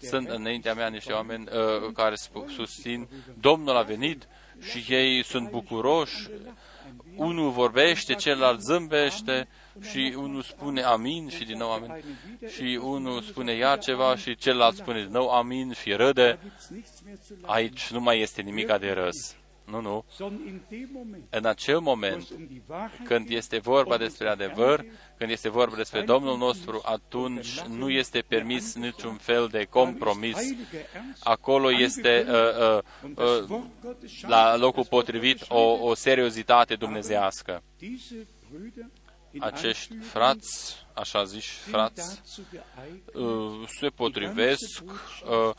sunt 0.00 0.28
înaintea 0.28 0.74
mea 0.74 0.88
niște 0.88 1.12
oameni 1.12 1.42
uh, 1.42 1.92
care 1.94 2.14
susțin, 2.54 3.08
Domnul 3.40 3.76
a 3.76 3.82
venit 3.82 4.28
și 4.60 4.84
ei 4.88 5.24
sunt 5.24 5.50
bucuroși, 5.50 6.28
unul 7.16 7.50
vorbește, 7.50 8.14
celălalt 8.14 8.60
zâmbește 8.60 9.48
și 9.90 10.14
unul 10.16 10.42
spune 10.42 10.82
amin 10.82 11.28
și 11.28 11.44
din 11.44 11.56
nou 11.56 11.72
amin. 11.72 12.04
Și 12.48 12.78
unul 12.82 13.22
spune 13.22 13.52
iar 13.52 13.78
ceva 13.78 14.16
și 14.16 14.36
celălalt 14.36 14.76
spune 14.76 15.02
din 15.02 15.12
nou 15.12 15.28
amin 15.28 15.72
și 15.72 15.92
râde. 15.92 16.38
Aici 17.42 17.90
nu 17.90 18.00
mai 18.00 18.20
este 18.20 18.42
nimic 18.42 18.66
de 18.66 18.90
răs. 18.90 19.36
Nu, 19.66 19.80
nu. 19.80 20.04
În 21.30 21.44
acel 21.44 21.80
moment, 21.80 22.28
când 23.04 23.30
este 23.30 23.58
vorba 23.58 23.96
despre 23.96 24.28
adevăr, 24.28 24.84
când 25.18 25.30
este 25.30 25.48
vorba 25.48 25.76
despre 25.76 26.02
Domnul 26.02 26.38
nostru, 26.38 26.80
atunci 26.84 27.60
nu 27.60 27.90
este 27.90 28.24
permis 28.28 28.74
niciun 28.74 29.14
fel 29.14 29.48
de 29.48 29.64
compromis. 29.64 30.36
Acolo 31.22 31.72
este 31.72 32.26
uh, 32.28 32.82
uh, 33.16 33.44
uh, 33.48 33.60
la 34.20 34.56
locul 34.56 34.84
potrivit 34.84 35.44
o, 35.48 35.60
o 35.60 35.94
seriozitate 35.94 36.74
dumnezească. 36.74 37.62
Acești 39.38 39.96
frați, 39.96 40.86
așa 40.94 41.24
zici 41.24 41.50
frați, 41.50 42.22
uh, 43.14 43.68
se 43.78 43.88
potrivesc 43.88 44.82
uh, 44.82 45.54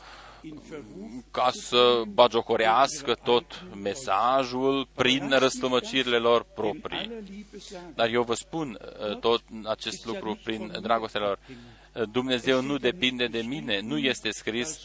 ca 1.30 1.50
să 1.52 2.02
bagiocorească 2.12 3.14
tot 3.14 3.64
mesajul 3.82 4.88
prin 4.94 5.30
răstămăcirile 5.30 6.16
lor 6.16 6.46
proprii. 6.54 7.10
Dar 7.94 8.08
eu 8.08 8.22
vă 8.22 8.34
spun 8.34 8.78
uh, 8.80 9.18
tot 9.18 9.42
acest 9.64 10.06
lucru 10.06 10.38
prin 10.44 10.78
dragostea 10.82 11.20
lor. 11.20 11.38
Uh, 11.92 12.02
Dumnezeu 12.12 12.60
nu 12.60 12.76
depinde 12.76 13.26
de 13.26 13.40
mine, 13.40 13.80
nu 13.80 13.98
este 13.98 14.30
scris 14.30 14.78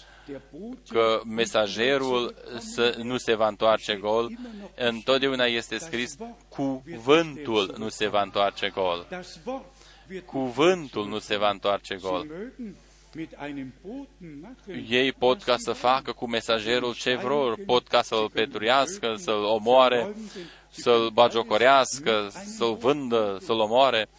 că 0.88 1.22
mesagerul 1.26 2.36
să 2.60 2.98
nu 3.02 3.18
se 3.18 3.36
va 3.36 3.48
întoarce 3.48 3.96
gol. 3.96 4.32
Întotdeauna 4.76 5.46
este 5.46 5.78
scris, 5.78 6.16
cuvântul 6.50 7.76
nu 7.78 7.90
se 7.90 8.08
va 8.08 8.22
întoarce 8.22 8.70
gol. 8.70 9.08
Cuvântul 10.26 11.08
nu 11.08 11.20
se 11.20 11.38
va 11.38 11.50
întoarce 11.50 11.96
gol. 11.96 12.28
Ei 14.90 15.12
pot 15.12 15.44
ca 15.44 15.56
să 15.58 15.72
facă 15.72 16.12
cu 16.12 16.28
mesagerul 16.28 16.94
ce 16.94 17.16
vor, 17.16 17.58
pot 17.66 17.88
ca 17.88 18.02
să-l 18.02 18.30
petruiască, 18.34 19.14
să-l 19.18 19.44
omoare, 19.44 20.16
să-l 20.70 21.10
bagiocorească, 21.14 22.32
să-l 22.58 22.76
vândă, 22.76 23.38
să-l 23.42 23.60
omoare. 23.60 24.10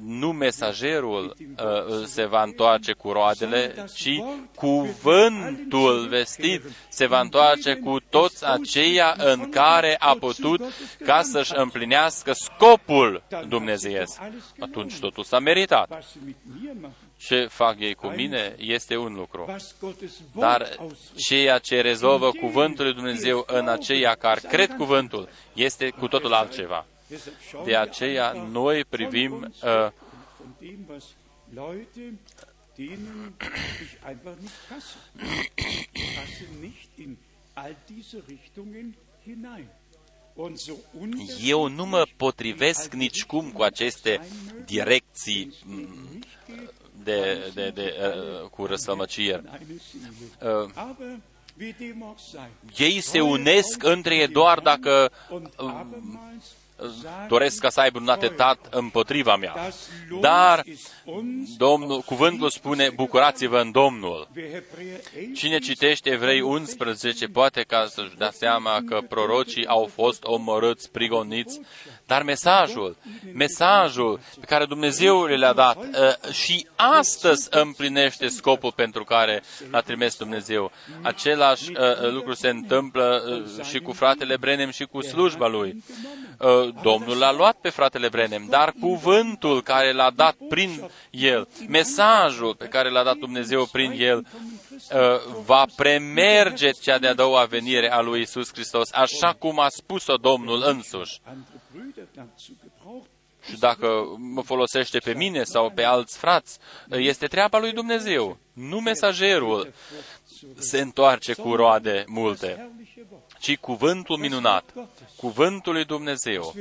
Nu 0.00 0.32
mesagerul 0.32 1.36
uh, 1.38 2.04
se 2.04 2.24
va 2.24 2.42
întoarce 2.42 2.92
cu 2.92 3.12
roadele, 3.12 3.74
ci 3.94 4.22
cuvântul 4.54 6.06
vestit 6.08 6.62
se 6.88 7.06
va 7.06 7.20
întoarce 7.20 7.74
cu 7.74 8.00
toți 8.10 8.46
aceia 8.46 9.14
în 9.18 9.48
care 9.50 9.96
a 9.98 10.16
putut 10.20 10.62
ca 11.04 11.22
să-și 11.22 11.52
împlinească 11.54 12.32
scopul 12.32 13.22
dumnezeiesc. 13.48 14.20
Atunci 14.58 14.98
totul 14.98 15.24
s-a 15.24 15.38
meritat 15.38 16.04
ce 17.16 17.46
fac 17.46 17.80
ei 17.80 17.94
cu 17.94 18.06
mine 18.06 18.54
este 18.58 18.96
un 18.96 19.14
lucru. 19.14 19.56
Dar 20.32 20.76
ceea 21.16 21.58
ce 21.58 21.80
rezolvă 21.80 22.30
cuvântul 22.30 22.84
lui 22.84 22.94
Dumnezeu 22.94 23.44
în 23.46 23.68
aceia 23.68 24.14
care 24.14 24.40
cred 24.40 24.76
cuvântul 24.76 25.28
este 25.52 25.90
cu 25.90 26.08
totul 26.08 26.32
altceva. 26.32 26.86
De 27.64 27.76
aceea 27.76 28.32
noi 28.32 28.84
privim 28.84 29.54
uh, 29.62 29.88
eu 41.42 41.68
nu 41.68 41.86
mă 41.86 42.06
potrivesc 42.16 42.92
nicicum 42.92 43.50
cu 43.50 43.62
aceste 43.62 44.20
direcții 44.64 45.54
de, 47.04 47.50
de, 47.54 47.70
de, 47.74 47.94
uh, 48.00 48.48
cu 48.48 48.66
răsfămăcire. 48.66 49.42
Uh, 50.40 50.70
ei 52.76 53.00
se 53.00 53.20
unesc 53.20 53.82
între 53.82 54.16
ei 54.16 54.28
doar 54.28 54.58
dacă 54.58 55.10
uh, 55.28 55.40
doresc 57.28 57.60
ca 57.60 57.68
să 57.68 57.80
aibă 57.80 57.98
un 57.98 58.08
atentat 58.08 58.58
împotriva 58.70 59.36
mea. 59.36 59.54
Dar 60.20 60.64
Domnul, 61.56 62.00
cuvântul 62.00 62.50
spune, 62.50 62.90
bucurați-vă 62.94 63.60
în 63.60 63.70
Domnul. 63.70 64.28
Cine 65.34 65.58
citește 65.58 66.10
Evrei 66.10 66.40
11 66.40 67.26
poate 67.26 67.62
ca 67.62 67.86
să-și 67.88 68.16
dea 68.16 68.30
seama 68.30 68.80
că 68.86 69.00
prorocii 69.08 69.66
au 69.66 69.90
fost 69.94 70.24
omorâți, 70.24 70.90
prigoniți, 70.90 71.60
Dar 72.06 72.22
mesajul, 72.22 72.96
mesajul 73.32 74.20
pe 74.40 74.46
care 74.46 74.64
Dumnezeu 74.64 75.24
le-a 75.24 75.52
dat 75.52 75.76
uh, 75.76 76.32
și 76.32 76.66
astăzi 76.76 77.48
împlinește 77.50 78.28
scopul 78.28 78.72
pentru 78.72 79.04
care 79.04 79.42
l-a 79.70 79.80
trimis 79.80 80.16
Dumnezeu. 80.16 80.72
Același 81.02 81.70
uh, 81.70 82.10
lucru 82.10 82.34
se 82.34 82.48
întâmplă 82.48 83.22
uh, 83.58 83.64
și 83.64 83.78
cu 83.78 83.92
fratele 83.92 84.36
Brenem 84.36 84.70
și 84.70 84.84
cu 84.84 85.00
slujba 85.00 85.46
lui. 85.46 85.84
Domnul 86.82 87.18
l-a 87.18 87.32
luat 87.32 87.56
pe 87.60 87.68
fratele 87.68 88.08
Brenem, 88.08 88.46
dar 88.48 88.74
cuvântul 88.80 89.62
care 89.62 89.92
l-a 89.92 90.10
dat 90.10 90.36
prin 90.48 90.90
el, 91.10 91.48
mesajul 91.68 92.54
pe 92.54 92.66
care 92.66 92.90
l-a 92.90 93.02
dat 93.02 93.16
Dumnezeu 93.16 93.64
prin 93.64 93.94
el, 93.98 94.26
va 95.44 95.64
premerge 95.76 96.70
cea 96.70 96.98
de-a 96.98 97.14
doua 97.14 97.44
venire 97.44 97.92
a 97.92 98.00
lui 98.00 98.20
Isus 98.20 98.52
Hristos, 98.52 98.92
așa 98.92 99.32
cum 99.38 99.58
a 99.58 99.68
spus-o 99.68 100.16
Domnul 100.16 100.62
însuși. 100.66 101.20
Și 103.48 103.58
dacă 103.58 103.88
mă 104.16 104.42
folosește 104.42 104.98
pe 104.98 105.14
mine 105.14 105.44
sau 105.44 105.70
pe 105.70 105.82
alți 105.82 106.18
frați, 106.18 106.58
este 106.90 107.26
treaba 107.26 107.58
lui 107.58 107.72
Dumnezeu. 107.72 108.38
Nu 108.52 108.80
mesagerul 108.80 109.72
se 110.58 110.80
întoarce 110.80 111.34
cu 111.34 111.54
roade 111.54 112.04
multe, 112.06 112.70
ci 113.38 113.56
cuvântul 113.56 114.16
minunat, 114.16 114.74
cuvântul 115.16 115.72
lui 115.72 115.84
Dumnezeu, 115.84 116.54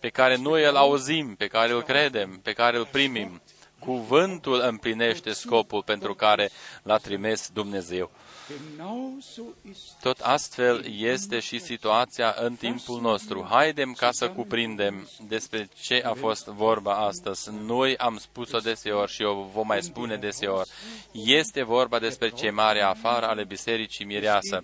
pe 0.00 0.08
care 0.08 0.36
noi 0.36 0.64
îl 0.64 0.76
auzim, 0.76 1.34
pe 1.34 1.46
care 1.46 1.72
îl 1.72 1.82
credem, 1.82 2.40
pe 2.42 2.52
care 2.52 2.76
îl 2.76 2.86
primim. 2.86 3.40
Cuvântul 3.88 4.60
împlinește 4.64 5.32
scopul 5.32 5.82
pentru 5.82 6.14
care 6.14 6.50
l-a 6.82 6.96
trimis 6.96 7.50
Dumnezeu. 7.52 8.10
Tot 10.00 10.18
astfel 10.20 10.84
este 10.98 11.38
și 11.38 11.58
situația 11.58 12.34
în 12.40 12.54
timpul 12.54 13.00
nostru. 13.00 13.46
Haidem 13.50 13.92
ca 13.92 14.08
să 14.12 14.28
cuprindem 14.28 15.08
despre 15.28 15.68
ce 15.80 16.02
a 16.04 16.12
fost 16.12 16.46
vorba 16.46 16.94
astăzi. 16.94 17.50
Noi 17.66 17.96
am 17.96 18.16
spus-o 18.16 18.58
deseori 18.58 19.12
și 19.12 19.22
o 19.22 19.42
vom 19.52 19.66
mai 19.66 19.82
spune 19.82 20.16
deseori. 20.16 20.68
Este 21.12 21.62
vorba 21.62 21.98
despre 21.98 22.30
ce 22.30 22.50
mare 22.50 22.82
afară 22.82 23.26
ale 23.26 23.44
Bisericii 23.44 24.04
Mireasă. 24.04 24.60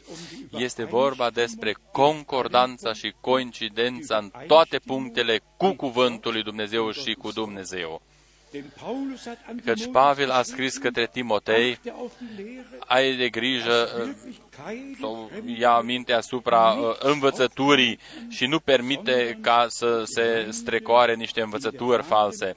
Este 0.51 0.85
vorba 0.85 1.31
despre 1.31 1.77
concordanța 1.93 2.93
și 2.93 3.15
coincidența 3.21 4.17
în 4.17 4.33
toate 4.47 4.79
punctele 4.79 5.41
cu 5.57 5.73
Cuvântul 5.73 6.33
lui 6.33 6.43
Dumnezeu 6.43 6.91
și 6.91 7.13
cu 7.13 7.33
Dumnezeu. 7.33 8.03
Căci 9.65 9.87
Pavel 9.93 10.31
a 10.31 10.43
scris 10.43 10.77
către 10.77 11.09
Timotei, 11.13 11.79
ai 12.79 13.17
de 13.17 13.29
grijă 13.29 13.89
sau 15.01 15.31
ia 15.59 15.71
aminte 15.71 16.13
asupra 16.13 16.71
uh, 16.71 16.97
învățăturii 16.99 17.99
și 18.29 18.47
nu 18.47 18.59
permite 18.61 19.39
ca 19.41 19.67
să 19.69 20.03
se 20.05 20.49
strecoare 20.51 21.15
niște 21.15 21.41
învățături 21.41 22.03
false. 22.03 22.55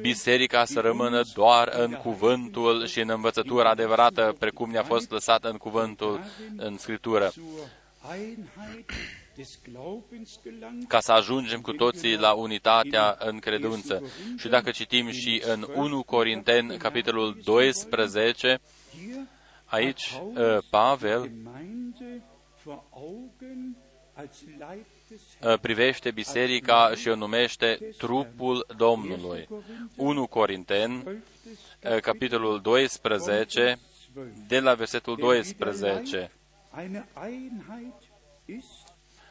Biserica 0.00 0.64
să 0.64 0.80
rămână 0.80 1.22
doar 1.34 1.68
în 1.76 1.92
cuvântul 1.92 2.86
și 2.86 3.00
în 3.00 3.10
învățătura 3.10 3.70
adevărată, 3.70 4.36
precum 4.38 4.70
ne-a 4.70 4.82
fost 4.82 5.10
lăsată 5.10 5.48
în 5.50 5.56
cuvântul 5.56 6.20
în 6.56 6.78
Scriptură 6.78 7.32
ca 10.88 11.00
să 11.00 11.12
ajungem 11.12 11.60
cu 11.60 11.72
toții 11.72 12.16
la 12.16 12.32
unitatea 12.32 13.16
în 13.18 13.38
credință. 13.38 14.02
Și 14.38 14.48
dacă 14.48 14.70
citim 14.70 15.10
și 15.10 15.42
în 15.46 15.66
1 15.74 16.02
Corinteni, 16.02 16.76
capitolul 16.76 17.40
12, 17.44 18.60
aici 19.64 20.20
uh, 20.34 20.58
Pavel 20.70 21.30
uh, 25.42 25.58
privește 25.60 26.10
biserica 26.10 26.94
și 26.94 27.08
o 27.08 27.14
numește 27.14 27.78
trupul 27.98 28.66
Domnului. 28.76 29.48
1 29.96 30.26
Corinteni, 30.26 31.02
uh, 31.06 32.00
capitolul 32.00 32.60
12, 32.60 33.78
de 34.46 34.60
la 34.60 34.74
versetul 34.74 35.16
12 35.16 36.30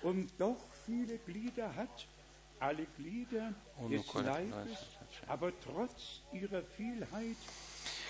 und 0.02 0.30
doch 0.38 0.62
viele 0.86 1.20
Glieder 1.26 1.76
hat, 1.76 2.08
alle 2.60 2.86
Glieder 2.98 3.54
des 3.90 4.14
Leibes, 4.14 4.80
aber 5.28 5.52
trotz 5.66 6.22
ihrer 6.32 6.64
Vielheit 6.78 7.38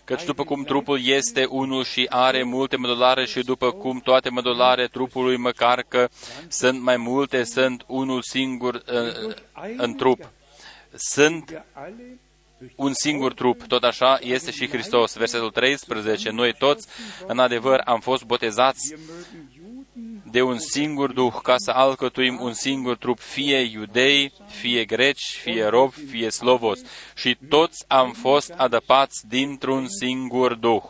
Căci 0.10 0.26
după 0.26 0.44
cum 0.44 0.64
trupul 0.64 1.06
este 1.06 1.46
unul 1.46 1.84
și 1.84 2.06
are 2.10 2.44
multe 2.44 2.76
mădulare 2.76 3.26
și 3.26 3.44
după 3.44 3.72
cum 3.72 4.00
toate 4.00 4.30
mădulare 4.30 4.88
trupului, 4.88 5.38
măcar 5.38 5.86
că 5.88 6.10
sunt 6.48 6.82
mai 6.82 6.98
multe, 6.98 7.44
sunt 7.44 7.84
unul 7.88 8.22
singur 8.22 8.82
în, 8.86 9.34
în 9.78 9.96
trup. 9.96 10.30
Sunt 10.94 11.64
un 12.76 12.94
singur 12.94 13.34
trup, 13.34 13.64
tot 13.64 13.84
așa 13.84 14.20
este 14.22 14.52
și 14.52 14.70
Hristos. 14.70 15.16
Versetul 15.16 15.52
13, 15.52 16.30
noi 16.30 16.54
toți, 16.54 16.88
în 17.28 17.40
adevăr, 17.40 17.82
am 17.86 18.00
fost 18.00 18.24
botezați 18.24 18.96
de 20.32 20.42
un 20.42 20.60
singur 20.60 21.12
Duh, 21.12 21.34
ca 21.44 21.56
să 21.58 21.72
alcătuim 21.72 22.40
un 22.42 22.54
singur 22.54 22.98
trup, 22.98 23.20
fie 23.20 23.58
iudei, 23.58 24.34
fie 24.48 24.86
greci, 24.86 25.40
fie 25.42 25.66
rob, 25.66 25.94
fie 25.94 26.30
slovos. 26.30 26.80
Și 27.16 27.38
toți 27.50 27.86
am 27.88 28.12
fost 28.12 28.54
adăpați 28.58 29.28
dintr-un 29.28 29.88
singur 29.88 30.54
Duh. 30.54 30.84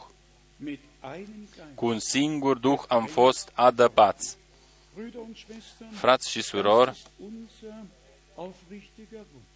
Cu 1.76 1.86
un 1.86 2.00
singur 2.00 2.58
Duh 2.58 2.80
am 2.88 3.06
fost 3.06 3.52
adăpați. 3.54 4.38
Frați 5.92 6.30
și 6.30 6.42
surori, 6.42 6.98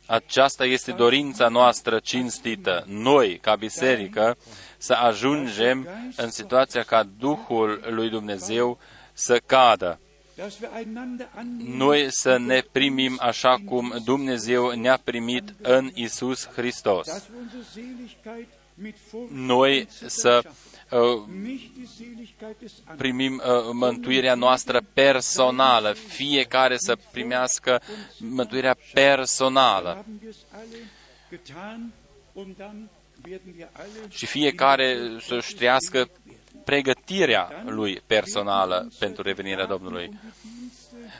aceasta 0.05 0.65
este 0.65 0.91
dorința 0.91 1.47
noastră 1.47 1.99
cinstită, 1.99 2.83
noi, 2.87 3.37
ca 3.37 3.55
biserică, 3.55 4.37
să 4.77 4.93
ajungem 4.93 5.87
în 6.15 6.29
situația 6.29 6.83
ca 6.83 7.03
Duhul 7.19 7.83
lui 7.89 8.09
Dumnezeu 8.09 8.79
să 9.13 9.39
cadă. 9.45 9.99
Noi 11.57 12.07
să 12.09 12.37
ne 12.37 12.61
primim 12.71 13.17
așa 13.21 13.57
cum 13.65 13.93
Dumnezeu 14.03 14.71
ne-a 14.71 14.97
primit 15.03 15.53
în 15.61 15.91
Isus 15.93 16.47
Hristos. 16.47 17.07
Noi 19.29 19.87
să 20.05 20.41
uh, 20.91 20.99
primim 22.97 23.33
uh, 23.45 23.69
mântuirea 23.71 24.35
noastră 24.35 24.81
personală, 24.93 25.93
fiecare 25.93 26.77
să 26.77 26.97
primească 27.11 27.81
mântuirea 28.17 28.75
personală. 28.93 30.05
Și 34.09 34.25
fiecare 34.25 35.17
să-și 35.27 35.55
trăiască 35.55 36.09
pregătirea 36.65 37.63
lui 37.65 38.01
personală 38.07 38.91
pentru 38.99 39.21
revenirea 39.21 39.65
Domnului. 39.65 40.11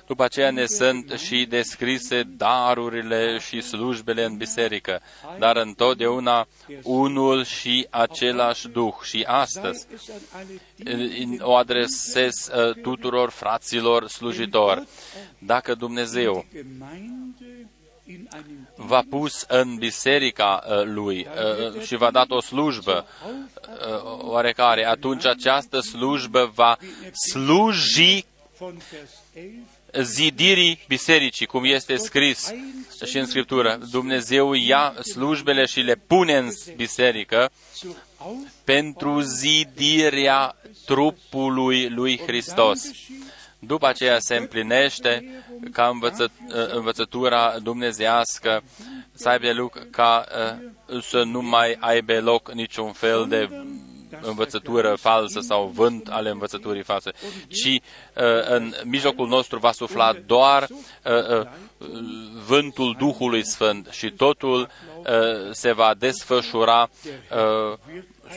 După 0.08 0.24
aceea 0.24 0.52
ne 0.52 0.66
sunt 0.66 1.12
și 1.12 1.46
descrise 1.46 2.24
darurile 2.24 3.38
și 3.38 3.62
slujbele 3.62 4.24
în 4.24 4.38
biserică, 4.38 5.02
dar 5.40 5.56
întotdeauna 5.56 6.48
unul 6.84 7.44
și 7.44 7.88
același 7.90 8.68
Duh. 8.68 8.94
Și 9.02 9.24
astăzi 9.28 9.88
o 11.40 11.56
adresez 11.56 12.34
uh, 12.56 12.76
tuturor 12.82 13.30
fraților 13.30 14.08
slujitori. 14.08 14.88
Dacă 15.38 15.76
Dumnezeu 15.76 16.46
v-a 18.76 19.04
pus 19.10 19.46
în 19.48 19.76
biserica 19.76 20.64
uh, 20.68 20.84
lui 20.86 21.28
uh, 21.76 21.82
și 21.82 21.96
v-a 21.96 22.12
dat 22.12 22.30
o 22.30 22.42
slujbă 22.42 23.08
uh, 23.26 24.20
oarecare, 24.22 24.86
atunci 24.86 25.26
această 25.26 25.80
slujbă 25.80 26.52
va 26.56 26.78
sluji 27.32 28.26
zidirii 30.02 30.80
bisericii, 30.88 31.46
cum 31.46 31.64
este 31.64 31.96
scris 31.96 32.54
și 33.06 33.18
în 33.18 33.26
Scriptură. 33.26 33.80
Dumnezeu 33.92 34.54
ia 34.54 34.94
slujbele 35.02 35.66
și 35.66 35.80
le 35.80 35.96
pune 35.96 36.38
în 36.38 36.50
biserică 36.76 37.52
pentru 38.64 39.20
zidirea 39.20 40.56
trupului 40.86 41.90
lui 41.90 42.20
Hristos. 42.20 42.92
După 43.60 43.88
aceea 43.88 44.20
se 44.20 44.36
împlinește 44.36 45.43
ca 45.72 45.88
învăță, 45.88 46.32
învățătura 46.72 47.60
dumnezească 47.64 48.64
să 49.14 49.30
aibă 49.30 49.54
loc 49.54 49.90
ca 49.92 50.26
uh, 50.90 51.04
să 51.04 51.24
nu 51.24 51.42
mai 51.42 51.78
aibă 51.80 52.20
loc 52.22 52.52
niciun 52.52 52.92
fel 52.92 53.26
de 53.30 53.50
învățătură 54.22 54.96
falsă 55.00 55.40
sau 55.40 55.72
vânt 55.74 56.08
ale 56.08 56.30
învățăturii 56.30 56.84
false, 56.84 57.12
ci 57.48 57.66
uh, 57.68 57.80
în 58.48 58.74
mijlocul 58.84 59.28
nostru 59.28 59.60
va 59.60 59.72
sufla 59.72 60.14
doar 60.26 60.68
uh, 60.70 61.48
vântul 62.46 62.96
Duhului 63.00 63.46
Sfânt 63.46 63.88
și 63.92 64.12
totul 64.12 64.70
se 65.52 65.72
va 65.72 65.94
desfășura 65.98 66.90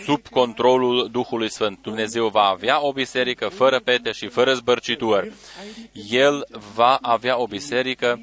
sub 0.04 0.28
controlul 0.28 1.08
Duhului 1.12 1.50
Sfânt. 1.50 1.78
Dumnezeu 1.82 2.28
va 2.28 2.42
avea 2.42 2.84
o 2.86 2.92
biserică 2.92 3.48
fără 3.48 3.80
pete 3.80 4.12
și 4.12 4.28
fără 4.28 4.54
zbărcituri. 4.54 5.32
El 6.10 6.46
va 6.74 6.98
avea 7.02 7.38
o 7.38 7.46
biserică 7.46 8.20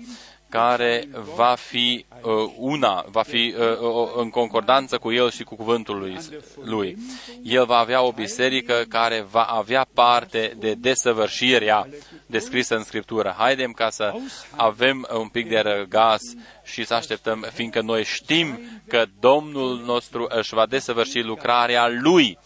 care 0.54 1.08
va 1.36 1.56
fi 1.56 2.06
uh, 2.22 2.52
una, 2.58 3.06
va 3.08 3.22
fi 3.22 3.56
uh, 3.58 3.80
uh, 3.80 4.10
în 4.16 4.30
concordanță 4.30 4.98
cu 4.98 5.12
El 5.12 5.32
și 5.32 5.44
cu 5.44 5.56
cuvântul 5.56 6.00
lui, 6.00 6.18
lui. 6.64 6.98
El 7.44 7.66
va 7.66 7.78
avea 7.78 8.02
o 8.02 8.12
biserică 8.12 8.86
care 8.90 9.26
va 9.32 9.44
avea 9.44 9.88
parte 9.94 10.54
de 10.60 10.74
desăvârșirea 10.74 11.88
descrisă 12.26 12.76
în 12.76 12.84
Scriptură. 12.84 13.36
Haidem 13.38 13.72
ca 13.72 13.90
să 13.90 14.14
avem 14.56 15.08
un 15.14 15.28
pic 15.28 15.50
de 15.50 15.60
răgaz 15.60 16.22
și 16.64 16.86
să 16.86 16.94
așteptăm, 16.94 17.46
fiindcă 17.54 17.82
noi 17.82 18.04
știm 18.04 18.60
că 18.88 19.06
Domnul 19.20 19.82
nostru 19.86 20.28
își 20.30 20.54
va 20.54 20.66
desăvârși 20.66 21.20
lucrarea 21.20 21.88
Lui 22.02 22.38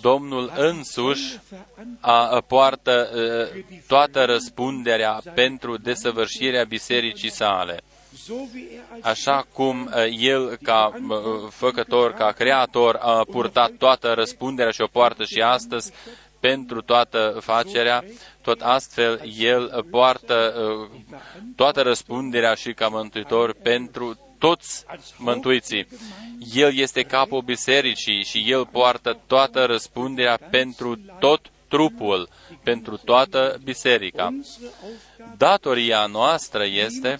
Domnul 0.00 0.52
însuși 0.56 1.38
a, 2.00 2.40
poartă 2.46 3.08
toată 3.86 4.24
răspunderea 4.24 5.22
pentru 5.34 5.76
desăvârșirea 5.76 6.64
bisericii 6.64 7.30
sale. 7.30 7.80
Așa 9.00 9.46
cum 9.52 9.90
El, 10.18 10.56
ca 10.62 10.92
făcător, 11.50 12.12
ca 12.12 12.32
creator, 12.32 12.98
a 13.00 13.24
purtat 13.30 13.70
toată 13.70 14.12
răspunderea 14.12 14.70
și 14.72 14.80
o 14.80 14.86
poartă 14.86 15.24
și 15.24 15.42
astăzi 15.42 15.92
pentru 16.40 16.82
toată 16.82 17.38
facerea, 17.40 18.04
tot 18.42 18.60
astfel 18.60 19.20
El 19.38 19.86
poartă 19.90 20.54
toată 21.56 21.82
răspunderea 21.82 22.54
și 22.54 22.72
ca 22.72 22.88
mântuitor 22.88 23.54
pentru 23.62 24.29
toți 24.40 24.84
mântuiții. 25.16 25.86
El 26.54 26.76
este 26.78 27.02
capul 27.02 27.40
bisericii 27.42 28.24
și 28.24 28.44
El 28.52 28.66
poartă 28.66 29.18
toată 29.26 29.64
răspunderea 29.64 30.38
pentru 30.50 30.96
tot 31.18 31.40
trupul, 31.68 32.28
pentru 32.62 32.96
toată 32.96 33.58
biserica. 33.64 34.34
Datoria 35.36 36.06
noastră 36.06 36.64
este 36.64 37.18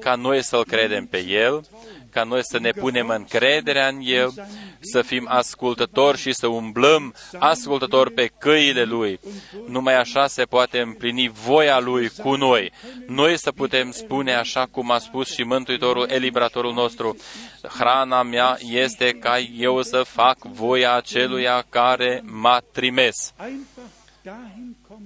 ca 0.00 0.14
noi 0.14 0.42
să-L 0.42 0.64
credem 0.64 1.06
pe 1.06 1.24
El, 1.26 1.64
ca 2.10 2.22
noi 2.22 2.40
să 2.44 2.58
ne 2.58 2.70
punem 2.70 3.08
încrederea 3.08 3.88
în 3.88 4.00
El, 4.02 4.32
să 4.80 5.02
fim 5.02 5.26
ascultători 5.30 6.18
și 6.18 6.32
să 6.32 6.46
umblăm 6.46 7.14
ascultători 7.38 8.12
pe 8.12 8.30
căile 8.38 8.84
Lui. 8.84 9.20
Numai 9.66 9.96
așa 9.96 10.26
se 10.26 10.44
poate 10.44 10.80
împlini 10.80 11.28
voia 11.28 11.78
Lui 11.78 12.08
cu 12.08 12.34
noi. 12.34 12.72
Noi 13.06 13.38
să 13.38 13.52
putem 13.52 13.90
spune 13.90 14.34
așa 14.34 14.66
cum 14.66 14.90
a 14.90 14.98
spus 14.98 15.32
și 15.32 15.42
Mântuitorul, 15.42 16.08
elibratorul 16.08 16.72
nostru, 16.72 17.16
hrana 17.62 18.22
mea 18.22 18.58
este 18.60 19.12
ca 19.12 19.38
eu 19.38 19.82
să 19.82 20.02
fac 20.02 20.38
voia 20.38 20.92
aceluia 20.92 21.64
care 21.68 22.22
m-a 22.24 22.62
trimis 22.72 23.32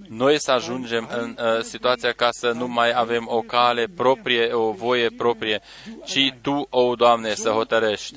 noi 0.09 0.41
să 0.41 0.51
ajungem 0.51 1.09
în 1.13 1.37
uh, 1.39 1.63
situația 1.63 2.13
ca 2.13 2.29
să 2.31 2.51
nu 2.51 2.69
mai 2.69 2.93
avem 2.95 3.27
o 3.31 3.41
cale 3.41 3.87
proprie, 3.97 4.53
o 4.53 4.73
voie 4.73 5.09
proprie, 5.09 5.61
ci 6.05 6.35
Tu, 6.41 6.67
o 6.71 6.95
Doamne, 6.95 7.35
să 7.35 7.51
hotărești. 7.51 8.17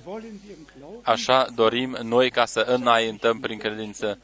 Așa 1.02 1.48
dorim 1.56 1.98
noi 2.02 2.30
ca 2.30 2.46
să 2.46 2.60
înaintăm 2.60 3.40
prin 3.40 3.58
credință. 3.58 4.20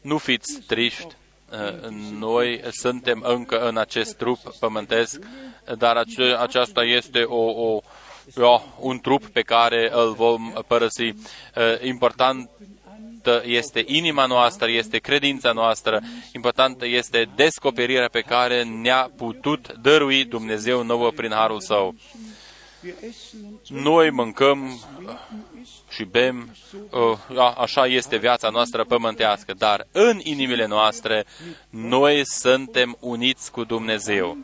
Nu 0.00 0.18
fiți 0.18 0.60
triști, 0.66 1.06
uh, 1.50 1.88
noi 2.18 2.62
suntem 2.70 3.22
încă 3.26 3.68
în 3.68 3.76
acest 3.76 4.16
trup 4.16 4.38
pământesc, 4.60 5.18
dar 5.78 5.96
ace- 5.96 6.36
aceasta 6.38 6.82
este 6.82 7.22
o, 7.22 7.74
o, 7.74 7.80
o, 8.36 8.60
un 8.80 9.00
trup 9.00 9.26
pe 9.26 9.40
care 9.40 9.90
îl 9.92 10.12
vom 10.12 10.52
părăsi. 10.66 11.02
Uh, 11.02 11.14
important 11.82 12.50
importantă 13.26 13.42
este 13.44 13.84
inima 13.86 14.26
noastră, 14.26 14.70
este 14.70 14.98
credința 14.98 15.52
noastră, 15.52 16.02
importantă 16.32 16.86
este 16.86 17.28
descoperirea 17.36 18.08
pe 18.08 18.20
care 18.20 18.62
ne-a 18.62 19.10
putut 19.16 19.72
dărui 19.82 20.24
Dumnezeu 20.24 20.82
nouă 20.82 21.10
prin 21.10 21.30
harul 21.30 21.60
său. 21.60 21.94
Noi 23.68 24.10
mâncăm 24.10 24.80
și 25.88 26.04
bem, 26.04 26.56
uh, 26.90 27.54
așa 27.56 27.86
este 27.86 28.16
viața 28.16 28.48
noastră 28.48 28.84
pământească, 28.84 29.54
dar 29.58 29.86
în 29.92 30.20
inimile 30.22 30.66
noastre 30.66 31.24
noi 31.70 32.22
suntem 32.24 32.96
uniți 33.00 33.50
cu 33.50 33.64
Dumnezeu. 33.64 34.36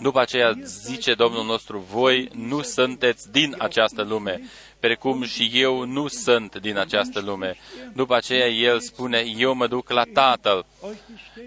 După 0.00 0.20
aceea 0.20 0.58
zice 0.64 1.14
Domnul 1.14 1.44
nostru, 1.44 1.78
voi 1.78 2.30
nu 2.34 2.62
sunteți 2.62 3.30
din 3.30 3.54
această 3.58 4.02
lume, 4.02 4.40
precum 4.80 5.24
și 5.24 5.50
eu 5.54 5.84
nu 5.84 6.06
sunt 6.06 6.56
din 6.56 6.78
această 6.78 7.20
lume. 7.20 7.56
După 7.94 8.14
aceea 8.14 8.46
el 8.46 8.80
spune, 8.80 9.24
eu 9.36 9.54
mă 9.54 9.66
duc 9.66 9.90
la 9.90 10.02
Tatăl 10.12 10.66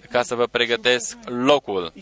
ca 0.10 0.24
să 0.24 0.36
vă 0.36 0.46
pregătesc 0.46 1.18
locul. 1.26 1.94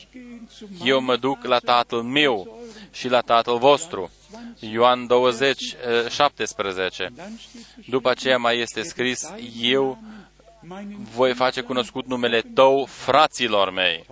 Eu 0.84 1.02
mă 1.02 1.16
duc 1.16 1.44
la 1.44 1.60
Tatăl 1.60 2.02
meu 2.02 2.60
și 2.92 3.08
la 3.08 3.22
Tatăl 3.22 3.58
vostru. 3.58 4.12
Ioan 4.60 5.08
20, 5.08 5.76
17. 6.10 7.14
După 7.88 8.10
aceea 8.10 8.38
mai 8.38 8.60
este 8.60 8.82
scris, 8.82 9.34
eu 9.62 9.98
voi 11.16 11.34
face 11.34 11.62
cunoscut 11.62 12.08
numele 12.08 12.42
tău 12.42 12.86
fraților 12.86 13.72
mei. 13.72 14.06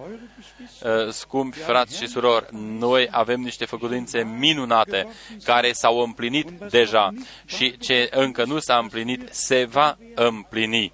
Uh, 0.82 1.12
scumpi 1.12 1.58
frați 1.58 1.97
și 1.97 2.08
surori, 2.08 2.45
noi 2.51 3.08
avem 3.12 3.41
niște 3.41 3.66
făgăduințe 3.66 4.24
minunate 4.24 5.08
care 5.43 5.72
s-au 5.72 5.99
împlinit 5.99 6.49
deja 6.49 7.14
și 7.45 7.78
ce 7.78 8.10
încă 8.12 8.45
nu 8.45 8.60
s-a 8.60 8.78
împlinit 8.78 9.28
se 9.32 9.66
va 9.66 9.97
împlini. 10.16 10.93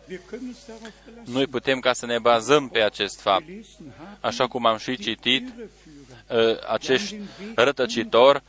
Noi 1.24 1.48
putem 1.48 1.80
ca 1.80 1.94
să 1.94 2.06
ne 2.06 2.20
bazăm 2.20 2.68
pe 2.70 2.82
acest 2.82 3.22
fapt. 3.22 3.46
Așa 4.20 4.48
cum 4.48 4.66
am 4.66 4.78
și 4.78 4.98
citit, 4.98 5.54
uh, 6.28 6.68
acești 6.68 7.16
rătăcitori 7.56 8.44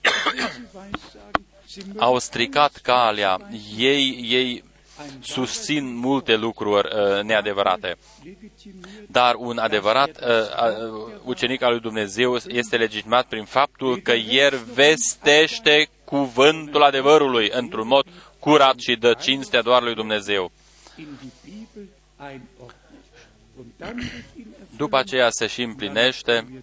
au 1.96 2.18
stricat 2.18 2.76
calea. 2.82 3.38
Ei, 3.76 4.26
ei 4.28 4.64
susțin 5.20 5.96
multe 5.96 6.36
lucruri 6.36 6.88
uh, 6.96 7.22
neadevărate. 7.22 7.96
Dar 9.06 9.34
un 9.34 9.58
adevărat 9.58 10.08
uh, 10.08 11.12
ucenic 11.24 11.62
al 11.62 11.70
lui 11.70 11.80
Dumnezeu 11.80 12.36
este 12.46 12.76
legitimat 12.76 13.26
prin 13.26 13.44
faptul 13.44 14.00
că 14.00 14.12
el 14.12 14.60
vestește 14.74 15.88
cuvântul 16.04 16.82
adevărului 16.82 17.50
într-un 17.52 17.86
mod 17.86 18.06
curat 18.38 18.78
și 18.78 18.96
dă 18.96 19.14
cinstea 19.20 19.62
doar 19.62 19.82
lui 19.82 19.94
Dumnezeu. 19.94 20.52
După 24.76 24.96
aceea 24.96 25.30
se 25.30 25.46
și 25.46 25.62
împlinește 25.62 26.62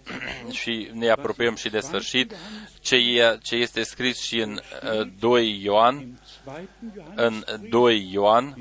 și 0.50 0.90
ne 0.92 1.08
apropiem 1.08 1.54
și 1.54 1.68
de 1.68 1.80
sfârșit 1.80 2.34
ce, 2.80 2.96
ce 3.42 3.54
este 3.54 3.82
scris 3.82 4.20
și 4.22 4.38
în 4.40 4.60
2 5.18 5.42
uh, 5.42 5.62
Ioan, 5.62 6.20
în 7.14 7.44
2 7.68 8.08
Ioan, 8.12 8.56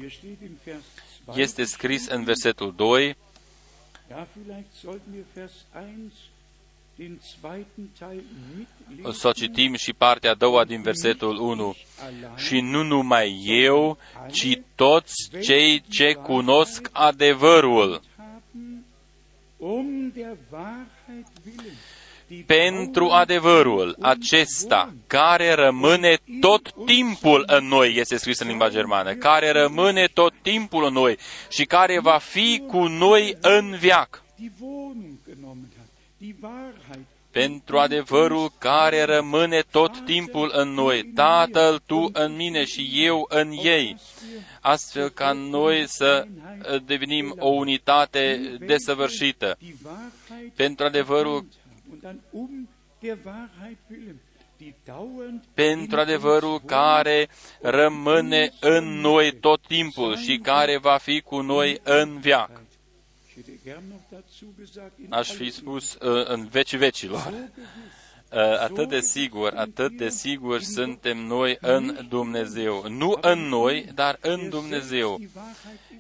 este 1.34 1.64
scris 1.64 2.08
în 2.08 2.24
versetul 2.24 2.74
2, 2.76 3.18
să 9.12 9.32
citim 9.32 9.74
și 9.74 9.94
partea 9.94 10.32
a 10.32 10.34
doua 10.34 10.66
din 10.66 10.82
versetul 10.82 11.38
1. 11.38 11.76
Și 12.36 12.60
nu 12.60 12.84
numai 12.84 13.42
eu, 13.46 13.98
ci 14.32 14.60
toți 14.76 15.14
cei 15.42 15.82
ce 15.90 16.14
cunosc 16.14 16.90
adevărul 16.92 18.02
pentru 22.46 23.10
adevărul 23.10 23.96
acesta 24.02 24.94
care 25.08 25.54
rămâne 25.54 26.18
tot 26.40 26.74
timpul 26.86 27.44
în 27.48 27.68
noi, 27.68 27.96
este 27.96 28.18
scris 28.18 28.40
în 28.40 28.48
limba 28.48 28.70
germană, 28.70 29.14
care 29.14 29.52
rămâne 29.52 30.06
tot 30.14 30.34
timpul 30.42 30.86
în 30.86 30.94
noi 30.94 31.18
și 31.50 31.66
care 31.66 32.00
va 32.00 32.18
fi 32.18 32.64
cu 32.68 32.88
noi 32.88 33.38
în 33.42 33.76
viac. 33.80 34.24
Pentru 37.32 37.78
adevărul 37.78 38.52
care 38.58 39.04
rămâne 39.04 39.64
tot 39.72 40.06
timpul 40.06 40.52
în 40.54 40.70
noi, 40.70 41.04
Tatăl, 41.04 41.82
Tu 41.86 42.10
în 42.14 42.36
mine 42.36 42.66
și 42.66 42.92
eu 42.94 43.26
în 43.30 43.52
ei, 43.64 43.98
astfel 44.62 45.10
ca 45.10 45.32
noi 45.32 45.84
să 45.88 46.28
devenim 46.86 47.36
o 47.40 47.48
unitate 47.48 48.56
desăvârșită. 48.60 49.58
Pentru 50.56 50.86
adevărul 50.86 51.46
pentru 55.54 56.00
adevărul 56.00 56.60
care 56.60 57.28
rămâne 57.62 58.52
în 58.60 58.84
noi 58.84 59.40
tot 59.40 59.62
timpul 59.68 60.18
și 60.18 60.38
care 60.38 60.78
va 60.78 60.98
fi 60.98 61.22
cu 61.22 61.42
noi 61.42 61.80
în 61.84 62.20
viac. 62.20 62.62
Aș 65.10 65.32
fi 65.32 65.50
spus 65.50 65.94
uh, 65.94 66.26
în 66.28 66.48
vecii 66.48 66.78
vecilor. 66.78 67.34
Uh, 68.32 68.60
atât 68.60 68.90
de 68.90 69.00
sigur, 69.00 69.54
atât 69.56 69.98
de 69.98 70.10
sigur 70.10 70.62
suntem 70.62 71.18
noi 71.18 71.58
în 71.62 72.06
Dumnezeu. 72.10 72.86
Nu 72.90 73.18
în 73.22 73.40
noi, 73.40 73.86
dar 73.94 74.18
în 74.22 74.50
Dumnezeu, 74.50 75.20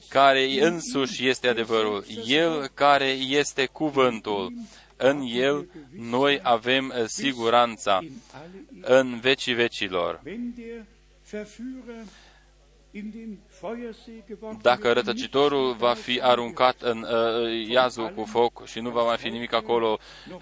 care 0.10 0.66
însuși 0.66 1.28
este 1.28 1.48
adevărul. 1.48 2.06
El 2.26 2.68
care 2.74 3.10
este 3.10 3.66
cuvântul 3.66 4.54
În 4.98 5.22
El 5.22 5.68
noi 5.92 6.40
avem 6.44 6.94
uh, 6.98 7.04
siguranța 7.06 8.00
in 8.04 8.12
alle 8.32 9.00
în 9.00 9.20
vecii 9.20 9.54
vecilor. 9.54 10.22
Wenn 10.26 10.54
der 10.56 10.86
Verführer 11.32 12.06
in 12.92 13.12
den 13.12 13.40
Feuersee 13.48 14.24
geworfen 14.28 14.60
Dacă 14.62 14.88
wird, 14.88 14.98
rătăcitorul 14.98 15.74
va 15.74 15.94
fi 15.94 16.22
aruncat 16.22 16.82
în 16.82 17.02
uh, 17.02 17.68
iazul 17.70 18.10
cu 18.10 18.24
foc 18.24 18.66
și 18.66 18.80
nu 18.80 18.90
va 18.90 19.04
mai 19.04 19.18
fi 19.18 19.30
nimic 19.30 19.54
acolo 19.54 19.98
uh, 20.32 20.40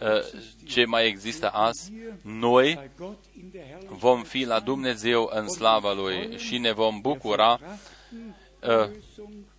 ce 0.65 0.85
mai 0.85 1.07
există 1.07 1.49
azi, 1.49 1.91
noi 2.21 2.73
bei 2.73 2.89
Gott 2.97 3.23
in 3.37 3.49
der 3.51 3.61
Herrlichkeit 3.61 3.99
vom 3.99 4.23
fi 4.23 4.43
la 4.45 4.59
Dumnezeu 4.59 5.29
în 5.33 5.47
slava 5.49 5.93
Lui 5.93 6.37
și 6.37 6.57
ne 6.57 6.71
vom 6.71 7.01
bucura 7.01 7.59
uh, 7.61 8.69
Erlösung 8.69 9.52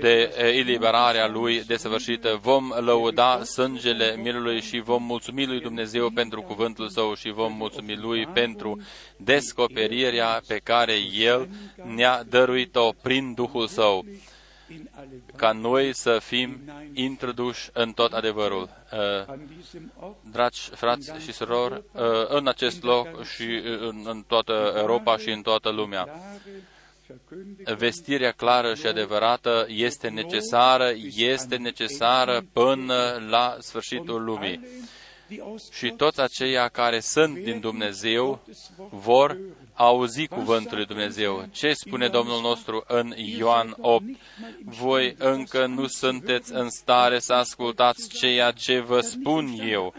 de 0.00 0.34
uh, 0.36 0.44
eliberarea 0.44 1.28
Lui 1.28 1.64
desăvârșită. 1.64 2.38
Vom 2.42 2.72
lăuda 2.78 3.44
sângele 3.44 4.16
Mielului 4.16 4.60
și 4.60 4.80
vom 4.80 5.02
mulțumi 5.02 5.46
Lui 5.46 5.60
Dumnezeu 5.60 6.10
pentru 6.10 6.42
cuvântul 6.42 6.88
Său 6.88 7.14
și 7.14 7.30
vom 7.30 7.52
mulțumi 7.52 7.96
Lui 7.96 8.26
pentru 8.26 8.80
descoperirea 9.16 10.42
pe 10.46 10.60
care 10.64 10.94
El 11.18 11.48
ne-a 11.94 12.22
dăruit-o 12.28 12.92
prin 13.02 13.34
Duhul 13.34 13.66
Său, 13.66 14.04
in 14.72 14.88
alle 14.96 15.22
ca 15.36 15.52
noi 15.52 15.94
să 15.94 16.18
fim 16.18 16.60
introduși 16.92 17.70
în 17.72 17.92
tot 17.92 18.12
adevărul. 18.12 18.62
Uh, 18.62 18.98
an 19.26 19.40
diesem 19.54 19.92
Ort 20.00 20.16
Dragi 20.30 20.60
frați 20.60 21.12
și 21.18 21.32
surori, 21.32 21.82
uh, 21.92 22.02
în 22.28 22.48
acest 22.48 22.82
loc 22.82 23.24
și 23.24 23.42
uh, 23.42 23.80
în, 23.80 24.02
în 24.04 24.24
toată 24.26 24.74
Europa 24.76 25.16
și 25.16 25.30
în 25.30 25.42
toată 25.42 25.70
lumea, 25.70 26.02
klare 26.02 26.20
verkündigt 26.44 26.71
vestirea 27.76 28.30
clară 28.30 28.74
și 28.74 28.86
adevărată 28.86 29.66
este 29.68 30.08
necesară, 30.08 30.92
este 31.16 31.56
necesară 31.56 32.44
până 32.52 33.22
la 33.28 33.56
sfârșitul 33.60 34.24
lumii. 34.24 34.60
die 35.32 35.42
aus 35.42 35.70
Și 35.70 35.90
toți 35.96 36.20
aceia 36.20 36.68
care 36.68 37.00
sunt 37.00 37.38
din 37.38 37.60
Dumnezeu 37.60 38.40
vor 38.90 39.38
auzi 39.74 40.26
cuvântul 40.26 40.76
lui 40.76 40.86
Dumnezeu. 40.86 41.48
Ce 41.50 41.72
spune 41.72 42.08
Domnul 42.08 42.40
nostru 42.40 42.84
în 42.86 43.12
Ioan 43.16 43.76
8? 43.80 44.04
Voi 44.64 45.14
încă 45.18 45.66
nu 45.66 45.86
sunteți 45.86 46.52
în 46.52 46.70
stare 46.70 47.18
să 47.18 47.32
ascultați 47.32 48.08
ceea 48.08 48.50
ce 48.50 48.80
vă 48.80 49.00
spun 49.00 49.54
eu. 49.68 49.94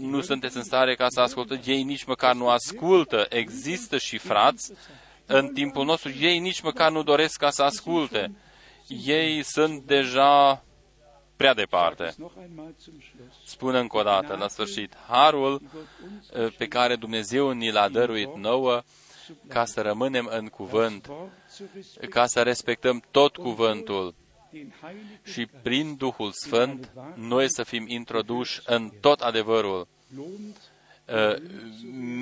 Nu 0.00 0.20
sunteți 0.20 0.56
în 0.56 0.62
stare 0.62 0.94
ca 0.94 1.06
să 1.08 1.20
ascultați. 1.20 1.70
Ei 1.70 1.82
nici 1.82 2.04
măcar 2.04 2.34
nu 2.34 2.48
ascultă. 2.48 3.26
Există 3.28 3.98
și 3.98 4.18
frați 4.18 4.72
în 5.26 5.52
timpul 5.52 5.84
nostru. 5.84 6.12
Ei 6.20 6.38
nici 6.38 6.60
măcar 6.60 6.90
nu 6.90 7.02
doresc 7.02 7.38
ca 7.38 7.50
să 7.50 7.62
asculte. 7.62 8.36
Ei 9.04 9.42
sunt 9.42 9.82
deja 9.82 10.64
prea 11.36 11.54
departe. 11.54 12.14
noch 12.16 12.32
einmal 12.40 12.74
zum 12.78 12.94
Schluss. 13.00 13.50
Spun 13.50 13.74
încă 13.74 13.96
o 13.96 14.02
dată, 14.02 14.36
la 14.36 14.48
sfârșit, 14.48 14.96
harul 15.08 15.62
eh, 16.32 16.54
pe 16.56 16.66
care 16.66 16.96
Dumnezeu 16.96 17.50
ni 17.50 17.70
l-a 17.70 17.88
dăruit 17.88 18.36
nouă 18.36 18.82
ca 19.48 19.64
să 19.64 19.80
rămânem 19.80 20.28
în 20.30 20.48
cuvânt, 20.48 21.06
Wort 21.06 21.30
zu 21.50 21.64
respektieren, 21.74 22.10
ca 22.10 22.26
să 22.26 22.42
respectăm 22.42 23.02
tot 23.10 23.36
cuvântul 23.36 24.14
den 24.54 24.72
Heiligen 24.80 25.20
și 25.22 25.46
prin 25.62 25.96
Duhul 25.96 26.32
Sfânt 26.32 26.92
noi 27.14 27.46
să 27.48 27.62
fim 27.62 27.84
introduși 27.88 28.60
în 28.64 28.90
tot 29.00 29.20
adevărul. 29.20 29.88
Lohnt, 31.06 31.32
Eh, 31.32 31.36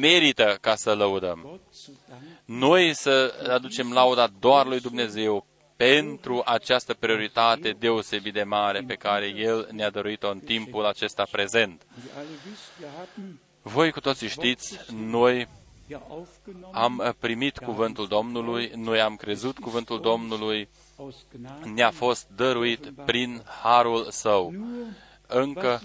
Merită 0.01 0.59
ca 0.61 0.75
să 0.75 0.95
lăudăm. 0.95 1.41
Gott 1.43 1.75
zu 1.75 1.91
danken, 2.09 2.41
Noi 2.45 2.95
să 2.95 3.35
aducem 3.49 3.93
lauda 3.93 4.31
doar 4.41 4.67
lui 4.67 4.81
Dumnezeu 4.81 5.47
pentru 5.77 6.43
această 6.45 6.95
prioritate 6.95 7.71
deosebit 7.71 8.33
de 8.33 8.43
mare 8.43 8.81
pe 8.87 8.95
care 8.95 9.27
El 9.27 9.69
ne-a 9.73 9.91
dăruit-o 9.91 10.29
în 10.31 10.39
timpul 10.39 10.85
acesta 10.85 11.27
prezent. 11.31 11.83
wie 12.03 12.11
alle 12.17 12.29
wisst, 12.49 12.71
wir 12.81 12.89
haben 12.97 13.41
Voi 13.63 13.91
cu 13.93 14.01
toții 14.01 14.29
știți, 14.29 14.79
noi 14.93 15.49
ja 15.91 16.03
aufgenommen 16.09 16.71
am 16.73 17.17
primit 17.19 17.59
cuvântul 17.59 18.07
Domnului, 18.07 18.73
noi 18.77 19.01
am 19.01 19.17
crezut 19.17 19.59
cuvântul 19.59 20.01
Domnului, 20.01 20.69
aus 20.97 21.17
Gnade, 21.37 21.69
ne-a 21.69 21.91
fost 21.91 22.29
dăruit 22.37 22.93
prin 23.05 23.43
harul 23.63 24.07
său. 24.11 24.51
nur 24.51 24.87
Încă 25.27 25.81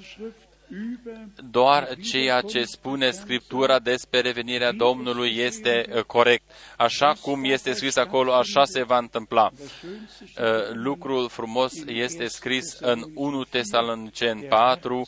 was 0.70 0.78
die 0.80 0.98
Schrift 0.98 1.40
über 1.40 1.48
doar 1.52 1.96
ceea 2.12 2.42
ce 2.42 2.64
spune 2.64 3.12
Scriptura 3.12 3.80
despre 3.80 4.22
revenirea 4.22 4.72
Domnului 4.72 5.36
este 5.38 5.86
uh, 5.96 6.02
corect. 6.02 6.44
Așa 6.78 7.14
cum 7.22 7.44
este 7.44 7.74
scris 7.74 7.96
acolo, 7.96 8.34
așa 8.34 8.66
se 8.66 8.84
va 8.84 8.98
întâmpla. 8.98 9.52
das 9.52 9.68
schönste 9.68 10.42
Uh, 10.42 10.74
Lucrul 10.74 11.30
frumos 11.30 11.74
este 11.86 12.28
scris 12.28 12.78
în 12.80 13.04
1 13.14 13.44
Tesaloniceni 13.44 14.44
4, 14.44 15.08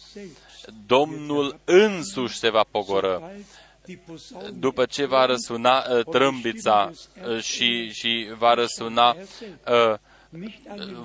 Domnul 0.85 1.59
însuși 1.65 2.37
se 2.37 2.49
va 2.49 2.65
pogoră. 2.71 3.11
Sobald 3.11 3.45
die 3.89 3.99
Posaune 4.05 4.49
După 4.59 4.85
ce 4.85 5.05
va 5.05 5.25
răsuna 5.25 5.85
uh, 5.89 6.05
trâmbița 6.05 6.91
uh, 6.91 7.41
și, 7.41 7.89
și 7.89 8.29
va 8.37 8.53
răsuna 8.53 9.09
uh, 9.09 9.17
nicht 9.17 9.41
eine 9.71 10.08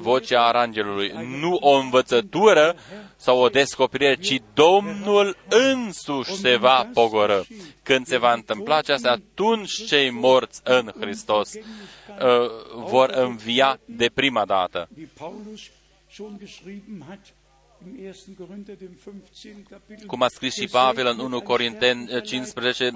vocea 0.01 0.47
arangelului, 0.47 1.13
nu 1.41 1.55
o 1.55 1.71
învățătură 1.71 2.77
sau 3.17 3.39
o 3.39 3.49
descoperire, 3.49 4.15
ci 4.15 4.41
Domnul 4.55 5.37
însuși 5.49 6.35
se 6.35 6.57
va 6.57 6.89
pogoră. 6.93 7.45
Când 7.83 8.07
se 8.07 8.19
va 8.19 8.33
întâmpla 8.33 8.77
aceasta, 8.77 9.11
atunci 9.11 9.85
cei 9.87 10.11
morți 10.11 10.61
în 10.65 10.93
Hristos 11.01 11.55
uh, 11.55 11.61
vor 12.75 13.11
învia 13.11 13.81
de 13.85 14.11
prima 14.15 14.45
dată. 14.45 14.89
Wie 17.87 18.05
Paulus 18.05 18.25
schon 18.25 18.35
geschrieben 18.35 18.35
hat 18.35 18.35
im 18.35 18.35
1. 18.35 18.37
Korinther, 18.37 18.77
dem 18.77 18.97
15. 18.97 19.65
Kapitel. 19.69 20.07
Cum 20.07 20.23
a 20.23 20.29
scris 20.29 20.55
și 20.55 20.67
Pavel 20.67 21.07
în 21.07 21.19
1 21.19 21.41
Corinteni 21.41 22.23
15, 22.23 22.91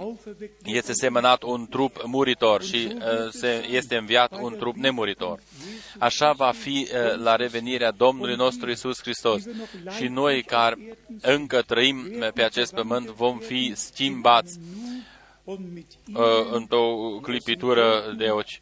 este 0.64 0.92
semănat 0.92 1.42
un 1.42 1.66
trup 1.68 2.02
muritor 2.04 2.62
și 2.62 2.88
uh, 2.94 3.30
se, 3.30 3.66
este 3.70 3.96
înviat 3.96 4.40
un 4.40 4.56
trup 4.56 4.76
nemuritor. 4.76 5.40
Așa 5.98 6.32
va 6.32 6.50
fi 6.50 6.88
uh, 6.92 7.18
la 7.18 7.36
revenirea 7.36 7.90
Domnului 7.90 8.36
nostru 8.36 8.70
Isus 8.70 9.00
Hristos. 9.00 9.42
Și 9.96 10.06
noi 10.06 10.42
care 10.42 10.96
încă 11.20 11.62
trăim 11.62 12.06
pe 12.34 12.42
acest 12.42 12.74
pământ 12.74 13.06
vom 13.06 13.38
fi 13.38 13.72
schimbați 13.74 14.58
und 15.44 15.72
mit 15.72 15.86
uh, 16.14 16.50
într-o 16.52 17.18
clipitură 17.22 18.14
de 18.16 18.28
ochi. 18.28 18.60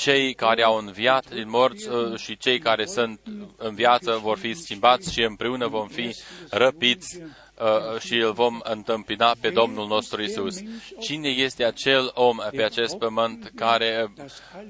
Hervorgekommen 0.00 0.06
sind, 0.06 0.10
Cei 0.10 0.34
care 0.34 0.62
au 0.62 0.76
înviat 0.76 1.30
din 1.30 1.48
morți 1.48 1.88
uh, 1.88 2.18
și 2.18 2.36
cei 2.36 2.58
care 2.58 2.86
sunt 2.86 3.20
în 3.56 3.74
viață 3.74 4.18
vor 4.22 4.38
fi 4.38 4.54
schimbați 4.54 5.12
și 5.12 5.22
împreună 5.22 5.68
vom 5.68 5.88
fi 5.88 6.16
răpiți 6.50 7.20
uh, 7.20 8.00
și 8.00 8.14
îl 8.14 8.32
vom 8.32 8.60
întâmpina 8.62 9.34
pe 9.40 9.50
Domnul 9.50 9.86
nostru 9.86 10.22
Isus. 10.22 10.58
Cine 11.00 11.28
este 11.28 11.64
acel 11.64 12.10
om 12.14 12.36
pe 12.50 12.62
acest 12.62 12.98
pământ 12.98 13.52
care 13.54 14.12
uh, 14.16 14.24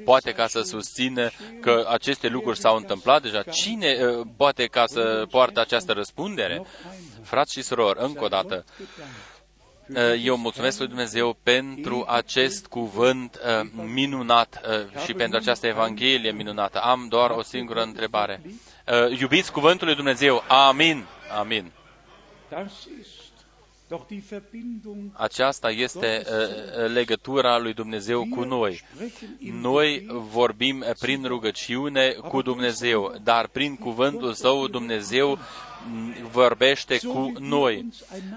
poate 0.05 0.33
ca 0.33 0.47
să 0.47 0.61
susțină 0.61 1.31
că 1.61 1.87
aceste 1.89 2.29
lucruri 2.29 2.59
s-au 2.59 2.77
întâmplat 2.77 3.23
deja? 3.23 3.43
Cine 3.43 3.99
uh, 4.01 4.27
poate 4.37 4.67
ca 4.67 4.85
să 4.87 5.27
poartă 5.31 5.61
această 5.61 5.93
răspundere? 5.93 6.63
Frați 7.23 7.53
și 7.53 7.63
surori, 7.63 7.99
încă 8.03 8.25
o 8.25 8.29
dată, 8.29 8.65
Uh, 8.81 9.30
eu 10.23 10.37
mulțumesc 10.37 10.79
lui 10.79 10.89
Dumnezeu 10.89 11.37
pentru 11.43 12.05
acest 12.09 12.67
cuvânt 12.67 13.41
uh, 13.63 13.71
minunat 13.93 14.61
uh, 14.65 15.01
și 15.05 15.15
pentru 15.15 15.39
această 15.39 15.67
Evanghelie 15.67 16.33
minunată. 16.33 16.79
Am 16.79 17.07
doar 17.09 17.31
o 17.31 17.43
singură 17.43 17.83
întrebare. 17.83 18.43
Uh, 18.45 19.19
Iubiți 19.19 19.53
cuvântul 19.53 19.87
lui 19.87 19.97
Dumnezeu? 19.97 20.45
Amin. 20.49 21.05
Amin. 21.39 21.73
das 22.51 22.89
ist 23.01 23.31
doch 23.89 24.07
die 24.07 24.23
Verbindung 24.29 25.11
Aceasta 25.13 25.71
este 25.71 26.23
uh, 26.27 26.93
legătura 26.93 27.59
lui 27.59 27.73
Dumnezeu 27.73 28.27
cu 28.31 28.43
noi. 28.43 28.83
Noi 29.39 30.07
vorbim 30.09 30.85
prin 30.99 31.25
rugăciune 31.25 32.11
cu 32.11 32.43
Dumnezeu, 32.43 33.15
dar 33.23 33.47
prin 33.47 33.77
cuvântul 33.77 34.33
Său 34.33 34.69
Dumnezeu 34.69 35.39
vorbește 36.31 36.99
cu 36.99 37.33
noi. 37.39 37.89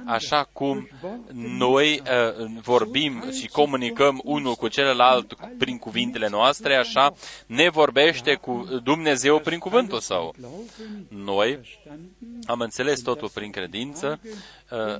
Așa 0.06 0.50
cum 0.54 0.90
noi 1.34 2.02
uh, 2.02 2.46
vorbim 2.62 3.24
și 3.32 3.48
comunicăm 3.48 4.22
unul 4.24 4.56
cu 4.56 4.68
celălalt 4.68 5.34
prin 5.58 5.78
cuvintele 5.78 6.30
noastre, 6.30 6.76
așa 6.76 7.14
ne 7.46 7.70
vorbește 7.70 8.34
cu 8.34 8.68
Dumnezeu 8.84 9.40
prin 9.40 9.60
cuvântul 9.60 10.00
Său. 10.00 10.36
Noi 11.08 11.60
am 12.46 12.60
înțeles 12.60 13.02
totul 13.02 13.30
prin 13.30 13.52
credință, 13.52 14.20
uh, 14.72 14.98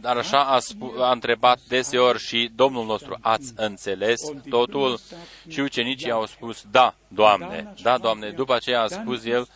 dar 0.00 0.16
așa 0.16 0.40
a, 0.44 0.58
spu- 0.58 0.94
a 0.98 1.12
întrebat 1.12 1.60
deseori 1.68 2.18
și 2.18 2.50
Domnul 2.54 2.86
nostru, 2.86 3.18
ați 3.20 3.52
înțeles 3.56 4.20
totul? 4.48 5.00
Și 5.48 5.60
ucenicii 5.60 6.10
au 6.10 6.26
spus, 6.26 6.64
da, 6.70 6.94
Doamne, 7.08 7.74
da, 7.82 7.98
Doamne. 7.98 8.30
După 8.30 8.54
aceea 8.54 8.82
a 8.82 8.86
spus 8.86 9.24
el, 9.24 9.48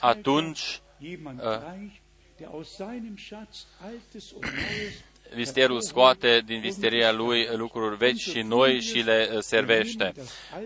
atunci 0.00 0.80
jemand 1.02 1.40
reich, 1.40 2.00
der 2.38 2.50
aus 2.50 2.76
seinem 2.76 3.18
Schatz 3.18 3.66
Altes 3.80 4.32
und 4.32 4.44
Neues 4.44 4.94
Vistierul 5.34 5.80
scoate 5.80 6.42
din 6.46 6.60
visteria 6.60 7.12
lui 7.12 7.48
lucruri 7.56 7.96
vechi 7.96 8.16
și 8.16 8.40
noi 8.40 8.80
și 8.80 8.98
le 8.98 9.30
uh, 9.32 9.38
servește. 9.40 10.12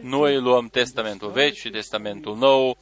Noi 0.03 0.41
luăm 0.41 0.69
Testamentul 0.69 1.31
vechi 1.31 1.55
și 1.55 1.71
Testamentul 1.71 2.37
nou 2.37 2.77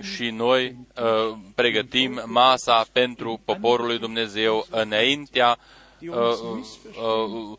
și 0.00 0.30
noi 0.30 0.76
uh, 0.96 1.36
pregătim 1.54 2.22
masa 2.24 2.86
pentru 2.92 3.40
poporul 3.44 3.86
lui 3.86 3.98
Dumnezeu 3.98 4.66
înaintea 4.70 5.58
uh, 6.00 6.08
uh, 6.10 7.58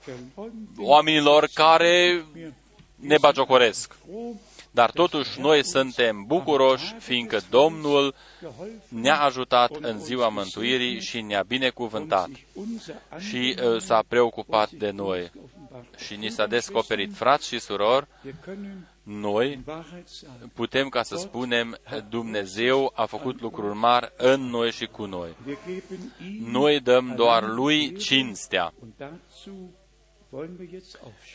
oamenilor 0.77 1.49
care 1.53 2.25
ne 2.95 3.17
bagiocoresc. 3.19 3.97
Dar 4.71 4.91
totuși 4.91 5.39
noi 5.39 5.65
suntem 5.65 6.23
bucuroși, 6.27 6.93
fiindcă 6.99 7.39
Domnul 7.49 8.15
ne-a 8.87 9.19
ajutat 9.19 9.75
în 9.75 9.99
ziua 9.99 10.27
mântuirii 10.27 11.01
și 11.01 11.21
ne-a 11.21 11.43
binecuvântat 11.47 12.29
și 13.17 13.55
uh, 13.63 13.81
s-a 13.81 14.03
preocupat 14.07 14.71
de 14.71 14.89
noi. 14.89 15.31
Și 15.97 16.15
ni 16.15 16.29
s-a 16.29 16.45
descoperit, 16.45 17.13
frați 17.13 17.47
și 17.47 17.59
surori, 17.59 18.07
noi 19.03 19.63
putem 20.53 20.89
ca 20.89 21.03
să 21.03 21.15
spunem 21.15 21.77
Dumnezeu 22.09 22.91
a 22.95 23.05
făcut 23.05 23.41
lucruri 23.41 23.75
mari 23.75 24.11
în 24.17 24.41
noi 24.41 24.71
și 24.71 24.85
cu 24.85 25.05
noi. 25.05 25.35
Noi 26.45 26.79
dăm 26.79 27.13
doar 27.15 27.47
lui 27.47 27.97
cinstea. 27.97 28.73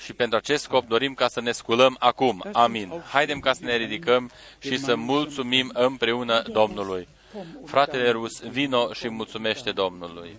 Și 0.00 0.12
pentru 0.12 0.36
acest 0.36 0.62
scop 0.62 0.86
dorim 0.86 1.14
ca 1.14 1.28
să 1.28 1.40
ne 1.40 1.52
sculăm 1.52 1.96
acum. 1.98 2.44
Amin. 2.52 3.02
Haidem 3.12 3.38
ca 3.38 3.52
să 3.52 3.64
ne 3.64 3.76
ridicăm 3.76 4.30
și 4.58 4.78
să 4.78 4.94
mulțumim 4.94 5.70
împreună 5.72 6.42
Domnului. 6.42 7.08
Fratele 7.64 8.10
Rus, 8.10 8.40
vino 8.40 8.92
și 8.92 9.08
mulțumește 9.08 9.72
Domnului. 9.72 10.36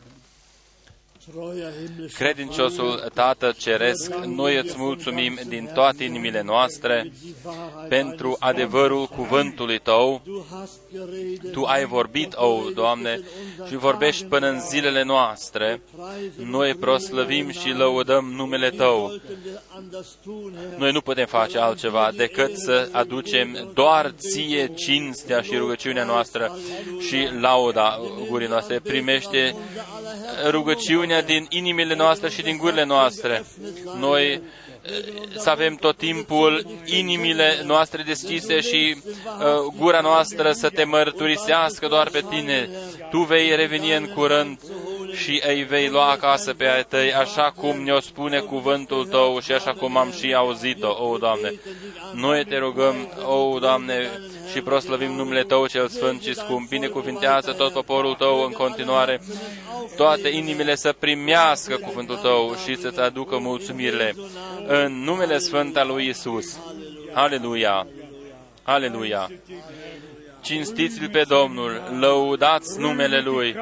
Credinciosul 2.14 3.12
Tată 3.14 3.54
Ceresc, 3.58 4.16
noi 4.16 4.58
îți 4.58 4.76
mulțumim 4.78 5.40
din 5.48 5.70
toate 5.74 6.04
inimile 6.04 6.42
noastre 6.42 7.12
pentru 7.90 8.36
adevărul 8.40 9.06
cuvântului 9.06 9.80
Tău. 9.80 10.22
Tu 11.52 11.64
ai 11.64 11.86
vorbit, 11.86 12.34
o, 12.36 12.60
Doamne, 12.74 13.20
și 13.68 13.76
vorbești 13.76 14.26
până 14.26 14.48
în 14.48 14.60
zilele 14.60 15.04
noastre. 15.04 15.82
Noi 16.36 16.74
proslăvim 16.74 17.50
și 17.50 17.70
lăudăm 17.70 18.26
numele 18.26 18.70
Tău. 18.70 19.22
Noi 20.78 20.92
nu 20.92 21.02
putem 21.02 21.26
face 21.26 21.60
altceva 21.60 22.12
decât 22.16 22.58
să 22.58 22.90
aducem 22.92 23.72
doar 23.74 24.14
ție 24.18 24.74
cinstea 24.76 25.42
și 25.42 25.56
rugăciunea 25.56 26.04
noastră 26.04 26.58
și 27.08 27.28
lauda 27.40 28.00
gurii 28.30 28.48
noastre. 28.48 28.80
Primește 28.80 29.56
rugăciunea 30.50 31.15
din 31.22 31.46
inimile 31.50 31.96
noastre 31.96 32.30
și 32.30 32.42
din 32.42 32.58
gurile 32.58 32.84
noastre. 32.86 33.46
Noi 33.98 34.32
eh, 34.32 34.42
să 35.38 35.50
avem 35.50 35.76
tot 35.76 35.98
timpul 35.98 36.68
inimile 36.86 37.62
noastre 37.64 38.04
deschise 38.04 38.60
și 38.60 38.96
uh, 38.96 39.74
gura 39.78 40.00
noastră 40.00 40.52
să 40.52 40.70
te 40.70 40.84
mărturisească 40.84 41.88
doar 41.88 42.10
pe 42.10 42.24
tine. 42.30 42.70
Tu 43.10 43.18
vei 43.18 43.56
reveni 43.56 43.96
în 43.96 44.06
curând 44.06 44.60
și 45.16 45.42
îi 45.48 45.64
vei 45.64 45.88
lua 45.88 46.12
acasă 46.12 46.54
pe 46.54 46.68
ai 46.68 46.84
tăi, 46.84 47.14
așa 47.14 47.54
cum 47.56 47.82
ne-o 47.82 48.00
spune 48.00 48.40
cuvântul 48.40 49.06
tău 49.06 49.40
și 49.40 49.52
așa 49.52 49.74
cum 49.74 49.98
am 49.98 50.12
și 50.12 50.34
auzit-o, 50.34 51.10
o, 51.10 51.18
Doamne. 51.18 51.54
Noi 52.14 52.46
te 52.46 52.58
rugăm, 52.58 52.96
o, 53.28 53.60
Doamne, 53.60 54.10
și 54.52 54.62
proslăvim 54.62 55.12
numele 55.12 55.44
Tău 55.44 55.68
cel 55.68 55.88
Sfânt 55.88 56.22
și 56.22 56.36
Scump. 56.36 56.70
Binecuvintează 56.70 57.52
tot 57.52 57.72
poporul 57.72 58.14
Tău 58.14 58.44
în 58.44 58.52
continuare, 58.52 59.22
toate 59.96 60.28
inimile 60.28 60.76
să 60.76 60.96
primească 61.00 61.76
cuvântul 61.76 62.16
Tău 62.16 62.56
și 62.66 62.78
să-ți 62.78 63.00
aducă 63.00 63.38
mulțumirile. 63.38 64.16
În 64.68 65.04
numele 65.04 65.38
Sfânt 65.38 65.78
al 65.78 65.88
lui 65.88 66.08
Isus. 66.08 66.60
Aleluia! 67.14 67.88
Aleluia! 68.64 69.32
Cinstiți-l 70.46 71.10
pe 71.10 71.24
Domnul, 71.28 71.82
lăudați 72.00 72.80
numele 72.80 73.22
Lui, 73.22 73.56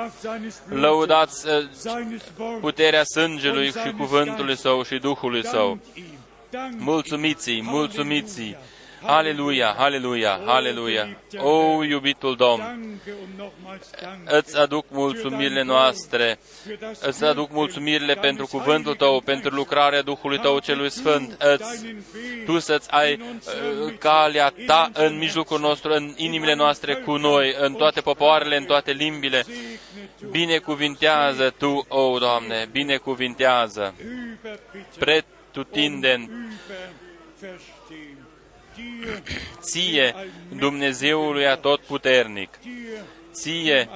lăudați 0.69 1.47
uh, 1.47 2.60
puterea 2.61 3.03
sângelui 3.03 3.72
și 3.72 3.91
cuvântului 3.97 4.57
Său 4.57 4.84
și 4.84 4.97
Duhului 4.97 5.45
Său. 5.45 5.80
Mulțumiți-i, 6.77 7.61
mulțumiți-i, 7.64 8.55
Aleluia, 9.05 9.75
aleluia, 9.77 10.39
aleluia. 10.45 11.17
O, 11.38 11.84
iubitul 11.84 12.35
Domn, 12.35 12.99
îți 14.25 14.57
aduc 14.57 14.85
mulțumirile 14.89 15.63
noastre, 15.63 16.39
îți 17.01 17.23
aduc 17.23 17.51
mulțumirile 17.51 18.13
pentru 18.13 18.47
cuvântul 18.47 18.95
Tău, 18.95 19.21
pentru 19.25 19.55
lucrarea 19.55 20.01
Duhului 20.01 20.39
Tău 20.39 20.59
celui 20.59 20.89
Sfânt. 20.89 21.41
Îți, 21.41 21.85
tu 22.45 22.59
să-ți 22.59 22.91
ai 22.91 23.13
uh, 23.13 23.93
calea 23.99 24.53
Ta 24.65 24.89
în 24.93 25.17
mijlocul 25.17 25.59
nostru, 25.59 25.93
în 25.93 26.13
inimile 26.15 26.53
noastre 26.53 26.95
cu 26.95 27.15
noi, 27.15 27.55
în 27.59 27.73
toate 27.73 28.01
popoarele, 28.01 28.57
în 28.57 28.65
toate 28.65 28.91
limbile. 28.91 29.45
Binecuvintează 30.30 31.53
Tu, 31.57 31.85
o, 31.88 32.17
Doamne, 32.19 32.67
binecuvintează 32.71 33.93
pretutindeni 34.99 36.30
ție, 39.59 40.15
Dumnezeului 40.57 41.47
Atotputernic, 41.47 42.49
ție, 43.31 43.89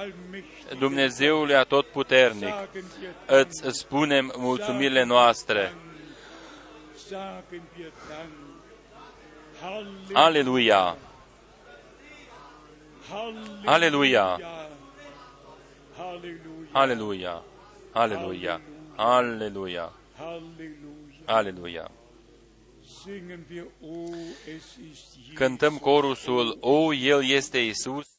Dumnezeului 0.78 1.54
Atotputernic, 1.54 2.54
îți 3.26 3.78
spunem 3.78 4.32
mulțumirile 4.36 5.04
noastre. 5.04 5.74
Aleluia! 10.12 10.96
Aleluia! 13.64 14.38
Aleluia! 16.72 17.42
Aleluia! 17.92 18.60
Aleluia! 18.96 19.92
Aleluia! 21.26 21.90
Cântăm 25.34 25.78
corusul, 25.78 26.58
O, 26.60 26.92
El 26.92 27.30
este 27.30 27.58
Isus. 27.58 28.17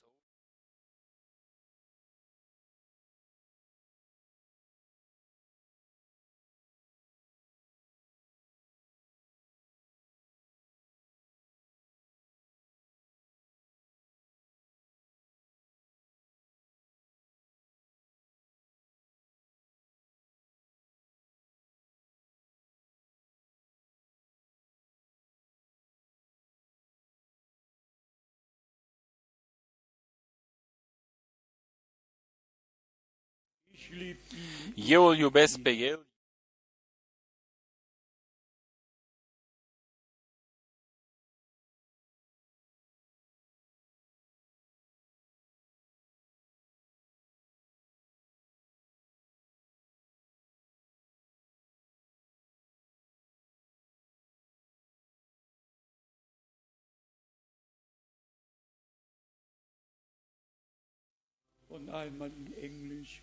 Eu 34.76 35.06
îl 35.06 35.18
iubesc 35.18 35.60
pe 35.60 35.70
El. 35.70 36.08
Und 61.70 61.90
einmal 61.90 62.32
in 62.32 62.54
Englisch. 62.54 63.22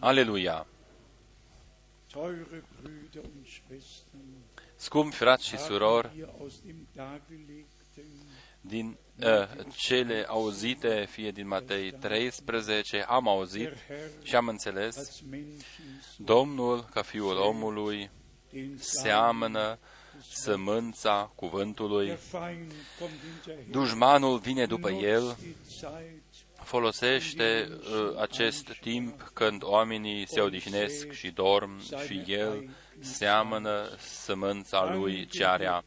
Aleluia! 0.00 0.71
Scumpi 4.76 5.16
frați 5.16 5.46
și 5.46 5.56
haben 5.56 5.66
surori, 5.66 6.10
wir 6.16 6.28
aus 6.40 6.60
dem 6.64 6.86
Dargelegten 6.92 8.04
din 8.64 8.98
uh, 9.20 9.64
cele 9.74 10.24
auzite, 10.28 11.06
fie 11.10 11.30
din 11.30 11.46
Matei 11.46 11.90
13, 11.90 13.02
am 13.02 13.28
auzit 13.28 13.62
der 13.62 13.78
Herr 13.86 14.10
și 14.22 14.36
am 14.36 14.48
înțeles, 14.48 14.96
als 14.96 15.22
Menschensohn 15.30 16.24
Domnul, 16.24 16.84
ca 16.84 17.02
Fiul 17.02 17.36
omului, 17.36 18.10
den 18.50 18.78
Samen 18.78 18.78
seamănă 18.78 19.78
sămânța 20.32 21.32
cuvântului, 21.34 22.06
Der 22.06 22.16
Feind 22.16 22.72
kommt 22.98 23.12
hinterher, 23.22 23.70
dușmanul 23.70 24.38
vine 24.38 24.66
după 24.66 24.90
el, 24.90 25.22
nutzt 25.22 25.38
die 25.40 25.54
Zeit, 25.80 26.21
folosește 26.64 27.68
uh, 27.70 28.20
acest 28.20 28.76
timp 28.80 29.30
când 29.34 29.62
oamenii 29.64 30.26
se 30.28 30.40
odihnesc 30.40 31.10
și 31.10 31.30
dorm 31.30 31.80
și 32.06 32.24
el 32.26 32.68
seamănă 33.00 33.88
sămânța 33.98 34.94
lui 34.94 35.26
ce 35.26 35.44
are. 35.44 35.84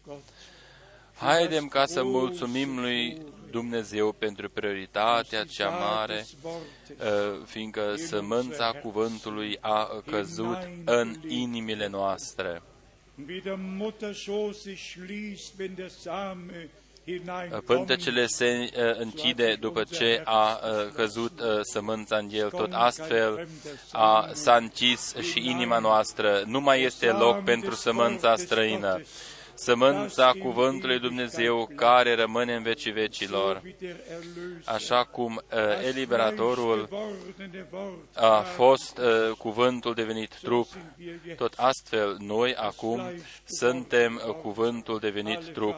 Haidem 1.16 1.68
ca 1.68 1.86
să 1.86 2.04
mulțumim 2.04 2.80
lui 2.80 3.22
Dumnezeu 3.52 4.12
pentru 4.12 4.50
prioritatea 4.50 5.44
cea 5.44 5.70
mare, 5.70 6.26
uh, 6.44 7.46
fiindcă 7.46 7.96
sămânța 7.96 8.72
cuvântului 8.72 9.58
a 9.60 10.04
căzut 10.06 10.58
în 10.86 11.16
inimile 11.28 11.88
noastre. 11.88 12.62
Wie 13.28 13.42
der 13.44 13.56
Mutterschoß 13.56 14.62
sich 14.62 14.78
schließt, 14.78 15.58
wenn 15.60 15.76
der 15.76 15.90
Same 15.90 16.42
hineinkommt. 16.52 16.85
Pântecele 17.66 18.26
se 18.26 18.70
uh, 18.78 19.00
închide 19.00 19.56
după 19.60 19.84
ce 19.92 20.22
a 20.24 20.60
uh, 20.64 20.92
căzut 20.94 21.40
uh, 21.40 21.60
sămânța 21.62 22.18
în 22.18 22.30
el, 22.32 22.50
tot 22.50 22.70
astfel 22.74 23.48
a, 23.92 24.30
s-a 24.34 24.56
închis 24.56 25.16
și 25.16 25.50
inima 25.50 25.80
noastră. 25.80 26.44
Nu 26.46 26.60
mai 26.60 26.82
este 26.82 27.08
loc 27.08 27.44
pentru 27.44 27.76
sămânța 27.76 28.36
străină. 28.36 29.02
Sămânța 29.56 30.32
cuvântului 30.42 31.00
Dumnezeu 31.00 31.70
care 31.76 32.16
rămâne 32.16 32.56
în 32.56 32.64
vecii 32.64 32.92
vecilor. 32.92 33.62
Așa 34.66 35.04
cum 35.04 35.36
uh, 35.36 35.60
eliberatorul 35.88 36.90
a 38.14 38.40
fost 38.40 38.98
uh, 38.98 39.38
cuvântul 39.38 39.94
devenit 39.94 40.36
trup, 40.42 40.68
tot 41.38 41.54
astfel 41.58 42.18
noi 42.20 42.56
acum 42.56 43.02
suntem 43.46 44.22
uh, 44.28 44.34
cuvântul 44.34 45.00
devenit 45.00 45.54
trup. 45.54 45.76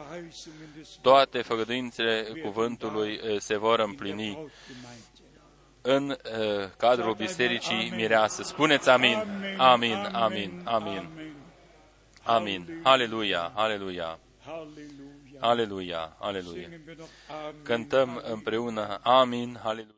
Toate 1.00 1.42
făgăduințele 1.42 2.26
cuvântului 2.42 3.20
uh, 3.24 3.36
se 3.38 3.58
vor 3.58 3.78
împlini 3.78 4.38
în 5.82 6.08
uh, 6.08 6.16
cadrul 6.76 7.14
bisericii 7.14 7.92
mireasă. 7.96 8.42
Spuneți 8.42 8.88
amin, 8.88 9.24
amin, 9.56 10.08
amin, 10.12 10.12
amin, 10.12 10.62
amin. 10.64 11.08
Aleluia, 12.82 13.52
aleluia, 13.54 14.18
aleluia, 15.40 16.16
aleluia. 16.18 16.68
Cântăm 17.62 18.22
împreună. 18.24 18.98
Amin, 19.02 19.58
aleluia. 19.62 19.97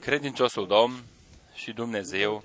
Credinciosul 0.00 0.66
Domn 0.66 1.02
și 1.54 1.72
Dumnezeu, 1.72 2.44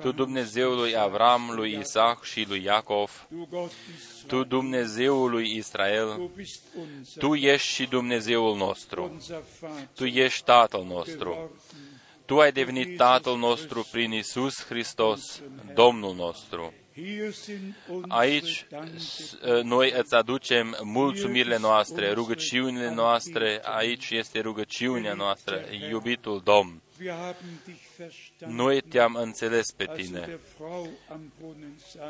Tu 0.00 0.12
Dumnezeul 0.12 0.76
lui 0.76 0.96
Avram, 0.96 1.50
lui 1.54 1.78
Isaac 1.80 2.24
și 2.24 2.44
lui 2.48 2.62
Iacov, 2.62 3.28
Tu 4.26 4.44
Dumnezeul 4.44 5.30
lui 5.30 5.56
Israel, 5.56 6.30
Tu 7.18 7.34
ești 7.34 7.68
și 7.68 7.86
Dumnezeul 7.86 8.56
nostru, 8.56 9.22
Tu 9.94 10.04
ești 10.04 10.44
Tatăl 10.44 10.84
nostru, 10.84 11.50
Tu 12.24 12.40
ai 12.40 12.52
devenit 12.52 12.96
Tatăl 12.96 13.36
nostru 13.36 13.88
prin 13.90 14.12
Isus 14.12 14.64
Hristos, 14.64 15.42
Domnul 15.74 16.14
nostru. 16.14 16.72
Aici 18.08 18.66
noi 19.62 19.92
îți 19.96 20.14
aducem 20.14 20.76
mulțumirile 20.82 21.58
noastre, 21.58 22.12
rugăciunile 22.12 22.94
noastre, 22.94 23.60
aici 23.64 24.10
este 24.10 24.40
rugăciunea 24.40 25.14
noastră, 25.14 25.60
iubitul 25.90 26.40
Domn. 26.44 26.82
Noi 28.46 28.80
te-am 28.80 29.14
înțeles 29.14 29.70
pe 29.70 29.88
tine. 29.96 30.38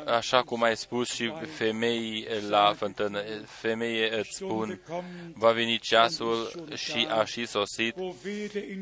Așa 0.05 0.41
cum 0.41 0.63
ai 0.63 0.77
spus 0.77 1.13
și 1.13 1.33
femeii 1.55 2.27
la 2.49 2.73
fântână, 2.77 3.21
femeie 3.45 4.17
îți 4.17 4.35
spun, 4.35 4.81
va 5.33 5.51
veni 5.51 5.79
ceasul 5.79 6.65
și 6.75 7.07
a 7.09 7.25
și 7.25 7.45
sosit, 7.45 7.95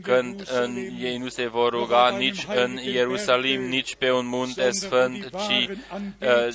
când 0.01 0.49
în 0.51 0.75
ei 0.99 1.17
nu 1.17 1.27
se 1.27 1.47
vor 1.47 1.71
ruga 1.71 2.17
nici 2.17 2.45
în 2.55 2.77
Ierusalim, 2.77 3.61
nici 3.61 3.95
pe 3.95 4.11
un 4.11 4.25
munte 4.25 4.71
sfânt, 4.71 5.29
ci 5.29 5.69
uh, 5.69 6.47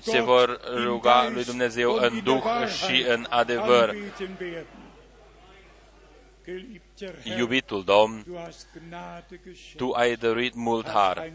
se 0.00 0.20
vor 0.20 0.60
ruga 0.84 1.28
lui 1.28 1.44
Dumnezeu 1.44 1.92
în 1.94 2.20
Duh 2.24 2.44
și 2.86 3.04
în 3.08 3.26
adevăr. 3.28 3.94
Iubitul 7.38 7.84
Domn, 7.84 8.24
Tu 9.76 9.90
ai 9.90 10.14
dăruit 10.14 10.54
mult 10.54 10.88
har. 10.88 11.32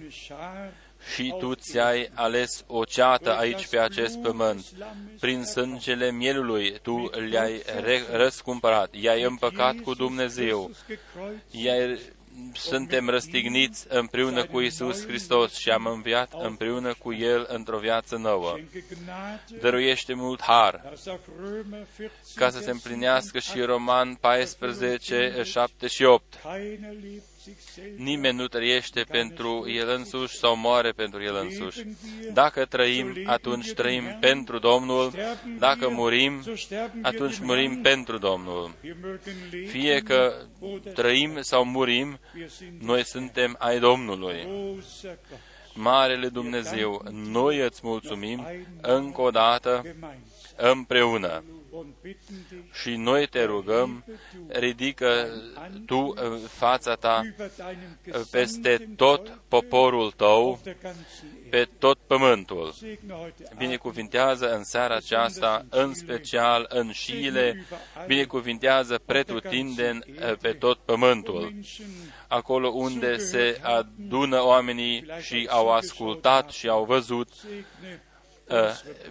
și 1.14 1.36
Tu 1.40 1.54
ți-ai 1.56 2.10
ales 2.14 2.64
o 2.68 2.84
ceată 2.84 3.38
aici 3.38 3.68
pe 3.68 3.80
acest 3.80 4.18
pământ. 4.18 4.66
Prin 5.20 5.44
sângele 5.44 6.12
mielului 6.12 6.80
Tu 6.82 7.10
le-ai 7.30 7.62
răscumpărat, 8.12 8.94
i-ai 8.94 9.22
împăcat 9.22 9.76
cu 9.76 9.94
Dumnezeu, 9.94 10.72
i-ai 11.52 12.00
suntem 12.54 13.10
răstigniți 13.10 13.86
împreună 13.90 14.46
cu 14.46 14.60
Isus 14.60 15.06
Hristos 15.06 15.56
și 15.56 15.70
am 15.70 15.86
înviat 15.86 16.34
împreună 16.42 16.94
cu 16.94 17.14
El 17.14 17.46
într-o 17.50 17.80
viață 17.80 18.16
nouă. 18.16 18.58
Dăruiește 19.62 20.14
mult 20.14 20.42
har 20.42 20.94
ca 22.36 22.50
să 22.50 22.60
se 22.60 22.70
împlinească 22.70 23.40
și 23.40 23.62
Roman 23.62 24.16
14, 24.16 25.42
7 25.44 25.88
și 25.88 26.04
8. 26.04 26.42
Nimeni 27.96 28.38
nu 28.38 28.48
trăiește 28.48 29.02
pentru 29.10 29.66
el 29.70 29.90
însuși 29.90 30.38
sau 30.38 30.58
moare 30.58 30.92
pentru 30.92 31.24
el 31.24 31.36
însuși. 31.36 31.84
Dacă 32.34 32.66
trăim, 32.66 33.14
atunci 33.26 33.74
trăim 33.74 34.18
pentru 34.20 34.60
Domnul. 34.60 35.14
Dacă 35.60 35.90
murim, 35.90 36.44
atunci 37.02 37.40
murim 37.40 37.82
pentru 37.82 38.18
Domnul. 38.18 38.76
Fie 39.68 40.00
că 40.00 40.34
trăim 40.94 41.42
sau 41.42 41.66
murim, 41.66 42.20
noi 42.80 43.06
suntem 43.06 43.56
ai 43.60 43.80
Domnului. 43.80 44.48
Marele 45.74 46.28
Dumnezeu, 46.28 47.06
noi 47.12 47.60
îți 47.60 47.80
mulțumim 47.84 48.48
încă 48.82 49.22
o 49.22 49.30
dată 49.30 49.86
împreună. 50.56 51.44
Și 52.82 52.96
noi 52.96 53.28
te 53.28 53.44
rugăm, 53.44 54.06
ridică 54.48 55.28
tu 55.86 56.14
fața 56.48 56.96
ta 56.96 57.22
peste 58.32 58.90
tot 58.96 59.40
poporul 59.48 60.12
tău, 60.12 60.60
pe 61.50 61.68
tot 61.80 61.98
pământul. 62.08 62.74
Binecuvintează 63.58 64.56
în 64.56 64.64
seara 64.64 64.96
aceasta, 64.96 65.66
în 65.70 65.94
special 65.94 66.66
în 66.70 66.92
șile, 66.92 67.66
binecuvintează 68.08 69.00
pretutindeni 69.06 70.00
pe 70.42 70.52
tot 70.52 70.78
pământul. 70.78 71.54
Acolo 72.28 72.70
unde 72.70 73.18
se 73.18 73.60
adună 73.62 74.44
oamenii 74.44 75.06
și 75.22 75.48
au 75.50 75.70
ascultat 75.70 76.50
și 76.50 76.68
au 76.68 76.86
văzut, 76.86 77.30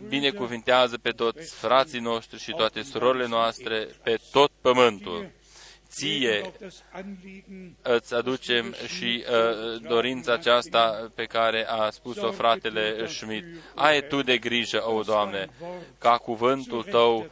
binecuvintează 0.08 0.98
pe 0.98 1.10
toți 1.10 1.54
frații 1.54 2.00
noștri 2.00 2.38
și 2.38 2.50
toate 2.50 2.82
surorile 2.82 3.26
noastre, 3.26 3.88
pe 4.02 4.18
tot 4.32 4.50
pământul. 4.60 5.30
ție 5.88 6.52
îți 7.82 8.14
aducem 8.14 8.74
și 8.86 9.24
uh, 9.28 9.80
dorința 9.88 10.32
aceasta 10.32 11.10
pe 11.14 11.24
care 11.24 11.66
a 11.68 11.90
spus-o 11.90 12.30
fratele 12.30 13.06
Schmidt. 13.06 13.46
Ai 13.74 14.06
tu 14.06 14.22
de 14.22 14.38
grijă, 14.38 14.88
o 14.88 15.02
Doamne, 15.02 15.48
ca 15.98 16.16
cuvântul 16.16 16.82
tău 16.82 17.30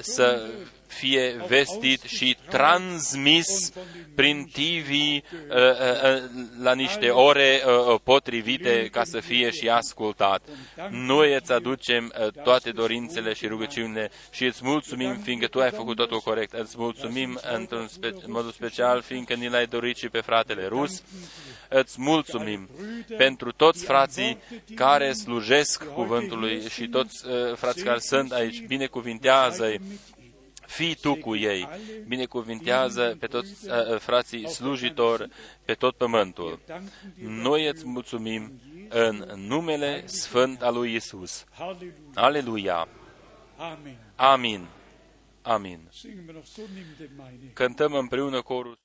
să 0.00 0.50
fie 0.90 1.44
vestit 1.48 2.02
și 2.02 2.36
transmis 2.48 3.72
prin 4.14 4.50
TV 4.52 4.90
uh, 4.90 5.20
uh, 5.50 6.22
la 6.62 6.74
niște 6.74 7.08
ore 7.08 7.60
potrivite 8.02 8.88
ca 8.92 9.04
să 9.04 9.20
fie 9.20 9.50
și 9.50 9.68
ascultat. 9.68 10.42
Noi 10.90 11.34
îți 11.34 11.52
aducem 11.52 12.12
toate 12.42 12.70
dorințele 12.70 13.32
și 13.32 13.46
rugăciunile 13.46 14.10
și 14.30 14.44
îți 14.44 14.60
mulțumim 14.62 15.16
fiindcă 15.22 15.46
Tu 15.46 15.60
ai 15.60 15.70
făcut 15.70 15.96
totul 15.96 16.20
corect. 16.20 16.52
Îți 16.52 16.74
mulțumim 16.78 17.40
într-un 17.52 17.88
spe- 17.88 18.14
mod 18.26 18.52
special 18.52 19.02
fiindcă 19.02 19.34
ni 19.34 19.48
l-ai 19.48 19.66
dorit 19.66 19.96
și 19.96 20.08
pe 20.08 20.20
fratele 20.20 20.66
rus. 20.66 21.02
Îți 21.68 22.00
mulțumim 22.00 22.68
pentru 23.16 23.52
toți 23.52 23.84
frații 23.84 24.38
care 24.74 25.12
slujesc 25.12 25.84
cuvântului 25.84 26.68
și 26.68 26.88
toți 26.88 27.26
uh, 27.26 27.54
frații 27.54 27.82
care 27.82 27.98
sunt 27.98 28.32
aici. 28.32 28.66
Binecuvintează-i 28.66 29.80
fii 30.70 30.94
tu 30.94 31.14
cu 31.14 31.36
ei, 31.36 31.68
binecuvintează 32.06 33.16
pe 33.20 33.26
toți 33.26 33.68
uh, 33.68 33.98
frații 33.98 34.48
slujitori 34.48 35.28
pe 35.64 35.74
tot 35.74 35.96
pământul. 35.96 36.60
Noi 37.14 37.66
îți 37.68 37.86
mulțumim 37.86 38.60
în 38.88 39.16
numele 39.36 40.06
Sfânt 40.06 40.62
al 40.62 40.74
lui 40.74 40.94
Isus. 40.94 41.44
Aleluia! 42.14 42.88
Amin! 44.16 44.66
Amin! 45.42 45.88
Cântăm 47.52 47.94
împreună 47.94 48.42
corul. 48.42 48.78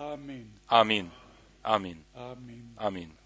Amen. 0.00 0.48
Amin. 0.70 1.10
Amin. 1.62 1.98
Amen. 2.16 2.72
Amin. 2.78 3.19